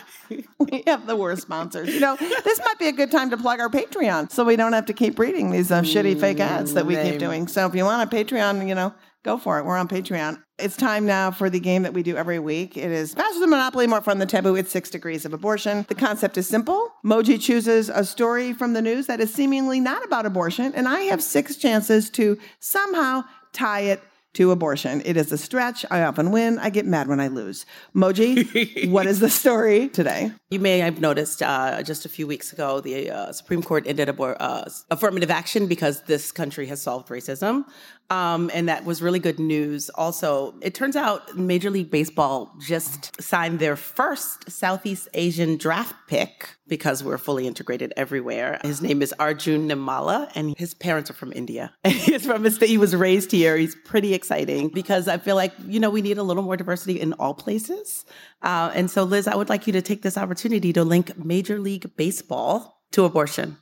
We 0.58 0.84
have 0.86 1.06
the 1.06 1.14
worst 1.14 1.42
sponsors. 1.42 1.92
You 1.92 2.00
know, 2.00 2.16
this 2.16 2.58
might 2.64 2.78
be 2.78 2.88
a 2.88 2.92
good 2.92 3.10
time 3.10 3.28
to 3.28 3.36
plug 3.36 3.60
our 3.60 3.68
Patreon 3.68 4.32
so 4.32 4.42
we 4.42 4.56
don't 4.56 4.72
have 4.72 4.86
to 4.86 4.94
keep 4.94 5.18
reading 5.18 5.50
these 5.50 5.70
uh, 5.70 5.82
shitty 5.82 6.18
fake 6.18 6.40
ads 6.40 6.72
that 6.72 6.86
we 6.86 6.96
keep 6.96 7.18
doing. 7.18 7.46
So 7.46 7.66
if 7.66 7.74
you 7.74 7.84
want 7.84 8.10
a 8.10 8.16
Patreon, 8.16 8.66
you 8.66 8.74
know, 8.74 8.94
go 9.24 9.38
for 9.38 9.58
it. 9.58 9.64
We're 9.64 9.76
on 9.76 9.88
Patreon. 9.88 10.42
It's 10.58 10.76
time 10.76 11.06
now 11.06 11.30
for 11.30 11.48
the 11.48 11.60
game 11.60 11.84
that 11.84 11.94
we 11.94 12.02
do 12.02 12.16
every 12.16 12.38
week. 12.38 12.76
It 12.76 12.90
is 12.90 13.14
faster 13.14 13.40
than 13.40 13.50
Monopoly, 13.50 13.86
more 13.86 14.00
fun 14.00 14.18
than 14.18 14.28
Taboo. 14.28 14.56
It's 14.56 14.70
six 14.70 14.90
degrees 14.90 15.24
of 15.24 15.32
abortion. 15.32 15.86
The 15.88 15.94
concept 15.94 16.36
is 16.36 16.48
simple. 16.48 16.92
Moji 17.04 17.40
chooses 17.40 17.88
a 17.88 18.04
story 18.04 18.52
from 18.52 18.72
the 18.72 18.82
news 18.82 19.06
that 19.06 19.20
is 19.20 19.32
seemingly 19.32 19.80
not 19.80 20.04
about 20.04 20.26
abortion, 20.26 20.72
and 20.74 20.88
I 20.88 21.02
have 21.02 21.22
six 21.22 21.56
chances 21.56 22.10
to 22.10 22.38
somehow 22.58 23.24
tie 23.52 23.82
it 23.82 24.02
to 24.34 24.52
abortion. 24.52 25.02
It 25.04 25.16
is 25.16 25.32
a 25.32 25.38
stretch. 25.38 25.84
I 25.90 26.02
often 26.02 26.30
win. 26.30 26.58
I 26.58 26.70
get 26.70 26.86
mad 26.86 27.08
when 27.08 27.18
I 27.18 27.28
lose. 27.28 27.66
Moji, 27.94 28.88
what 28.90 29.06
is 29.06 29.20
the 29.20 29.30
story 29.30 29.88
today? 29.88 30.30
You 30.50 30.60
may 30.60 30.78
have 30.78 31.00
noticed 31.00 31.42
uh, 31.42 31.82
just 31.82 32.04
a 32.04 32.08
few 32.08 32.26
weeks 32.26 32.52
ago, 32.52 32.80
the 32.80 33.10
uh, 33.10 33.32
Supreme 33.32 33.62
Court 33.62 33.84
ended 33.86 34.08
abor- 34.08 34.36
uh, 34.38 34.64
affirmative 34.90 35.30
action 35.30 35.66
because 35.66 36.02
this 36.02 36.30
country 36.30 36.66
has 36.66 36.80
solved 36.80 37.08
racism. 37.08 37.64
Um, 38.10 38.50
and 38.54 38.68
that 38.68 38.86
was 38.86 39.02
really 39.02 39.18
good 39.18 39.38
news. 39.38 39.90
Also, 39.90 40.54
it 40.62 40.74
turns 40.74 40.96
out 40.96 41.36
Major 41.36 41.68
League 41.68 41.90
Baseball 41.90 42.54
just 42.58 43.20
signed 43.20 43.58
their 43.58 43.76
first 43.76 44.50
Southeast 44.50 45.08
Asian 45.12 45.58
draft 45.58 45.94
pick 46.06 46.56
because 46.66 47.04
we're 47.04 47.18
fully 47.18 47.46
integrated 47.46 47.92
everywhere. 47.96 48.60
His 48.62 48.80
name 48.80 49.02
is 49.02 49.14
Arjun 49.18 49.68
Nimmala, 49.68 50.30
and 50.34 50.56
his 50.56 50.72
parents 50.72 51.10
are 51.10 51.14
from 51.14 51.32
India. 51.34 51.74
He's 51.84 52.24
from 52.24 52.48
state, 52.50 52.70
he 52.70 52.78
was 52.78 52.96
raised 52.96 53.30
here. 53.30 53.56
He's 53.56 53.74
pretty 53.74 54.14
exciting 54.14 54.68
because 54.68 55.06
I 55.06 55.18
feel 55.18 55.36
like, 55.36 55.52
you 55.66 55.78
know, 55.78 55.90
we 55.90 56.00
need 56.00 56.16
a 56.16 56.22
little 56.22 56.42
more 56.42 56.56
diversity 56.56 56.98
in 56.98 57.12
all 57.14 57.34
places. 57.34 58.06
Uh, 58.40 58.70
and 58.74 58.90
so, 58.90 59.04
Liz, 59.04 59.26
I 59.26 59.36
would 59.36 59.50
like 59.50 59.66
you 59.66 59.72
to 59.74 59.82
take 59.82 60.00
this 60.00 60.16
opportunity 60.16 60.72
to 60.72 60.82
link 60.82 61.22
Major 61.22 61.58
League 61.58 61.94
Baseball 61.96 62.82
to 62.92 63.04
abortion. 63.04 63.58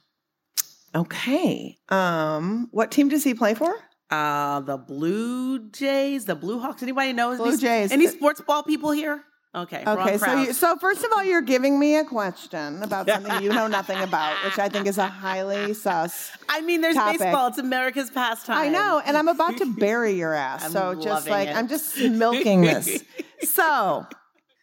Okay. 0.94 1.78
Um, 1.88 2.68
what 2.70 2.92
team 2.92 3.08
does 3.08 3.24
he 3.24 3.34
play 3.34 3.54
for? 3.54 3.74
Uh, 4.10 4.60
the 4.60 4.76
Blue 4.76 5.68
Jays, 5.70 6.26
the 6.26 6.36
Blue 6.36 6.60
Hawks. 6.60 6.82
Anybody 6.82 7.12
knows? 7.12 7.38
Blue 7.38 7.48
Any- 7.48 7.56
Jays. 7.56 7.92
Any 7.92 8.06
sports 8.06 8.40
ball 8.40 8.62
people 8.62 8.92
here? 8.92 9.22
Okay. 9.56 9.82
wrong 9.86 9.98
Okay, 10.00 10.18
so 10.18 10.42
you, 10.42 10.52
so 10.52 10.76
first 10.76 11.02
of 11.02 11.10
all, 11.16 11.24
you're 11.24 11.40
giving 11.40 11.78
me 11.78 11.96
a 11.96 12.04
question 12.04 12.82
about 12.82 13.08
something 13.08 13.42
you 13.42 13.48
know 13.48 13.66
nothing 13.66 13.98
about, 14.02 14.36
which 14.44 14.58
I 14.58 14.68
think 14.68 14.86
is 14.86 14.98
a 14.98 15.06
highly 15.06 15.72
sus. 15.72 16.30
I 16.48 16.60
mean, 16.60 16.82
there's 16.82 16.94
topic. 16.94 17.20
baseball. 17.20 17.48
It's 17.48 17.58
America's 17.58 18.10
pastime. 18.10 18.58
I 18.58 18.68
know, 18.68 19.00
and 19.04 19.16
I'm 19.16 19.28
about 19.28 19.56
to 19.58 19.66
bury 19.78 20.12
your 20.12 20.34
ass. 20.34 20.70
So 20.72 20.94
just 20.94 21.28
like 21.28 21.48
it. 21.48 21.56
I'm 21.56 21.68
just 21.68 21.96
milking 21.98 22.60
this. 22.60 23.02
so, 23.42 24.06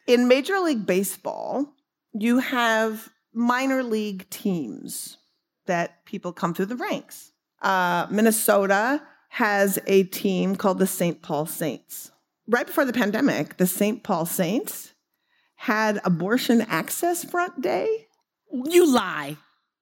in 0.06 0.27
Major 0.27 0.60
League 0.60 0.86
Baseball, 0.86 1.73
you 2.13 2.38
have 2.38 3.10
minor 3.34 3.82
league 3.82 4.29
teams 4.29 5.17
that 5.65 6.06
people 6.06 6.32
come 6.34 6.53
through 6.53 6.67
the 6.67 6.75
ranks. 6.75 7.32
Uh, 7.63 8.06
Minnesota 8.12 9.01
has 9.34 9.80
a 9.88 10.04
team 10.04 10.56
called 10.56 10.78
the 10.78 10.86
St. 10.86 11.24
Paul 11.24 11.48
Saints. 11.48 12.12
Right 12.48 12.67
before 12.67 12.86
the 12.86 12.93
pandemic, 12.93 13.58
the 13.58 13.65
St. 13.65 14.04
Paul 14.04 14.28
Saints 14.28 14.93
had 15.56 16.00
abortion 16.06 16.62
access 16.62 17.24
front 17.24 17.60
day. 17.60 18.06
You 18.52 18.93
lie. 18.93 19.38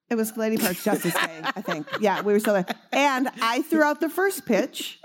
It 0.08 0.14
was 0.14 0.34
Lady 0.38 0.56
Parts 0.56 0.82
Justice 0.82 1.12
Day, 1.12 1.42
I 1.44 1.60
think. 1.60 1.86
Yeah, 2.00 2.22
we 2.22 2.32
were 2.32 2.38
still 2.38 2.54
there. 2.54 2.64
And 2.92 3.28
I 3.42 3.60
threw 3.60 3.82
out 3.82 4.00
the 4.00 4.08
first 4.08 4.46
pitch 4.46 4.98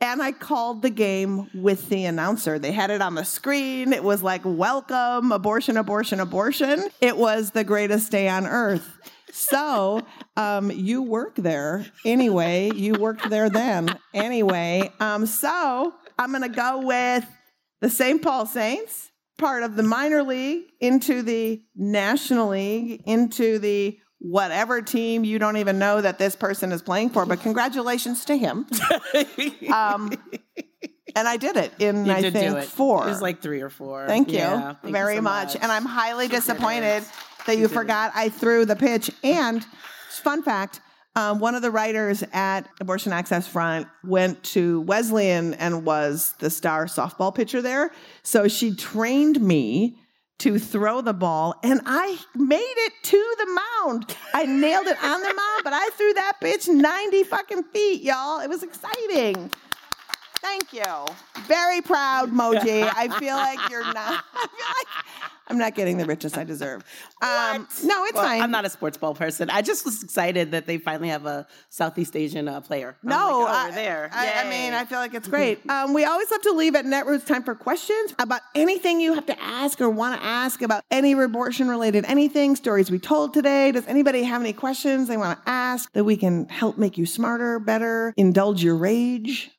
and 0.00 0.22
I 0.22 0.30
called 0.30 0.82
the 0.82 0.90
game 0.90 1.50
with 1.52 1.88
the 1.88 2.04
announcer. 2.04 2.60
They 2.60 2.70
had 2.70 2.92
it 2.92 3.02
on 3.02 3.16
the 3.16 3.24
screen. 3.24 3.92
It 3.92 4.04
was 4.04 4.22
like, 4.22 4.42
welcome, 4.44 5.32
abortion, 5.32 5.76
abortion, 5.76 6.20
abortion. 6.20 6.88
It 7.00 7.16
was 7.16 7.50
the 7.50 7.64
greatest 7.64 8.12
day 8.12 8.28
on 8.28 8.46
earth. 8.46 8.96
So 9.36 10.00
um, 10.38 10.70
you 10.70 11.02
work 11.02 11.36
there 11.36 11.84
anyway. 12.06 12.70
You 12.74 12.94
worked 12.94 13.28
there 13.28 13.50
then 13.50 13.94
anyway. 14.14 14.90
Um, 14.98 15.26
so 15.26 15.92
I'm 16.18 16.30
going 16.30 16.42
to 16.42 16.48
go 16.48 16.78
with 16.80 17.26
the 17.82 17.90
St. 17.90 18.22
Paul 18.22 18.46
Saints, 18.46 19.10
part 19.36 19.62
of 19.62 19.76
the 19.76 19.82
minor 19.82 20.22
league, 20.22 20.64
into 20.80 21.20
the 21.20 21.62
National 21.76 22.48
League, 22.48 23.02
into 23.04 23.58
the 23.58 23.98
whatever 24.20 24.80
team 24.80 25.22
you 25.22 25.38
don't 25.38 25.58
even 25.58 25.78
know 25.78 26.00
that 26.00 26.18
this 26.18 26.34
person 26.34 26.72
is 26.72 26.80
playing 26.80 27.10
for. 27.10 27.26
But 27.26 27.40
congratulations 27.42 28.24
to 28.26 28.36
him. 28.36 28.66
Um, 29.72 30.12
and 31.14 31.26
I 31.26 31.36
did 31.38 31.56
it 31.56 31.72
in, 31.78 32.04
You 32.06 32.12
I 32.12 32.30
think, 32.30 32.56
it. 32.56 32.64
four. 32.64 33.04
It 33.04 33.10
was 33.10 33.22
like 33.22 33.40
three 33.40 33.60
or 33.62 33.70
four. 33.70 34.06
Thank 34.06 34.30
you 34.30 34.38
Yeah, 34.38 34.74
thank 34.74 34.84
you 34.84 34.92
very 34.92 35.16
so 35.16 35.22
much. 35.22 35.56
And 35.56 35.72
I'm 35.72 35.84
highly 35.84 36.28
disappointed 36.28 37.04
that 37.46 37.58
you 37.58 37.68
forgot 37.68 38.12
I 38.14 38.28
threw 38.28 38.64
the 38.64 38.76
pitch. 38.76 39.10
And 39.22 39.64
fun 40.08 40.42
fact, 40.42 40.80
um, 41.14 41.38
one 41.38 41.54
of 41.54 41.62
the 41.62 41.70
writers 41.70 42.22
at 42.32 42.68
Abortion 42.80 43.12
Access 43.12 43.48
Front 43.48 43.88
went 44.04 44.42
to 44.44 44.82
Wesleyan 44.82 45.54
and 45.54 45.86
was 45.86 46.34
the 46.40 46.50
star 46.50 46.86
softball 46.86 47.34
pitcher 47.34 47.62
there. 47.62 47.90
So 48.22 48.48
she 48.48 48.74
trained 48.74 49.40
me 49.40 49.98
to 50.38 50.58
throw 50.58 51.00
the 51.00 51.14
ball, 51.14 51.54
and 51.62 51.80
I 51.86 52.18
made 52.34 52.58
it 52.60 52.92
to 53.04 53.34
the 53.38 53.46
mound. 53.46 54.14
I 54.34 54.44
nailed 54.44 54.86
it 54.86 55.02
on 55.02 55.22
the 55.22 55.32
mound, 55.32 55.62
but 55.64 55.72
I 55.72 55.88
threw 55.96 56.12
that 56.12 56.34
bitch 56.42 56.68
90 56.68 57.22
fucking 57.24 57.62
feet, 57.72 58.02
y'all. 58.02 58.40
It 58.40 58.48
was 58.48 58.62
exciting. 58.62 59.50
Thank 60.40 60.74
you. 60.74 60.82
Very 61.46 61.80
proud, 61.80 62.30
Moji. 62.30 62.88
I 62.94 63.08
feel 63.18 63.36
like 63.36 63.58
you're 63.70 63.82
not. 63.82 64.24
I 64.34 64.46
feel 64.46 64.66
like 64.78 64.88
I'm 65.48 65.58
not 65.58 65.74
getting 65.74 65.96
the 65.98 66.06
richest 66.06 66.36
I 66.36 66.44
deserve. 66.44 66.84
Um, 67.22 67.66
no, 67.82 68.04
it's 68.04 68.12
Well, 68.14 68.24
fine. 68.24 68.42
I'm 68.42 68.50
not 68.50 68.66
a 68.66 68.70
sports 68.70 68.98
ball 68.98 69.14
person. 69.14 69.48
I 69.48 69.62
just 69.62 69.86
was 69.86 70.02
excited 70.02 70.50
that 70.52 70.66
they 70.66 70.76
finally 70.76 71.08
have 71.08 71.24
a 71.24 71.46
Southeast 71.70 72.14
Asian 72.14 72.46
uh, 72.46 72.60
player. 72.60 72.94
No, 73.02 73.16
like, 73.16 73.24
oh, 73.24 73.46
I, 73.46 73.68
we're 73.68 73.74
there. 73.74 74.10
I, 74.12 74.44
I 74.44 74.50
mean, 74.50 74.74
I 74.74 74.84
feel 74.84 74.98
like 74.98 75.14
it's 75.14 75.26
great. 75.36 75.58
um, 75.70 75.94
we 75.94 76.04
always 76.04 76.28
have 76.28 76.42
to 76.42 76.52
leave 76.52 76.74
at 76.74 76.84
Netroots 76.84 77.24
time 77.26 77.42
for 77.42 77.54
questions 77.54 78.14
about 78.18 78.42
anything 78.54 79.00
you 79.00 79.14
have 79.14 79.24
to 79.26 79.42
ask 79.42 79.80
or 79.80 79.88
want 79.88 80.20
to 80.20 80.26
ask 80.26 80.60
about 80.60 80.84
any 80.90 81.12
abortion 81.12 81.68
related 81.68 82.04
anything, 82.04 82.54
stories 82.54 82.90
we 82.90 82.98
told 82.98 83.32
today. 83.32 83.72
Does 83.72 83.86
anybody 83.86 84.22
have 84.24 84.42
any 84.42 84.52
questions 84.52 85.08
they 85.08 85.16
want 85.16 85.42
to 85.42 85.48
ask 85.50 85.90
that 85.94 86.04
we 86.04 86.16
can 86.18 86.48
help 86.48 86.76
make 86.76 86.98
you 86.98 87.06
smarter, 87.06 87.58
better, 87.58 88.12
indulge 88.18 88.62
your 88.62 88.76
rage? 88.76 89.50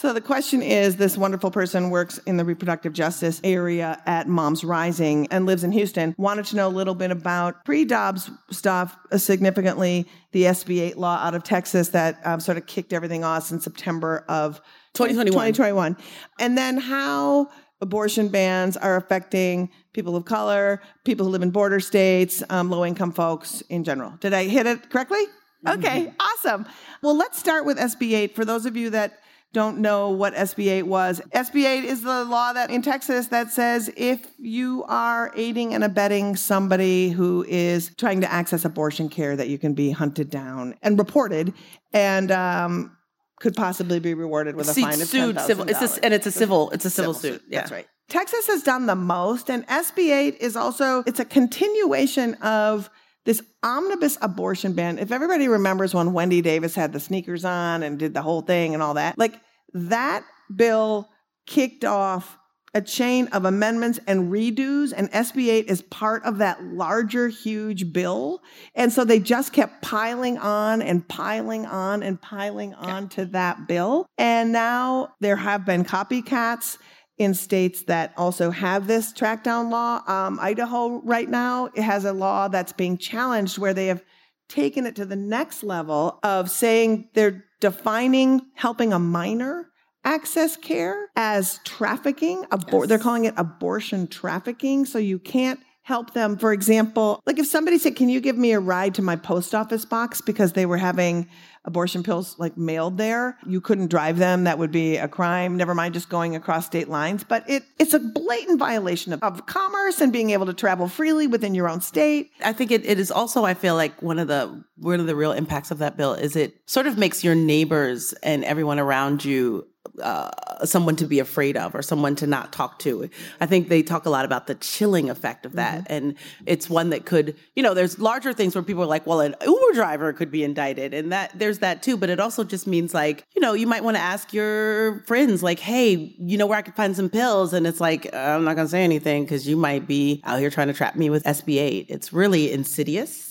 So 0.00 0.14
the 0.14 0.20
question 0.22 0.62
is 0.62 0.96
this 0.96 1.18
wonderful 1.18 1.50
person 1.50 1.90
works 1.90 2.16
in 2.24 2.38
the 2.38 2.44
reproductive 2.46 2.94
justice 2.94 3.38
area 3.44 4.00
at 4.06 4.28
Moms 4.28 4.64
Rising 4.64 5.28
and 5.30 5.44
lives 5.44 5.62
in 5.62 5.72
Houston. 5.72 6.14
Wanted 6.16 6.46
to 6.46 6.56
know 6.56 6.68
a 6.68 6.70
little 6.70 6.94
bit 6.94 7.10
about 7.10 7.66
pre-Dobbs 7.66 8.30
stuff, 8.50 8.96
uh, 9.12 9.18
significantly 9.18 10.08
the 10.32 10.44
SB 10.44 10.80
8 10.80 10.96
law 10.96 11.18
out 11.18 11.34
of 11.34 11.42
Texas 11.42 11.90
that 11.90 12.18
um, 12.24 12.40
sort 12.40 12.56
of 12.56 12.64
kicked 12.64 12.94
everything 12.94 13.24
off 13.24 13.52
in 13.52 13.60
September 13.60 14.24
of 14.26 14.62
2021. 14.94 15.52
2021. 15.52 15.96
And 16.38 16.56
then 16.56 16.78
how 16.78 17.50
abortion 17.82 18.28
bans 18.28 18.78
are 18.78 18.96
affecting 18.96 19.68
people 19.92 20.16
of 20.16 20.24
color, 20.24 20.80
people 21.04 21.26
who 21.26 21.32
live 21.32 21.42
in 21.42 21.50
border 21.50 21.78
states, 21.78 22.42
um, 22.48 22.70
low 22.70 22.86
income 22.86 23.12
folks 23.12 23.60
in 23.68 23.84
general. 23.84 24.14
Did 24.20 24.32
I 24.32 24.44
hit 24.44 24.64
it 24.64 24.88
correctly? 24.88 25.26
Okay, 25.68 26.10
awesome. 26.18 26.64
Well, 27.02 27.14
let's 27.14 27.38
start 27.38 27.66
with 27.66 27.76
SB 27.76 28.12
8. 28.12 28.34
For 28.34 28.46
those 28.46 28.64
of 28.64 28.78
you 28.78 28.88
that 28.88 29.18
don't 29.52 29.78
know 29.78 30.10
what 30.10 30.34
SB 30.34 30.68
8 30.70 30.82
was, 30.84 31.20
SB 31.34 31.64
8 31.64 31.84
is 31.84 32.02
the 32.02 32.24
law 32.24 32.52
that 32.52 32.70
in 32.70 32.82
Texas 32.82 33.28
that 33.28 33.50
says 33.50 33.90
if 33.96 34.24
you 34.38 34.84
are 34.84 35.32
aiding 35.34 35.74
and 35.74 35.82
abetting 35.82 36.36
somebody 36.36 37.10
who 37.10 37.44
is 37.48 37.92
trying 37.96 38.20
to 38.20 38.32
access 38.32 38.64
abortion 38.64 39.08
care, 39.08 39.34
that 39.36 39.48
you 39.48 39.58
can 39.58 39.74
be 39.74 39.90
hunted 39.90 40.30
down 40.30 40.74
and 40.82 40.98
reported 40.98 41.52
and 41.92 42.30
um, 42.30 42.96
could 43.40 43.54
possibly 43.56 43.98
be 43.98 44.14
rewarded 44.14 44.54
with 44.54 44.68
a 44.68 44.72
See, 44.72 44.82
fine 44.82 45.00
of 45.00 45.08
sued 45.08 45.36
$10,000. 45.36 45.46
civil. 45.46 45.68
It's 45.68 45.98
a, 45.98 46.04
and 46.04 46.14
it's 46.14 46.26
a 46.26 46.32
civil. 46.32 46.70
It's 46.70 46.84
a 46.84 46.90
civil, 46.90 47.14
suit. 47.14 47.42
Yeah. 47.48 47.60
That's 47.60 47.72
right. 47.72 47.86
Texas 48.08 48.48
has 48.48 48.62
done 48.62 48.86
the 48.86 48.96
most, 48.96 49.48
and 49.48 49.66
SB 49.68 50.10
8 50.10 50.36
is 50.40 50.56
also 50.56 51.02
it's 51.06 51.20
a 51.20 51.24
continuation 51.24 52.34
of 52.34 52.90
this 53.30 53.42
omnibus 53.62 54.18
abortion 54.22 54.72
ban. 54.72 54.98
If 54.98 55.12
everybody 55.12 55.46
remembers 55.46 55.94
when 55.94 56.12
Wendy 56.12 56.42
Davis 56.42 56.74
had 56.74 56.92
the 56.92 56.98
sneakers 56.98 57.44
on 57.44 57.84
and 57.84 57.96
did 57.96 58.12
the 58.12 58.22
whole 58.22 58.42
thing 58.42 58.74
and 58.74 58.82
all 58.82 58.94
that, 58.94 59.16
like 59.16 59.40
that 59.72 60.24
bill 60.52 61.08
kicked 61.46 61.84
off 61.84 62.36
a 62.74 62.80
chain 62.80 63.28
of 63.28 63.44
amendments 63.44 64.00
and 64.08 64.32
redos, 64.32 64.92
and 64.96 65.08
SB 65.12 65.48
8 65.48 65.66
is 65.68 65.80
part 65.80 66.24
of 66.24 66.38
that 66.38 66.60
larger, 66.64 67.28
huge 67.28 67.92
bill. 67.92 68.42
And 68.74 68.92
so 68.92 69.04
they 69.04 69.20
just 69.20 69.52
kept 69.52 69.80
piling 69.80 70.36
on 70.36 70.82
and 70.82 71.06
piling 71.06 71.66
on 71.66 72.02
and 72.02 72.20
piling 72.20 72.74
on 72.74 73.08
to 73.10 73.26
that 73.26 73.68
bill. 73.68 74.06
And 74.18 74.50
now 74.50 75.14
there 75.20 75.36
have 75.36 75.64
been 75.64 75.84
copycats 75.84 76.78
in 77.20 77.34
states 77.34 77.82
that 77.82 78.14
also 78.16 78.50
have 78.50 78.86
this 78.86 79.12
track 79.12 79.44
down 79.44 79.68
law. 79.68 80.00
Um, 80.10 80.38
Idaho, 80.40 81.02
right 81.02 81.28
now, 81.28 81.66
it 81.74 81.82
has 81.82 82.06
a 82.06 82.14
law 82.14 82.48
that's 82.48 82.72
being 82.72 82.96
challenged 82.96 83.58
where 83.58 83.74
they 83.74 83.88
have 83.88 84.02
taken 84.48 84.86
it 84.86 84.96
to 84.96 85.04
the 85.04 85.16
next 85.16 85.62
level 85.62 86.18
of 86.22 86.50
saying 86.50 87.10
they're 87.12 87.44
defining 87.60 88.40
helping 88.54 88.94
a 88.94 88.98
minor 88.98 89.68
access 90.02 90.56
care 90.56 91.08
as 91.14 91.60
trafficking. 91.66 92.42
Abor- 92.44 92.88
They're 92.88 92.98
calling 92.98 93.26
it 93.26 93.34
abortion 93.36 94.06
trafficking. 94.08 94.86
So 94.86 94.98
you 94.98 95.18
can't 95.18 95.60
help 95.82 96.14
them. 96.14 96.38
For 96.38 96.54
example, 96.54 97.20
like 97.26 97.38
if 97.38 97.46
somebody 97.46 97.76
said, 97.76 97.96
Can 97.96 98.08
you 98.08 98.20
give 98.20 98.38
me 98.38 98.52
a 98.52 98.60
ride 98.60 98.94
to 98.94 99.02
my 99.02 99.16
post 99.16 99.54
office 99.54 99.84
box 99.84 100.22
because 100.22 100.54
they 100.54 100.64
were 100.64 100.78
having 100.78 101.28
abortion 101.64 102.02
pills 102.02 102.38
like 102.38 102.56
mailed 102.56 102.98
there? 102.98 103.38
You 103.46 103.60
couldn't 103.60 103.88
drive 103.88 104.18
them. 104.18 104.44
That 104.44 104.58
would 104.58 104.72
be 104.72 104.96
a 104.96 105.08
crime. 105.08 105.56
Never 105.56 105.74
mind 105.74 105.94
just 105.94 106.08
going 106.08 106.36
across 106.36 106.66
state 106.66 106.88
lines. 106.88 107.24
But 107.24 107.48
it, 107.48 107.64
it's 107.78 107.94
a 107.94 107.98
blatant 107.98 108.58
violation 108.58 109.12
of, 109.12 109.22
of 109.22 109.46
commerce 109.46 110.00
and 110.00 110.12
being 110.12 110.30
able 110.30 110.46
to 110.46 110.54
travel 110.54 110.88
freely 110.88 111.26
within 111.26 111.54
your 111.54 111.68
own 111.68 111.80
state. 111.80 112.30
I 112.44 112.52
think 112.52 112.70
it, 112.70 112.84
it 112.84 112.98
is 112.98 113.10
also. 113.10 113.44
I 113.44 113.54
feel 113.54 113.74
like 113.74 114.02
one 114.02 114.18
of 114.18 114.28
the 114.28 114.64
one 114.76 115.00
of 115.00 115.06
the 115.06 115.16
real 115.16 115.32
impacts 115.32 115.70
of 115.70 115.78
that 115.78 115.96
bill 115.96 116.14
is 116.14 116.36
it 116.36 116.56
sort 116.66 116.86
of 116.86 116.96
makes 116.96 117.22
your 117.22 117.34
neighbors 117.34 118.14
and 118.22 118.44
everyone 118.44 118.78
around 118.78 119.24
you 119.24 119.66
uh, 120.02 120.30
someone 120.64 120.96
to 120.96 121.06
be 121.06 121.18
afraid 121.18 121.56
of 121.56 121.74
or 121.74 121.82
someone 121.82 122.16
to 122.16 122.26
not 122.26 122.52
talk 122.52 122.78
to. 122.80 123.08
I 123.40 123.46
think 123.46 123.68
they 123.68 123.82
talk 123.82 124.06
a 124.06 124.10
lot 124.10 124.24
about 124.24 124.46
the 124.46 124.54
chilling 124.56 125.10
effect 125.10 125.46
of 125.46 125.52
that, 125.52 125.86
and 125.88 126.14
it's 126.46 126.68
one 126.68 126.90
that 126.90 127.04
could, 127.04 127.36
you 127.56 127.62
know, 127.62 127.74
there's 127.74 127.98
larger 127.98 128.32
things 128.32 128.54
where 128.54 128.62
people 128.62 128.82
are 128.82 128.86
like, 128.86 129.06
well, 129.06 129.20
an 129.20 129.34
Uber 129.44 129.74
driver 129.74 130.12
could 130.12 130.30
be 130.30 130.44
indicted, 130.44 130.94
and 130.94 131.12
that 131.12 131.32
there's 131.34 131.58
that 131.58 131.82
too. 131.82 131.96
But 131.96 132.10
it 132.10 132.20
also 132.20 132.44
just 132.44 132.66
means 132.66 132.94
like, 132.94 133.24
you 133.34 133.40
know, 133.40 133.52
you 133.52 133.66
might 133.66 133.84
want 133.84 133.96
to 133.96 134.02
ask 134.02 134.32
your 134.32 135.00
friends, 135.06 135.42
like, 135.42 135.58
hey, 135.58 136.14
you 136.18 136.38
know, 136.38 136.46
where 136.46 136.58
I 136.58 136.62
could 136.62 136.74
find 136.74 136.94
some 136.96 137.08
pills, 137.08 137.52
and 137.52 137.66
it's 137.66 137.80
like, 137.80 138.12
I'm 138.14 138.44
not 138.44 138.56
gonna 138.56 138.68
say 138.68 138.84
anything 138.84 139.24
because 139.24 139.48
you 139.48 139.56
might 139.56 139.86
be 139.86 140.20
out 140.24 140.38
here 140.38 140.50
trying 140.50 140.68
to 140.68 140.74
trap 140.74 140.96
me 140.96 141.10
with 141.10 141.24
SB8. 141.24 141.86
It's 141.88 142.12
really 142.12 142.52
insidious. 142.52 143.29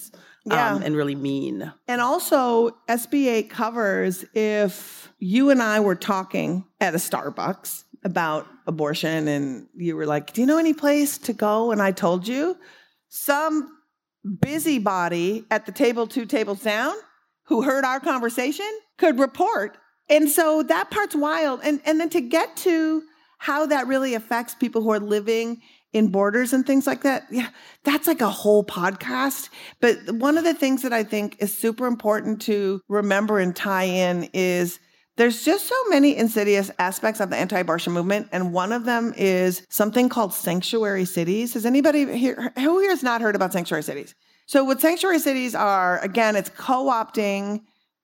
Yeah. 0.49 0.75
Um, 0.75 0.83
and 0.83 0.95
really 0.95 1.15
mean. 1.15 1.71
And 1.87 2.01
also, 2.01 2.71
SB 2.87 3.27
8 3.27 3.49
covers 3.49 4.25
if 4.33 5.11
you 5.19 5.49
and 5.49 5.61
I 5.61 5.79
were 5.79 5.95
talking 5.95 6.65
at 6.79 6.93
a 6.95 6.97
Starbucks 6.97 7.83
about 8.03 8.47
abortion 8.65 9.27
and 9.27 9.67
you 9.75 9.95
were 9.95 10.05
like, 10.05 10.33
Do 10.33 10.41
you 10.41 10.47
know 10.47 10.57
any 10.57 10.73
place 10.73 11.17
to 11.19 11.33
go? 11.33 11.71
And 11.71 11.81
I 11.81 11.91
told 11.91 12.27
you, 12.27 12.57
some 13.09 13.75
busybody 14.41 15.45
at 15.49 15.65
the 15.65 15.71
table 15.71 16.07
two 16.07 16.25
tables 16.25 16.61
down 16.61 16.95
who 17.43 17.61
heard 17.61 17.83
our 17.83 17.99
conversation 17.99 18.69
could 18.97 19.19
report. 19.19 19.77
And 20.09 20.29
so 20.29 20.63
that 20.63 20.91
part's 20.91 21.15
wild. 21.15 21.61
And, 21.63 21.81
and 21.85 21.99
then 21.99 22.09
to 22.09 22.21
get 22.21 22.55
to 22.57 23.03
how 23.37 23.65
that 23.67 23.87
really 23.87 24.13
affects 24.13 24.53
people 24.53 24.81
who 24.81 24.91
are 24.91 24.99
living 24.99 25.61
in 25.93 26.09
borders 26.09 26.53
and 26.53 26.65
things 26.65 26.85
like 26.85 27.01
that. 27.03 27.25
Yeah, 27.31 27.49
that's 27.83 28.07
like 28.07 28.21
a 28.21 28.29
whole 28.29 28.63
podcast. 28.63 29.49
But 29.79 29.97
one 30.11 30.37
of 30.37 30.43
the 30.43 30.53
things 30.53 30.81
that 30.83 30.93
I 30.93 31.03
think 31.03 31.37
is 31.39 31.55
super 31.55 31.87
important 31.87 32.41
to 32.43 32.81
remember 32.87 33.39
and 33.39 33.55
tie 33.55 33.83
in 33.83 34.29
is 34.33 34.79
there's 35.17 35.43
just 35.43 35.67
so 35.67 35.75
many 35.89 36.15
insidious 36.15 36.71
aspects 36.79 37.19
of 37.19 37.29
the 37.29 37.35
anti-abortion 37.35 37.91
movement 37.91 38.29
and 38.31 38.53
one 38.53 38.71
of 38.71 38.85
them 38.85 39.13
is 39.17 39.65
something 39.69 40.07
called 40.07 40.33
sanctuary 40.33 41.03
cities 41.03 41.55
has 41.55 41.65
anybody 41.65 42.17
here 42.17 42.53
who 42.55 42.79
here 42.79 42.89
has 42.89 43.03
not 43.03 43.19
heard 43.19 43.35
about 43.35 43.51
sanctuary 43.51 43.83
cities 43.83 44.15
so 44.45 44.63
what 44.63 44.79
sanctuary 44.79 45.19
cities 45.19 45.53
are 45.53 45.99
again 45.99 46.37
it's 46.37 46.49
co-opting 46.51 47.59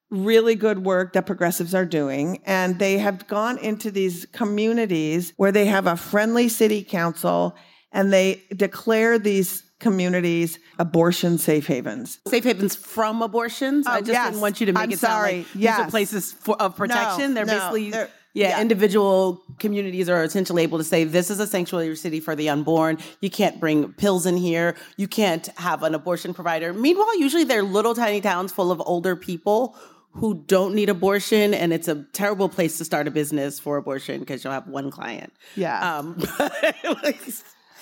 really 0.10 0.56
good 0.56 0.86
work 0.86 1.14
that 1.14 1.26
progressives 1.26 1.74
are 1.74 1.86
doing. 1.86 2.42
And 2.46 2.80
they 2.80 2.98
have 3.00 3.28
gone 3.28 3.58
into 3.58 3.92
these 3.92 4.26
communities 4.32 5.34
where 5.38 5.52
they 5.52 5.66
have 5.66 5.88
a 5.88 5.98
friendly 5.98 6.50
city 6.50 6.84
council 6.84 7.56
and 7.96 8.14
they 8.14 8.44
declare 8.56 9.18
these 9.18 9.64
communities 9.80 10.58
abortion 10.80 11.38
safe 11.38 11.68
havens. 11.68 12.20
safe 12.28 12.44
havens 12.44 12.76
from 12.76 13.22
abortions. 13.22 13.88
I 13.88 13.98
Oh, 13.98 14.00
just 14.00 14.12
yes. 14.12 14.28
didn't 14.30 14.42
want 14.42 14.60
you 14.60 14.66
to 14.68 14.74
make 14.74 14.84
I'm 14.84 14.92
it 14.92 15.00
sound 15.00 15.12
sorry. 15.24 15.38
like 15.40 15.54
these 15.54 15.70
are 15.70 15.90
places 15.90 16.32
for, 16.34 16.62
of 16.62 16.76
protection. 16.78 17.30
No, 17.34 17.34
they're 17.36 17.46
no, 17.46 17.54
basically, 17.54 17.90
they're- 17.92 18.10
yeah, 18.34 18.50
yeah. 18.50 18.62
individual 18.62 19.42
communities 19.60 20.10
are 20.10 20.24
essentially 20.24 20.64
able 20.64 20.78
to 20.78 20.84
say, 20.84 21.04
this 21.06 21.30
is 21.30 21.40
a 21.40 21.48
sanctuary 21.48 21.96
city 21.96 22.20
for 22.20 22.36
the 22.36 22.50
unborn. 22.50 22.98
You 23.22 23.30
can't 23.30 23.60
bring 23.62 23.94
pills 23.94 24.26
in 24.26 24.36
here. 24.38 24.76
You 24.98 25.08
can't 25.08 25.48
have 25.58 25.84
an 25.84 25.96
abortion 25.96 26.34
provider. 26.34 26.74
Meanwhile, 26.74 27.18
usually 27.20 27.46
they're 27.46 27.64
little 27.64 27.96
tiny 27.96 28.20
towns 28.22 28.52
full 28.52 28.72
of 28.72 28.82
older 28.86 29.16
people 29.16 29.76
who 30.12 30.44
don't 30.48 30.74
need 30.76 30.90
abortion. 30.90 31.54
And 31.54 31.72
it's 31.74 31.88
a 31.90 32.04
terrible 32.14 32.50
place 32.50 32.78
to 32.80 32.86
start 32.86 33.08
a 33.08 33.12
business 33.12 33.60
for 33.60 33.78
abortion 33.78 34.20
because 34.22 34.44
you'll 34.44 34.54
have 34.54 34.68
one 34.68 34.92
client. 34.92 35.32
Yeah. 35.56 35.98
Um, 36.00 36.18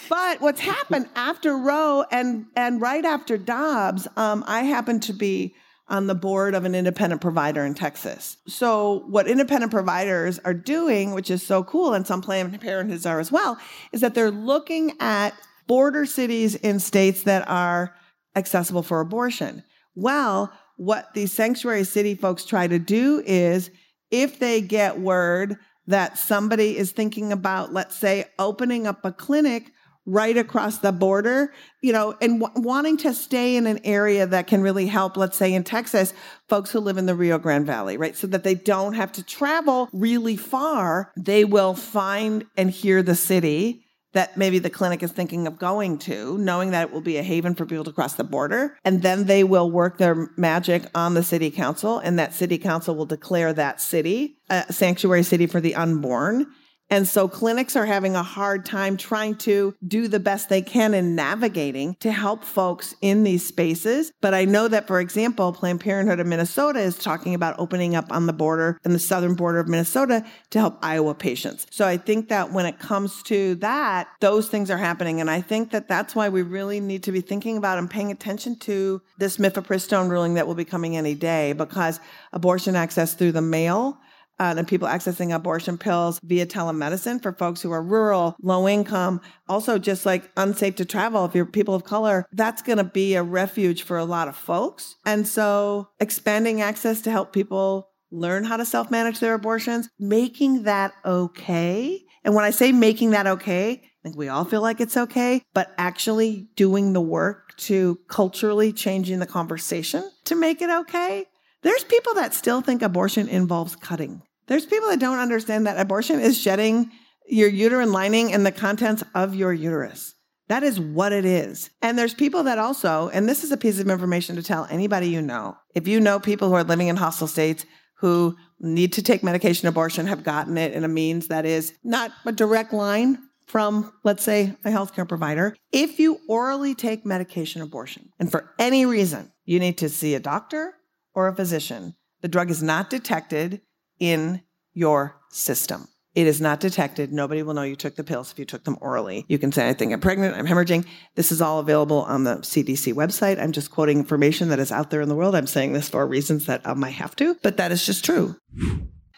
But 0.09 0.41
what's 0.41 0.59
happened 0.59 1.07
after 1.15 1.57
Roe 1.57 2.05
and 2.11 2.45
and 2.55 2.81
right 2.81 3.05
after 3.05 3.37
Dobbs, 3.37 4.07
um, 4.17 4.43
I 4.47 4.63
happen 4.63 4.99
to 5.01 5.13
be 5.13 5.55
on 5.87 6.07
the 6.07 6.15
board 6.15 6.55
of 6.55 6.65
an 6.65 6.75
independent 6.75 7.21
provider 7.21 7.65
in 7.65 7.73
Texas. 7.73 8.37
So 8.47 9.03
what 9.07 9.27
independent 9.27 9.71
providers 9.71 10.39
are 10.45 10.53
doing, 10.53 11.13
which 11.13 11.29
is 11.29 11.45
so 11.45 11.63
cool, 11.63 11.93
and 11.93 12.07
some 12.07 12.21
Planned 12.21 12.59
Parenthoods 12.61 13.05
are 13.05 13.19
as 13.19 13.31
well, 13.31 13.59
is 13.91 14.01
that 14.01 14.15
they're 14.15 14.31
looking 14.31 14.93
at 14.99 15.33
border 15.67 16.05
cities 16.05 16.55
in 16.55 16.79
states 16.79 17.23
that 17.23 17.47
are 17.47 17.93
accessible 18.35 18.83
for 18.83 19.01
abortion. 19.01 19.63
Well, 19.95 20.51
what 20.77 21.13
these 21.13 21.31
sanctuary 21.31 21.83
city 21.83 22.15
folks 22.15 22.45
try 22.45 22.67
to 22.67 22.79
do 22.79 23.21
is 23.25 23.69
if 24.09 24.39
they 24.39 24.61
get 24.61 24.99
word 24.99 25.57
that 25.87 26.17
somebody 26.17 26.77
is 26.77 26.91
thinking 26.91 27.31
about, 27.31 27.73
let's 27.73 27.95
say, 27.95 28.25
opening 28.39 28.87
up 28.87 29.03
a 29.03 29.11
clinic 29.11 29.72
right 30.05 30.37
across 30.37 30.79
the 30.79 30.91
border, 30.91 31.53
you 31.81 31.93
know, 31.93 32.15
and 32.21 32.41
w- 32.41 32.61
wanting 32.61 32.97
to 32.97 33.13
stay 33.13 33.55
in 33.55 33.65
an 33.67 33.79
area 33.83 34.27
that 34.27 34.47
can 34.47 34.61
really 34.61 34.87
help, 34.87 35.15
let's 35.15 35.37
say 35.37 35.53
in 35.53 35.63
Texas, 35.63 36.13
folks 36.49 36.71
who 36.71 36.79
live 36.79 36.97
in 36.97 37.05
the 37.05 37.15
Rio 37.15 37.37
Grande 37.37 37.65
Valley, 37.65 37.97
right? 37.97 38.15
So 38.15 38.27
that 38.27 38.43
they 38.43 38.55
don't 38.55 38.93
have 38.93 39.11
to 39.13 39.23
travel 39.23 39.89
really 39.93 40.35
far. 40.35 41.11
They 41.17 41.45
will 41.45 41.73
find 41.73 42.45
and 42.57 42.69
hear 42.69 43.01
the 43.01 43.15
city 43.15 43.83
that 44.13 44.37
maybe 44.37 44.59
the 44.59 44.69
clinic 44.69 45.03
is 45.03 45.11
thinking 45.11 45.47
of 45.47 45.57
going 45.57 45.97
to, 45.97 46.37
knowing 46.37 46.71
that 46.71 46.89
it 46.89 46.93
will 46.93 47.01
be 47.01 47.17
a 47.17 47.23
haven 47.23 47.55
for 47.55 47.65
people 47.65 47.83
to 47.83 47.91
cross 47.91 48.13
the 48.13 48.23
border. 48.23 48.77
And 48.85 49.01
then 49.01 49.25
they 49.25 49.43
will 49.43 49.69
work 49.69 49.97
their 49.97 50.29
magic 50.37 50.83
on 50.95 51.15
the 51.15 51.23
city 51.23 51.49
council, 51.49 51.97
and 51.99 52.17
that 52.19 52.33
city 52.33 52.57
council 52.57 52.95
will 52.95 53.07
declare 53.07 53.53
that 53.53 53.81
city 53.81 54.37
a 54.49 54.71
sanctuary 54.71 55.23
city 55.23 55.47
for 55.47 55.59
the 55.59 55.75
unborn. 55.75 56.45
And 56.93 57.07
so 57.07 57.27
clinics 57.27 57.75
are 57.75 57.87
having 57.87 58.15
a 58.15 58.21
hard 58.21 58.67
time 58.67 58.97
trying 58.97 59.33
to 59.37 59.73
do 59.87 60.07
the 60.07 60.19
best 60.19 60.49
they 60.49 60.61
can 60.61 60.93
in 60.93 61.15
navigating 61.15 61.95
to 62.01 62.11
help 62.11 62.43
folks 62.43 62.93
in 63.01 63.23
these 63.23 63.43
spaces. 63.43 64.11
But 64.21 64.35
I 64.35 64.45
know 64.45 64.67
that, 64.67 64.85
for 64.85 64.99
example, 64.99 65.53
Planned 65.53 65.79
Parenthood 65.79 66.19
of 66.19 66.27
Minnesota 66.27 66.79
is 66.79 66.95
talking 66.95 67.33
about 67.33 67.55
opening 67.57 67.95
up 67.95 68.11
on 68.11 68.27
the 68.27 68.31
border, 68.31 68.77
in 68.85 68.93
the 68.93 68.99
southern 68.99 69.33
border 69.33 69.57
of 69.57 69.67
Minnesota, 69.67 70.23
to 70.51 70.59
help 70.59 70.77
Iowa 70.83 71.15
patients. 71.15 71.65
So 71.71 71.87
I 71.87 71.97
think 71.97 72.29
that 72.29 72.51
when 72.51 72.67
it 72.67 72.77
comes 72.77 73.23
to 73.23 73.55
that, 73.55 74.07
those 74.19 74.47
things 74.47 74.69
are 74.69 74.77
happening. 74.77 75.19
And 75.19 75.31
I 75.31 75.41
think 75.41 75.71
that 75.71 75.87
that's 75.87 76.13
why 76.13 76.29
we 76.29 76.43
really 76.43 76.79
need 76.79 77.01
to 77.05 77.11
be 77.11 77.21
thinking 77.21 77.57
about 77.57 77.79
and 77.79 77.89
paying 77.89 78.11
attention 78.11 78.55
to 78.59 79.01
this 79.17 79.37
mifepristone 79.37 80.11
ruling 80.11 80.35
that 80.35 80.45
will 80.45 80.53
be 80.53 80.63
coming 80.63 80.95
any 80.95 81.15
day 81.15 81.53
because 81.53 81.99
abortion 82.33 82.75
access 82.75 83.15
through 83.15 83.31
the 83.31 83.41
mail 83.41 83.97
uh, 84.39 84.53
and 84.57 84.67
people 84.67 84.87
accessing 84.87 85.33
abortion 85.33 85.77
pills 85.77 86.19
via 86.23 86.45
telemedicine 86.45 87.21
for 87.21 87.33
folks 87.33 87.61
who 87.61 87.71
are 87.71 87.83
rural, 87.83 88.35
low 88.41 88.67
income, 88.67 89.21
also 89.47 89.77
just 89.77 90.05
like 90.05 90.29
unsafe 90.37 90.75
to 90.75 90.85
travel 90.85 91.25
if 91.25 91.35
you're 91.35 91.45
people 91.45 91.75
of 91.75 91.83
color. 91.83 92.25
That's 92.31 92.61
going 92.61 92.77
to 92.77 92.83
be 92.83 93.15
a 93.15 93.23
refuge 93.23 93.83
for 93.83 93.97
a 93.97 94.05
lot 94.05 94.27
of 94.27 94.35
folks. 94.35 94.95
And 95.05 95.27
so 95.27 95.89
expanding 95.99 96.61
access 96.61 97.01
to 97.01 97.11
help 97.11 97.33
people 97.33 97.89
learn 98.11 98.43
how 98.43 98.57
to 98.57 98.65
self 98.65 98.91
manage 98.91 99.19
their 99.19 99.33
abortions, 99.33 99.89
making 99.99 100.63
that 100.63 100.93
okay. 101.05 102.01
And 102.23 102.35
when 102.35 102.45
I 102.45 102.51
say 102.51 102.71
making 102.71 103.11
that 103.11 103.27
okay, 103.27 103.71
I 103.71 104.03
think 104.03 104.17
we 104.17 104.29
all 104.29 104.45
feel 104.45 104.61
like 104.61 104.81
it's 104.81 104.97
okay, 104.97 105.41
but 105.53 105.73
actually 105.77 106.49
doing 106.55 106.93
the 106.93 107.01
work 107.01 107.55
to 107.55 107.99
culturally 108.07 108.73
changing 108.73 109.19
the 109.19 109.25
conversation 109.25 110.09
to 110.25 110.35
make 110.35 110.61
it 110.61 110.69
okay 110.69 111.25
there's 111.63 111.83
people 111.83 112.13
that 112.15 112.33
still 112.33 112.61
think 112.61 112.81
abortion 112.81 113.27
involves 113.27 113.75
cutting. 113.75 114.21
There's 114.47 114.65
people 114.65 114.89
that 114.89 114.99
don't 114.99 115.19
understand 115.19 115.65
that 115.65 115.79
abortion 115.79 116.19
is 116.19 116.39
shedding 116.39 116.91
your 117.27 117.49
uterine 117.49 117.91
lining 117.91 118.33
and 118.33 118.45
the 118.45 118.51
contents 118.51 119.03
of 119.15 119.33
your 119.33 119.53
uterus. 119.53 120.13
That 120.49 120.63
is 120.63 120.79
what 120.79 121.13
it 121.13 121.25
is. 121.25 121.69
And 121.81 121.97
there's 121.97 122.13
people 122.13 122.43
that 122.43 122.59
also, 122.59 123.09
and 123.09 123.27
this 123.27 123.43
is 123.43 123.51
a 123.51 123.57
piece 123.57 123.79
of 123.79 123.89
information 123.89 124.35
to 124.35 124.43
tell 124.43 124.67
anybody 124.69 125.07
you 125.07 125.21
know. 125.21 125.57
If 125.73 125.87
you 125.87 125.99
know 125.99 126.19
people 126.19 126.49
who 126.49 126.55
are 126.55 126.65
living 126.65 126.89
in 126.89 126.97
hostile 126.97 127.27
states 127.27 127.65
who 127.97 128.35
need 128.59 128.91
to 128.93 129.01
take 129.01 129.23
medication 129.23 129.67
abortion 129.69 130.07
have 130.07 130.25
gotten 130.25 130.57
it 130.57 130.73
in 130.73 130.83
a 130.83 130.89
means 130.89 131.29
that 131.29 131.45
is 131.45 131.73
not 131.83 132.11
a 132.25 132.33
direct 132.33 132.73
line 132.73 133.17
from, 133.47 133.93
let's 134.03 134.23
say, 134.23 134.53
a 134.65 134.69
healthcare 134.69 135.07
provider. 135.07 135.55
If 135.71 135.99
you 135.99 136.19
orally 136.27 136.75
take 136.75 137.05
medication 137.05 137.61
abortion, 137.61 138.09
and 138.19 138.29
for 138.29 138.51
any 138.59 138.85
reason 138.85 139.31
you 139.45 139.59
need 139.59 139.77
to 139.77 139.89
see 139.89 140.15
a 140.15 140.19
doctor 140.19 140.73
or 141.13 141.27
a 141.27 141.35
physician, 141.35 141.95
the 142.21 142.27
drug 142.27 142.49
is 142.49 142.63
not 142.63 142.89
detected 142.89 143.61
in 143.99 144.41
your 144.73 145.15
system. 145.29 145.87
It 146.15 146.27
is 146.27 146.39
not 146.39 146.59
detected. 146.59 147.11
Nobody 147.11 147.41
will 147.41 147.55
know 147.55 147.63
you 147.63 147.75
took 147.75 147.95
the 147.95 148.03
pills 148.03 148.31
if 148.31 148.37
you 148.37 148.45
took 148.45 148.63
them 148.65 148.77
orally. 148.81 149.25
You 149.27 149.39
can 149.39 149.51
say, 149.51 149.67
I 149.67 149.73
think 149.73 149.93
I'm 149.93 149.99
pregnant, 149.99 150.35
I'm 150.35 150.45
hemorrhaging. 150.45 150.85
This 151.15 151.31
is 151.31 151.41
all 151.41 151.59
available 151.59 152.03
on 152.03 152.23
the 152.23 152.35
CDC 152.35 152.93
website. 152.93 153.41
I'm 153.41 153.51
just 153.51 153.71
quoting 153.71 153.97
information 153.97 154.49
that 154.49 154.59
is 154.59 154.71
out 154.71 154.91
there 154.91 155.01
in 155.01 155.09
the 155.09 155.15
world. 155.15 155.33
I'm 155.33 155.47
saying 155.47 155.73
this 155.73 155.89
for 155.89 156.05
reasons 156.05 156.45
that 156.45 156.63
um, 156.65 156.77
I 156.77 156.81
might 156.81 156.93
have 156.95 157.15
to, 157.15 157.35
but 157.41 157.57
that 157.57 157.71
is 157.71 157.83
just 157.83 158.05
true. 158.05 158.35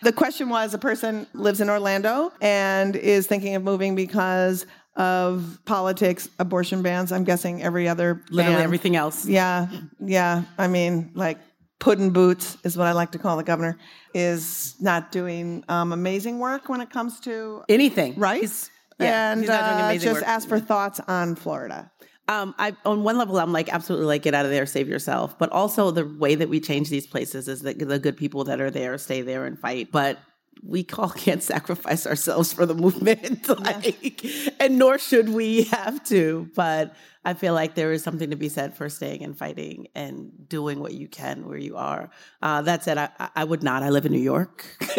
The 0.03 0.13
question 0.13 0.47
was 0.47 0.73
a 0.73 0.77
person 0.77 1.27
lives 1.33 1.59
in 1.59 1.69
Orlando 1.69 2.31
and 2.39 2.95
is 2.95 3.27
thinking 3.27 3.55
of 3.55 3.63
moving 3.63 3.95
because 3.95 4.65
of 4.95 5.59
politics, 5.65 6.29
abortion 6.39 6.81
bans. 6.81 7.11
I'm 7.11 7.25
guessing 7.25 7.61
every 7.61 7.89
other 7.89 8.21
Literally 8.29 8.55
ban. 8.55 8.63
everything 8.63 8.95
else. 8.95 9.25
Yeah, 9.25 9.67
yeah. 9.99 10.43
I 10.57 10.69
mean, 10.69 11.11
like 11.13 11.39
puddin' 11.79 12.11
boots 12.11 12.57
is 12.63 12.77
what 12.77 12.87
I 12.87 12.93
like 12.93 13.11
to 13.11 13.19
call 13.19 13.37
the 13.37 13.43
governor, 13.43 13.77
is 14.13 14.75
not 14.79 15.11
doing 15.11 15.63
um, 15.69 15.91
amazing 15.91 16.39
work 16.39 16.69
when 16.69 16.81
it 16.81 16.89
comes 16.89 17.19
to 17.21 17.63
Anything. 17.69 18.15
right. 18.17 18.39
He's- 18.41 18.69
yeah, 18.97 19.31
and 19.33 19.41
he's 19.41 19.49
not 19.49 19.71
doing 19.71 19.81
uh, 19.83 19.93
just 20.01 20.21
work. 20.21 20.23
ask 20.27 20.47
for 20.47 20.57
thoughts 20.57 21.01
on 21.05 21.35
Florida. 21.35 21.91
Um, 22.29 22.55
I 22.57 22.77
on 22.85 23.03
one 23.03 23.17
level, 23.17 23.37
I'm 23.37 23.51
like 23.51 23.67
absolutely 23.73 24.07
like 24.07 24.21
get 24.21 24.33
out 24.33 24.45
of 24.45 24.51
there, 24.51 24.65
save 24.65 24.87
yourself. 24.87 25.37
But 25.37 25.51
also 25.51 25.91
the 25.91 26.05
way 26.17 26.35
that 26.35 26.47
we 26.47 26.61
change 26.61 26.89
these 26.89 27.05
places 27.05 27.49
is 27.49 27.61
that 27.63 27.77
the 27.77 27.99
good 27.99 28.15
people 28.15 28.45
that 28.45 28.61
are 28.61 28.71
there 28.71 28.97
stay 28.97 29.21
there 29.21 29.45
and 29.45 29.59
fight. 29.59 29.91
But 29.91 30.17
we 30.63 30.85
all 30.97 31.09
can't 31.09 31.43
sacrifice 31.43 32.07
ourselves 32.07 32.51
for 32.51 32.65
the 32.65 32.73
movement, 32.73 33.47
like, 33.59 34.25
and 34.59 34.77
nor 34.77 34.97
should 34.97 35.29
we 35.29 35.63
have 35.65 36.03
to. 36.05 36.49
But 36.55 36.95
I 37.23 37.33
feel 37.33 37.53
like 37.53 37.75
there 37.75 37.91
is 37.91 38.03
something 38.03 38.29
to 38.29 38.35
be 38.35 38.49
said 38.49 38.75
for 38.75 38.89
staying 38.89 39.23
and 39.23 39.37
fighting 39.37 39.87
and 39.95 40.31
doing 40.47 40.79
what 40.79 40.93
you 40.93 41.07
can 41.07 41.47
where 41.47 41.57
you 41.57 41.75
are. 41.77 42.09
Uh, 42.41 42.61
that 42.63 42.83
said, 42.83 42.97
I, 42.97 43.09
I 43.35 43.43
would 43.43 43.63
not. 43.63 43.83
I 43.83 43.89
live 43.89 44.05
in 44.05 44.11
New 44.11 44.19
York. 44.19 44.65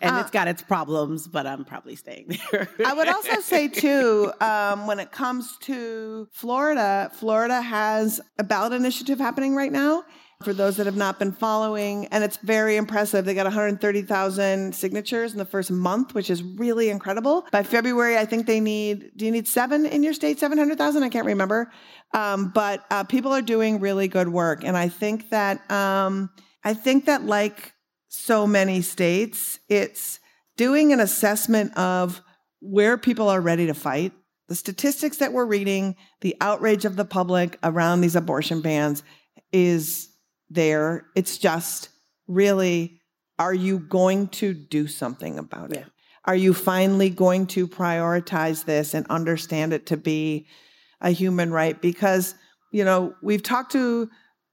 and 0.00 0.18
it's 0.18 0.30
got 0.30 0.48
its 0.48 0.62
problems, 0.62 1.28
but 1.28 1.46
I'm 1.46 1.64
probably 1.64 1.96
staying 1.96 2.38
there. 2.52 2.68
I 2.84 2.94
would 2.94 3.08
also 3.08 3.40
say 3.40 3.68
too, 3.68 4.32
um, 4.40 4.86
when 4.86 4.98
it 4.98 5.12
comes 5.12 5.56
to 5.62 6.28
Florida, 6.32 7.10
Florida 7.14 7.60
has 7.60 8.20
a 8.38 8.44
ballot 8.44 8.72
initiative 8.72 9.18
happening 9.18 9.54
right 9.54 9.72
now. 9.72 10.04
For 10.42 10.52
those 10.52 10.76
that 10.76 10.86
have 10.86 10.96
not 10.96 11.18
been 11.18 11.32
following, 11.32 12.06
and 12.06 12.22
it's 12.24 12.36
very 12.38 12.76
impressive. 12.76 13.24
They 13.24 13.34
got 13.34 13.44
130,000 13.44 14.74
signatures 14.74 15.32
in 15.32 15.38
the 15.38 15.44
first 15.44 15.70
month, 15.70 16.14
which 16.14 16.30
is 16.30 16.42
really 16.42 16.90
incredible. 16.90 17.46
By 17.50 17.62
February, 17.62 18.16
I 18.18 18.24
think 18.24 18.46
they 18.46 18.60
need. 18.60 19.12
Do 19.16 19.24
you 19.24 19.30
need 19.30 19.48
seven 19.48 19.86
in 19.86 20.02
your 20.02 20.14
state? 20.14 20.38
700,000? 20.38 21.02
I 21.02 21.08
can't 21.08 21.26
remember. 21.26 21.70
Um, 22.14 22.48
but 22.54 22.84
uh, 22.90 23.04
people 23.04 23.32
are 23.32 23.42
doing 23.42 23.80
really 23.80 24.08
good 24.08 24.28
work, 24.28 24.64
and 24.64 24.76
I 24.76 24.88
think 24.88 25.30
that 25.30 25.70
um, 25.70 26.30
I 26.64 26.74
think 26.74 27.06
that 27.06 27.24
like 27.24 27.72
so 28.08 28.46
many 28.46 28.82
states, 28.82 29.58
it's 29.68 30.20
doing 30.56 30.92
an 30.92 31.00
assessment 31.00 31.76
of 31.78 32.20
where 32.60 32.96
people 32.96 33.28
are 33.28 33.40
ready 33.40 33.66
to 33.66 33.74
fight, 33.74 34.12
the 34.48 34.54
statistics 34.54 35.16
that 35.16 35.32
we're 35.32 35.46
reading, 35.46 35.96
the 36.20 36.36
outrage 36.40 36.84
of 36.84 36.96
the 36.96 37.04
public 37.04 37.58
around 37.62 38.00
these 38.00 38.16
abortion 38.16 38.60
bans 38.60 39.02
is 39.50 40.08
there. 40.54 41.06
It's 41.14 41.38
just 41.38 41.88
really, 42.26 43.00
are 43.38 43.54
you 43.54 43.78
going 43.78 44.28
to 44.28 44.54
do 44.54 44.86
something 44.86 45.38
about 45.38 45.72
it? 45.72 45.86
Are 46.24 46.36
you 46.36 46.54
finally 46.54 47.10
going 47.10 47.46
to 47.48 47.66
prioritize 47.66 48.64
this 48.64 48.94
and 48.94 49.06
understand 49.08 49.72
it 49.72 49.86
to 49.86 49.96
be 49.96 50.46
a 51.00 51.10
human 51.10 51.50
right? 51.50 51.80
Because, 51.80 52.34
you 52.70 52.84
know, 52.84 53.14
we've 53.22 53.42
talked 53.42 53.72
to 53.72 54.08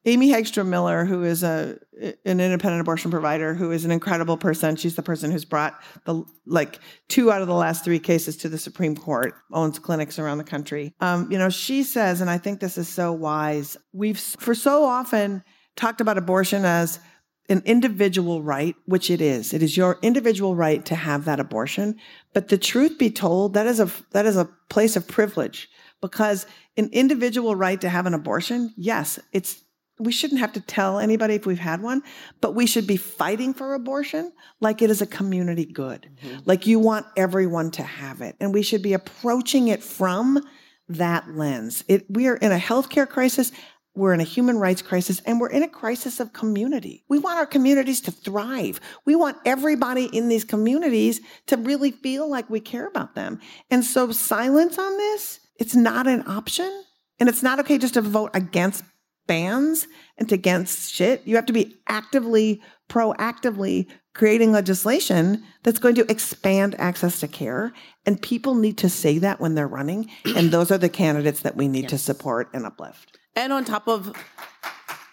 Amy 0.05 0.29
Hagstrom 0.29 0.67
Miller, 0.67 1.05
who 1.05 1.23
is 1.23 1.43
a 1.43 1.77
an 2.25 2.39
independent 2.39 2.79
abortion 2.79 3.12
provider, 3.12 3.53
who 3.53 3.71
is 3.71 3.83
an 3.83 3.91
incredible 3.91 4.38
person. 4.38 4.77
She's 4.77 4.95
the 4.95 5.03
person 5.03 5.29
who's 5.29 5.43
brought 5.43 5.79
the 6.05 6.23
like 6.45 6.79
two 7.09 7.31
out 7.31 7.41
of 7.41 7.47
the 7.47 7.53
last 7.53 7.83
three 7.83 7.99
cases 7.99 8.38
to 8.38 8.49
the 8.49 8.57
Supreme 8.57 8.95
Court, 8.95 9.33
owns 9.51 9.77
clinics 9.77 10.17
around 10.17 10.38
the 10.38 10.45
country. 10.45 10.93
Um, 11.01 11.29
you 11.29 11.38
know, 11.38 11.49
she 11.49 11.83
says, 11.83 12.21
and 12.21 12.29
I 12.29 12.38
think 12.38 12.62
this 12.62 12.77
is 12.77 12.88
so 12.88 13.12
wise. 13.12 13.75
We've 13.91 14.17
for 14.17 14.55
so 14.55 14.85
often 14.85 15.43
talked 15.80 16.02
about 16.02 16.18
abortion 16.18 16.65
as 16.65 17.00
an 17.48 17.63
individual 17.65 18.44
right, 18.44 18.76
which 18.86 19.10
it 19.10 19.22
is. 19.22 19.54
It 19.54 19.63
is 19.63 19.76
your 19.76 19.98
individual 20.02 20.56
right 20.56 20.86
to 20.86 20.96
have 20.96 21.26
that 21.26 21.39
abortion. 21.39 21.96
But 22.34 22.50
the 22.50 22.58
truth 22.58 23.00
be 23.00 23.10
told, 23.10 23.56
that 23.56 23.65
is 23.65 23.80
a 23.80 23.89
that 24.12 24.26
is 24.26 24.38
a 24.38 24.50
place 24.70 24.96
of 24.96 25.08
privilege 25.08 25.70
because 26.02 26.46
an 26.78 26.89
individual 26.92 27.56
right 27.56 27.82
to 27.82 27.89
have 27.89 28.06
an 28.06 28.13
abortion, 28.13 28.74
yes, 28.78 29.20
it's 29.34 29.63
we 30.00 30.12
shouldn't 30.13 30.39
have 30.39 30.54
to 30.54 30.62
tell 30.62 31.00
anybody 31.00 31.34
if 31.36 31.46
we've 31.46 31.60
had 31.60 31.82
one, 31.82 32.02
but 32.39 32.56
we 32.56 32.65
should 32.65 32.88
be 32.88 32.96
fighting 32.96 33.54
for 33.54 33.74
abortion 33.74 34.32
like 34.62 34.82
it 34.82 34.89
is 34.89 35.02
a 35.02 35.06
community 35.06 35.65
good. 35.65 36.10
Mm-hmm. 36.24 36.38
Like 36.46 36.68
you 36.68 36.80
want 36.80 37.06
everyone 37.18 37.72
to 37.72 37.84
have 37.84 38.22
it. 38.22 38.36
And 38.39 38.54
we 38.54 38.62
should 38.62 38.82
be 38.82 38.94
approaching 38.94 39.68
it 39.68 39.84
from 39.84 40.39
that 40.88 41.36
lens. 41.36 41.84
It, 41.88 42.06
we 42.10 42.28
are 42.28 42.38
in 42.38 42.52
a 42.52 42.58
healthcare 42.58 43.08
crisis. 43.08 43.52
We're 43.95 44.13
in 44.13 44.21
a 44.21 44.23
human 44.25 44.58
rights 44.60 44.82
crisis 44.82 45.19
and 45.25 45.39
we're 45.39 45.49
in 45.49 45.63
a 45.63 45.67
crisis 45.67 46.19
of 46.19 46.32
community. 46.32 47.04
We 47.10 47.19
want 47.19 47.38
our 47.38 47.45
communities 47.45 48.02
to 48.02 48.12
thrive. 48.12 48.80
We 49.06 49.15
want 49.15 49.38
everybody 49.45 50.06
in 50.06 50.30
these 50.30 50.43
communities 50.43 51.19
to 51.47 51.58
really 51.58 51.91
feel 51.91 52.30
like 52.30 52.49
we 52.49 52.60
care 52.60 52.88
about 52.88 53.15
them. 53.15 53.39
And 53.69 53.84
so 53.84 54.12
silence 54.12 54.77
on 54.77 54.98
this, 54.98 55.40
it's 55.58 55.75
not 55.75 56.08
an 56.08 56.23
option. 56.27 56.83
And 57.19 57.27
it's 57.27 57.44
not 57.44 57.60
okay 57.60 57.77
just 57.77 57.96
to 57.96 58.02
vote 58.02 58.31
against 58.33 58.83
bans 59.27 59.87
and 60.17 60.31
against 60.31 60.94
shit. 60.94 61.21
You 61.25 61.35
have 61.35 61.46
to 61.48 61.54
be 61.54 61.75
actively, 61.87 62.62
proactively 62.90 63.87
creating 64.15 64.52
legislation 64.52 65.44
that's 65.63 65.79
going 65.79 65.96
to 65.96 66.12
expand 66.12 66.75
access 66.79 67.19
to 67.19 67.27
care. 67.27 67.71
And 68.06 68.21
people 68.21 68.56
need 68.56 68.77
to 68.79 68.90
say 68.90 69.19
that 69.19 69.40
when 69.40 69.56
they're 69.56 69.67
running. 69.67 70.10
And 70.35 70.52
those 70.52 70.71
are 70.71 70.77
the 70.77 70.90
candidates 70.90 71.42
that 71.42 71.56
we 71.56 71.67
need 71.67 71.83
yes. 71.83 71.92
to 71.92 71.98
support 71.98 72.50
and 72.54 72.65
uplift. 72.65 73.19
And 73.40 73.54
on 73.54 73.63
top 73.63 73.87
of 73.87 74.12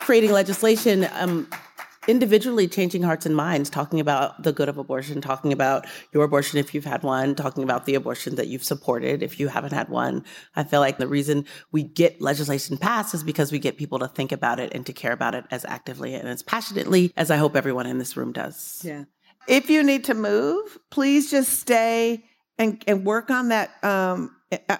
creating 0.00 0.32
legislation, 0.32 1.06
um, 1.12 1.48
individually 2.08 2.66
changing 2.66 3.04
hearts 3.04 3.24
and 3.24 3.36
minds, 3.36 3.70
talking 3.70 4.00
about 4.00 4.42
the 4.42 4.52
good 4.52 4.68
of 4.68 4.78
abortion, 4.78 5.20
talking 5.20 5.52
about 5.52 5.86
your 6.12 6.24
abortion 6.24 6.58
if 6.58 6.74
you've 6.74 6.84
had 6.84 7.04
one, 7.04 7.36
talking 7.36 7.62
about 7.62 7.86
the 7.86 7.94
abortion 7.94 8.34
that 8.34 8.48
you've 8.48 8.64
supported 8.64 9.22
if 9.22 9.38
you 9.38 9.46
haven't 9.46 9.72
had 9.72 9.88
one. 9.90 10.24
I 10.56 10.64
feel 10.64 10.80
like 10.80 10.98
the 10.98 11.06
reason 11.06 11.44
we 11.70 11.84
get 11.84 12.20
legislation 12.20 12.76
passed 12.78 13.14
is 13.14 13.22
because 13.22 13.52
we 13.52 13.60
get 13.60 13.76
people 13.76 14.00
to 14.00 14.08
think 14.08 14.32
about 14.32 14.58
it 14.58 14.74
and 14.74 14.84
to 14.86 14.92
care 14.92 15.12
about 15.12 15.36
it 15.36 15.44
as 15.52 15.64
actively 15.64 16.14
and 16.14 16.26
as 16.26 16.42
passionately 16.42 17.12
as 17.16 17.30
I 17.30 17.36
hope 17.36 17.54
everyone 17.54 17.86
in 17.86 17.98
this 17.98 18.16
room 18.16 18.32
does. 18.32 18.82
Yeah. 18.84 19.04
If 19.46 19.70
you 19.70 19.84
need 19.84 20.02
to 20.06 20.14
move, 20.14 20.80
please 20.90 21.30
just 21.30 21.60
stay 21.60 22.24
and, 22.58 22.82
and 22.88 23.04
work 23.04 23.30
on 23.30 23.50
that 23.50 23.70
um, 23.84 24.34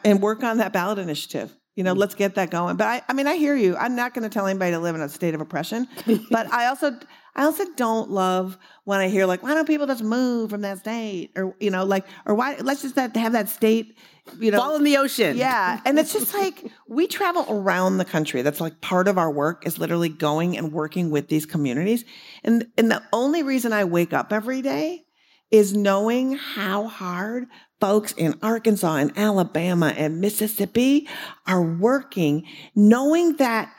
and 0.05 0.21
work 0.21 0.43
on 0.43 0.59
that 0.59 0.73
ballot 0.73 0.99
initiative. 0.99 1.57
You 1.77 1.85
know, 1.85 1.95
mm. 1.95 1.99
let's 1.99 2.15
get 2.15 2.35
that 2.35 2.51
going. 2.51 2.77
But 2.77 2.87
I, 2.89 3.03
I 3.09 3.13
mean, 3.13 3.27
I 3.27 3.37
hear 3.37 3.55
you. 3.55 3.77
I'm 3.77 3.95
not 3.95 4.15
going 4.15 4.23
to 4.25 4.33
tell 4.33 4.47
anybody 4.47 4.73
to 4.73 4.79
live 4.79 4.95
in 4.95 5.03
a 5.03 5.09
state 5.09 5.35
of 5.35 5.41
oppression. 5.43 5.87
but 6.31 6.51
I 6.53 6.67
also, 6.67 6.99
I 7.37 7.45
also 7.45 7.65
don't 7.77 8.11
love 8.11 8.57
when 8.85 8.99
I 8.99 9.09
hear 9.09 9.27
like, 9.27 9.43
why 9.43 9.53
don't 9.55 9.67
people 9.67 9.87
just 9.87 10.03
move 10.03 10.51
from 10.51 10.63
that 10.63 10.79
state, 10.79 11.33
or 11.37 11.55
you 11.61 11.71
know, 11.71 11.85
like, 11.85 12.07
or 12.25 12.35
why? 12.35 12.57
Let's 12.61 12.81
just 12.81 12.97
have 12.97 13.13
that 13.33 13.51
state, 13.51 13.99
you 14.41 14.51
know, 14.51 14.59
fall 14.59 14.75
in 14.77 14.85
the 14.85 14.97
ocean. 14.97 15.37
Yeah, 15.37 15.81
and 15.85 15.99
it's 15.99 16.15
just 16.15 16.33
like 16.33 16.65
we 16.89 17.07
travel 17.07 17.45
around 17.47 17.99
the 17.99 18.07
country. 18.07 18.41
That's 18.41 18.61
like 18.61 18.81
part 18.81 19.07
of 19.07 19.19
our 19.19 19.31
work 19.31 19.67
is 19.67 19.79
literally 19.79 20.09
going 20.09 20.57
and 20.57 20.73
working 20.73 21.11
with 21.11 21.29
these 21.29 21.45
communities. 21.45 22.07
And 22.43 22.67
and 22.79 22.91
the 22.91 23.03
only 23.13 23.43
reason 23.43 23.75
I 23.75 23.85
wake 23.85 24.15
up 24.15 24.33
every 24.33 24.63
day 24.63 25.05
is 25.51 25.77
knowing 25.77 26.37
how 26.37 26.89
hard 26.89 27.47
folks 27.81 28.13
in 28.13 28.39
Arkansas 28.43 28.97
and 28.97 29.13
Alabama 29.17 29.95
and 29.97 30.21
Mississippi 30.21 31.09
are 31.47 31.63
working, 31.63 32.45
knowing 32.75 33.37
that 33.37 33.73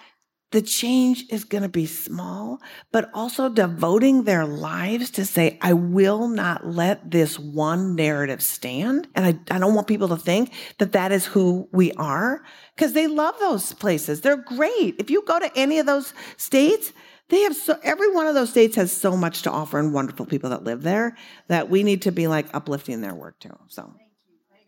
the 0.52 0.62
change 0.62 1.26
is 1.30 1.44
going 1.44 1.64
to 1.64 1.70
be 1.70 1.86
small, 1.86 2.62
but 2.94 3.10
also 3.14 3.50
devoting 3.50 4.24
their 4.24 4.46
lives 4.46 5.10
to 5.12 5.26
say, 5.26 5.60
I 5.62 5.74
will 5.74 6.30
not 6.30 6.66
let 6.66 7.12
this 7.12 7.38
one 7.38 7.96
narrative 7.96 8.42
stand. 8.42 9.10
And 9.14 9.26
I, 9.26 9.56
I 9.56 9.60
don't 9.60 9.74
want 9.76 9.88
people 9.88 10.08
to 10.08 10.18
think 10.18 10.54
that 10.78 10.94
that 10.94 11.12
is 11.12 11.26
who 11.26 11.68
we 11.74 11.92
are 11.94 12.44
because 12.76 12.94
they 12.94 13.08
love 13.08 13.36
those 13.40 13.74
places. 13.74 14.22
They're 14.22 14.38
great. 14.38 14.96
If 15.00 15.10
you 15.10 15.22
go 15.28 15.38
to 15.38 15.52
any 15.58 15.80
of 15.80 15.86
those 15.86 16.14
states, 16.38 16.94
they 17.30 17.42
have 17.42 17.56
so 17.56 17.80
every 17.84 18.14
one 18.14 18.28
of 18.28 18.36
those 18.36 18.50
states 18.50 18.76
has 18.76 18.92
so 18.92 19.18
much 19.18 19.42
to 19.44 19.52
offer 19.52 19.80
and 19.80 19.94
wonderful 19.94 20.26
people 20.26 20.50
that 20.50 20.64
live 20.64 20.84
there 20.84 21.18
that 21.48 21.70
we 21.70 21.84
need 21.84 22.02
to 22.04 22.12
be 22.12 22.28
like 22.28 22.48
uplifting 22.54 23.02
their 23.02 23.16
work 23.16 23.40
too. 23.40 23.58
So. 23.68 23.94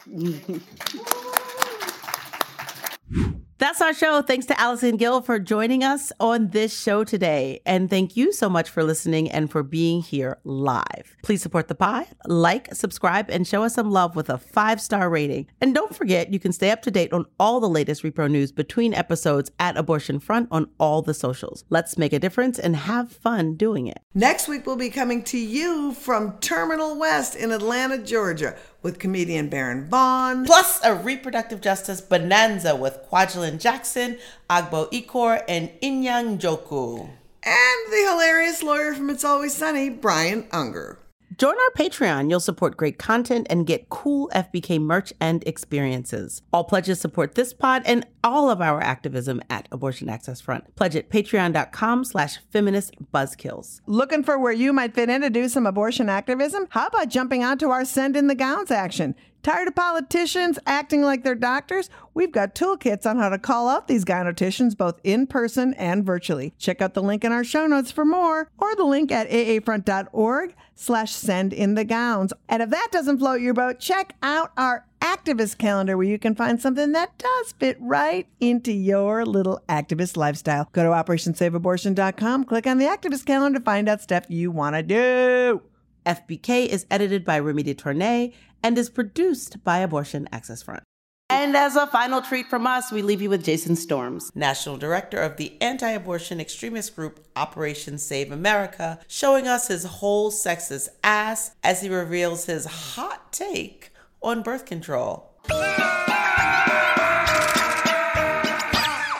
That's 3.59 3.81
our 3.81 3.93
show. 3.93 4.21
Thanks 4.21 4.45
to 4.45 4.57
Allison 4.57 4.95
Gill 4.95 5.19
for 5.19 5.37
joining 5.37 5.83
us 5.83 6.13
on 6.21 6.51
this 6.51 6.79
show 6.79 7.03
today. 7.03 7.59
And 7.65 7.89
thank 7.89 8.15
you 8.15 8.31
so 8.31 8.49
much 8.49 8.69
for 8.69 8.85
listening 8.85 9.29
and 9.29 9.51
for 9.51 9.63
being 9.63 10.01
here 10.01 10.39
live. 10.45 11.17
Please 11.23 11.41
support 11.41 11.67
the 11.67 11.75
pod, 11.75 12.07
like, 12.25 12.73
subscribe, 12.73 13.29
and 13.29 13.45
show 13.45 13.63
us 13.63 13.73
some 13.73 13.91
love 13.91 14.15
with 14.15 14.29
a 14.29 14.37
five 14.37 14.79
star 14.79 15.09
rating. 15.09 15.47
And 15.59 15.75
don't 15.75 15.93
forget, 15.93 16.31
you 16.31 16.39
can 16.39 16.53
stay 16.53 16.71
up 16.71 16.81
to 16.83 16.91
date 16.91 17.11
on 17.11 17.25
all 17.37 17.59
the 17.59 17.67
latest 17.67 18.01
repro 18.01 18.31
news 18.31 18.53
between 18.53 18.93
episodes 18.93 19.51
at 19.59 19.75
Abortion 19.75 20.21
Front 20.21 20.47
on 20.51 20.69
all 20.79 21.01
the 21.01 21.13
socials. 21.13 21.65
Let's 21.69 21.97
make 21.97 22.13
a 22.13 22.19
difference 22.19 22.59
and 22.59 22.77
have 22.77 23.11
fun 23.11 23.55
doing 23.55 23.87
it. 23.87 23.99
Next 24.13 24.47
week, 24.47 24.65
we'll 24.65 24.77
be 24.77 24.89
coming 24.89 25.21
to 25.25 25.37
you 25.37 25.91
from 25.91 26.37
Terminal 26.39 26.97
West 26.97 27.35
in 27.35 27.51
Atlanta, 27.51 27.97
Georgia 27.97 28.55
with 28.81 28.99
comedian 28.99 29.49
Baron 29.49 29.87
Vaughn. 29.89 30.45
Plus 30.45 30.79
a 30.83 30.93
reproductive 30.93 31.61
justice 31.61 32.01
bonanza 32.01 32.75
with 32.75 32.99
Kwajelyn 33.09 33.59
Jackson, 33.59 34.17
Agbo 34.49 34.91
Ikor, 34.91 35.43
and 35.47 35.69
Inyang 35.81 36.39
Joku. 36.39 37.09
And 37.43 37.91
the 37.91 38.07
hilarious 38.09 38.63
lawyer 38.63 38.93
from 38.93 39.09
It's 39.09 39.23
Always 39.23 39.55
Sunny, 39.55 39.89
Brian 39.89 40.47
Unger. 40.51 40.99
Join 41.37 41.55
our 41.55 41.71
Patreon. 41.77 42.29
You'll 42.29 42.41
support 42.41 42.75
great 42.75 42.97
content 42.97 43.47
and 43.49 43.65
get 43.65 43.87
cool 43.87 44.29
FBK 44.35 44.81
merch 44.81 45.13
and 45.21 45.41
experiences. 45.47 46.41
All 46.51 46.65
pledges 46.65 46.99
support 46.99 47.35
this 47.35 47.53
pod 47.53 47.83
and 47.85 48.05
all 48.23 48.49
of 48.49 48.61
our 48.61 48.81
activism 48.81 49.41
at 49.49 49.67
Abortion 49.71 50.09
Access 50.09 50.41
Front. 50.41 50.75
Pledge 50.75 50.95
at 50.95 51.09
patreon.com 51.09 52.03
slash 52.03 52.37
feminist 52.49 52.95
buzzkills. 53.13 53.81
Looking 53.85 54.23
for 54.23 54.37
where 54.37 54.53
you 54.53 54.73
might 54.73 54.93
fit 54.93 55.09
in 55.09 55.21
to 55.21 55.29
do 55.29 55.49
some 55.49 55.65
abortion 55.65 56.09
activism? 56.09 56.67
How 56.69 56.87
about 56.87 57.09
jumping 57.09 57.43
onto 57.43 57.69
our 57.69 57.85
Send 57.85 58.15
in 58.15 58.27
the 58.27 58.35
Gowns 58.35 58.71
action? 58.71 59.15
Tired 59.41 59.69
of 59.69 59.75
politicians 59.75 60.59
acting 60.65 61.01
like 61.01 61.23
they're 61.23 61.33
doctors? 61.33 61.89
We've 62.13 62.31
got 62.31 62.55
toolkits 62.55 63.05
on 63.05 63.17
how 63.17 63.29
to 63.29 63.37
call 63.37 63.69
out 63.69 63.87
these 63.87 64.03
gynoticians 64.03 64.75
both 64.75 64.99
in 65.05 65.27
person 65.27 65.73
and 65.75 66.05
virtually. 66.05 66.53
Check 66.57 66.81
out 66.81 66.93
the 66.93 67.01
link 67.01 67.23
in 67.23 67.31
our 67.31 67.45
show 67.45 67.65
notes 67.65 67.89
for 67.89 68.03
more 68.03 68.49
or 68.57 68.75
the 68.75 68.83
link 68.83 69.13
at 69.13 69.29
aafront.org 69.29 70.55
slash 70.75 71.13
send 71.13 71.53
in 71.53 71.75
the 71.75 71.85
gowns. 71.85 72.33
And 72.49 72.61
if 72.61 72.69
that 72.69 72.89
doesn't 72.91 73.19
float 73.19 73.39
your 73.39 73.53
boat, 73.53 73.79
check 73.79 74.15
out 74.21 74.51
our 74.57 74.85
activist 75.01 75.57
calendar 75.57 75.97
where 75.97 76.07
you 76.07 76.19
can 76.19 76.35
find 76.35 76.61
something 76.61 76.91
that 76.91 77.17
does 77.17 77.53
fit 77.53 77.77
right 77.79 78.27
into 78.39 78.71
your 78.71 79.25
little 79.25 79.61
activist 79.69 80.17
lifestyle. 80.17 80.69
Go 80.71 80.83
to 80.83 80.89
operationsaveabortion.com, 80.89 82.45
click 82.45 82.67
on 82.67 82.77
the 82.77 82.85
activist 82.85 83.25
calendar 83.25 83.59
to 83.59 83.65
find 83.65 83.89
out 83.89 84.01
stuff 84.01 84.25
you 84.29 84.51
want 84.51 84.75
to 84.75 84.83
do. 84.83 85.61
FBK 86.05 86.67
is 86.67 86.85
edited 86.89 87.25
by 87.25 87.39
Remy 87.39 87.63
DeTournay 87.63 88.33
and 88.63 88.77
is 88.77 88.89
produced 88.89 89.63
by 89.63 89.79
Abortion 89.79 90.27
Access 90.31 90.63
Front. 90.63 90.83
And 91.31 91.55
as 91.55 91.75
a 91.75 91.85
final 91.85 92.23
treat 92.23 92.47
from 92.49 92.65
us, 92.65 92.91
we 92.91 93.03
leave 93.03 93.21
you 93.21 93.29
with 93.29 93.43
Jason 93.43 93.75
Storms, 93.75 94.31
National 94.33 94.77
Director 94.77 95.19
of 95.19 95.37
the 95.37 95.61
anti 95.61 95.91
abortion 95.91 96.39
extremist 96.39 96.95
group 96.95 97.23
Operation 97.35 97.99
Save 97.99 98.31
America, 98.31 98.99
showing 99.07 99.47
us 99.47 99.67
his 99.67 99.83
whole 99.83 100.31
sexist 100.31 100.89
ass 101.03 101.51
as 101.63 101.81
he 101.81 101.89
reveals 101.89 102.45
his 102.45 102.65
hot 102.65 103.31
take 103.31 103.88
on 104.21 104.41
birth 104.41 104.65
control. 104.65 105.29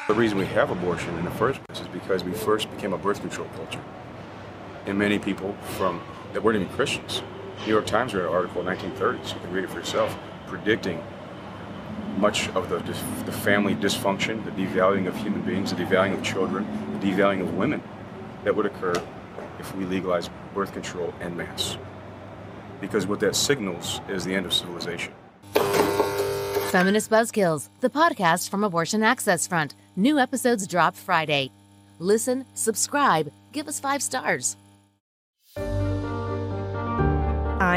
The 0.07 0.15
reason 0.15 0.37
we 0.37 0.45
have 0.47 0.71
abortion 0.71 1.17
in 1.17 1.25
the 1.25 1.31
first 1.31 1.63
place 1.65 1.81
is 1.81 1.87
because 1.87 2.23
we 2.23 2.31
first 2.31 2.69
became 2.71 2.93
a 2.93 2.97
birth 2.97 3.21
control 3.21 3.47
culture. 3.55 3.83
And 4.85 4.97
many 4.97 5.19
people 5.19 5.53
from 5.77 6.01
that 6.33 6.43
weren't 6.43 6.55
even 6.55 6.69
Christians 6.75 7.21
New 7.65 7.73
York 7.73 7.85
Times 7.85 8.13
wrote 8.13 8.25
an 8.25 8.33
article 8.33 8.61
in 8.61 8.77
1930s, 8.77 9.33
you 9.33 9.39
can 9.41 9.51
read 9.51 9.63
it 9.65 9.69
for 9.69 9.79
yourself, 9.79 10.17
predicting 10.47 11.03
much 12.17 12.49
of 12.49 12.69
the, 12.69 12.77
the 13.25 13.31
family 13.31 13.75
dysfunction, 13.75 14.43
the 14.45 14.51
devaluing 14.51 15.07
of 15.07 15.15
human 15.17 15.41
beings, 15.41 15.73
the 15.73 15.83
devaluing 15.83 16.17
of 16.17 16.23
children, 16.23 16.65
the 16.99 17.07
devaluing 17.07 17.41
of 17.41 17.53
women 17.55 17.83
that 18.43 18.55
would 18.55 18.65
occur 18.65 18.93
if 19.59 19.75
we 19.75 19.85
legalize 19.85 20.29
birth 20.53 20.71
control 20.71 21.13
en 21.19 21.35
masse. 21.35 21.77
Because 22.81 23.07
what 23.07 23.19
that 23.19 23.35
signals 23.35 24.01
is 24.07 24.25
the 24.25 24.35
end 24.35 24.45
of 24.45 24.53
civilization. 24.53 25.13
Feminist 26.71 27.09
Buzzkills, 27.09 27.69
the 27.81 27.89
podcast 27.89 28.49
from 28.49 28.63
Abortion 28.63 29.01
Access 29.01 29.47
Front. 29.47 29.73
New 29.95 30.19
episodes 30.19 30.67
drop 30.67 30.95
Friday. 30.95 31.51
Listen, 31.97 32.45
subscribe, 32.53 33.31
give 33.51 33.67
us 33.67 33.79
five 33.79 34.03
stars. 34.03 34.55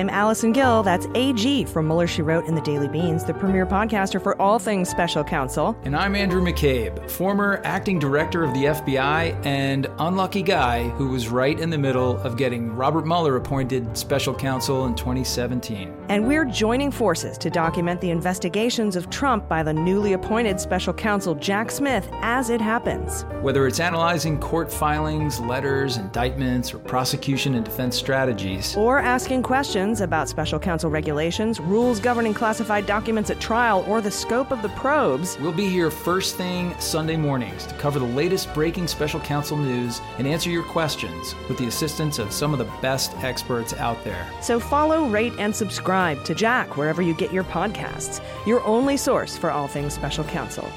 I'm 0.03 0.11
Allison 0.11 0.51
Gill. 0.51 0.83
That's 0.83 1.07
AG 1.15 1.67
from 1.67 1.87
Mueller, 1.87 2.09
She 2.09 2.23
Wrote 2.23 2.47
in 2.47 2.57
the 2.57 2.61
Daily 2.61 2.89
Beans, 2.89 3.23
the 3.23 3.33
premier 3.33 3.65
podcaster 3.65 4.21
for 4.21 4.37
all 4.43 4.59
things 4.59 4.89
special 4.89 5.23
counsel. 5.23 5.79
And 5.85 5.95
I'm 5.95 6.17
Andrew 6.17 6.43
McCabe, 6.43 7.09
former 7.09 7.61
acting 7.63 8.01
director 8.01 8.43
of 8.43 8.53
the 8.53 8.65
FBI 8.65 9.47
and 9.47 9.87
unlucky 10.01 10.43
guy 10.43 10.89
who 10.89 11.07
was 11.07 11.29
right 11.29 11.57
in 11.57 11.71
the 11.71 11.79
middle 11.79 12.21
of 12.23 12.37
getting 12.37 12.75
Robert 12.75 13.07
Mueller 13.07 13.37
appointed 13.37 13.97
special 13.97 14.35
counsel 14.35 14.87
in 14.87 14.97
2017. 14.97 16.02
And 16.13 16.29
we're 16.29 16.45
joining 16.45 16.91
forces 16.91 17.39
to 17.39 17.49
document 17.49 17.99
the 18.03 18.11
investigations 18.11 18.97
of 18.97 19.09
Trump 19.09 19.49
by 19.49 19.63
the 19.63 19.73
newly 19.73 20.13
appointed 20.13 20.61
special 20.61 20.93
counsel 20.93 21.35
Jack 21.35 21.71
Smith 21.71 22.07
as 22.21 22.51
it 22.51 22.61
happens. 22.61 23.25
Whether 23.41 23.67
it's 23.67 23.81
analyzing 23.81 24.39
court 24.39 24.71
filings, 24.71 25.41
letters, 25.41 25.97
indictments, 25.97 26.75
or 26.75 26.81
prosecution 26.81 27.55
and 27.55 27.65
defense 27.65 27.97
strategies, 27.97 28.77
or 28.77 28.99
asking 28.99 29.43
questions 29.43 30.03
about 30.03 30.29
special 30.29 30.59
counsel 30.59 30.91
regulations, 30.91 31.61
rules 31.61 31.99
governing 31.99 32.35
classified 32.35 32.85
documents 32.85 33.31
at 33.31 33.41
trial, 33.41 33.83
or 33.89 34.03
the 34.03 34.11
scope 34.11 34.51
of 34.51 34.61
the 34.61 34.69
probes. 34.69 35.39
We'll 35.41 35.51
be 35.51 35.71
here 35.71 35.91
first 35.91 36.37
thing 36.37 36.79
Sunday 36.79 37.17
mornings 37.17 37.65
to 37.69 37.75
cover 37.77 37.99
the 37.99 38.05
latest 38.05 38.53
breaking 38.53 38.87
special 38.87 39.21
counsel 39.21 39.57
news 39.57 40.03
and 40.19 40.27
answer 40.27 40.51
your 40.51 40.65
questions 40.65 41.35
with 41.49 41.57
the 41.57 41.69
assistance 41.69 42.19
of 42.19 42.33
some 42.33 42.53
of 42.53 42.59
the 42.59 42.71
best 42.83 43.17
experts 43.25 43.73
out 43.73 44.05
there. 44.05 44.31
So 44.43 44.61
follow, 44.61 45.07
rate, 45.07 45.33
and 45.39 45.57
subscribe 46.03 46.25
to 46.25 46.35
Jack 46.35 46.77
wherever 46.77 47.01
you 47.01 47.15
get 47.15 47.33
your 47.33 47.45
podcasts, 47.45 48.21
your 48.45 48.61
only 48.65 48.97
source 48.97 49.37
for 49.39 49.53
all 49.53 49.69
things 49.69 49.95
special 49.95 50.25
counsel. 50.25 50.69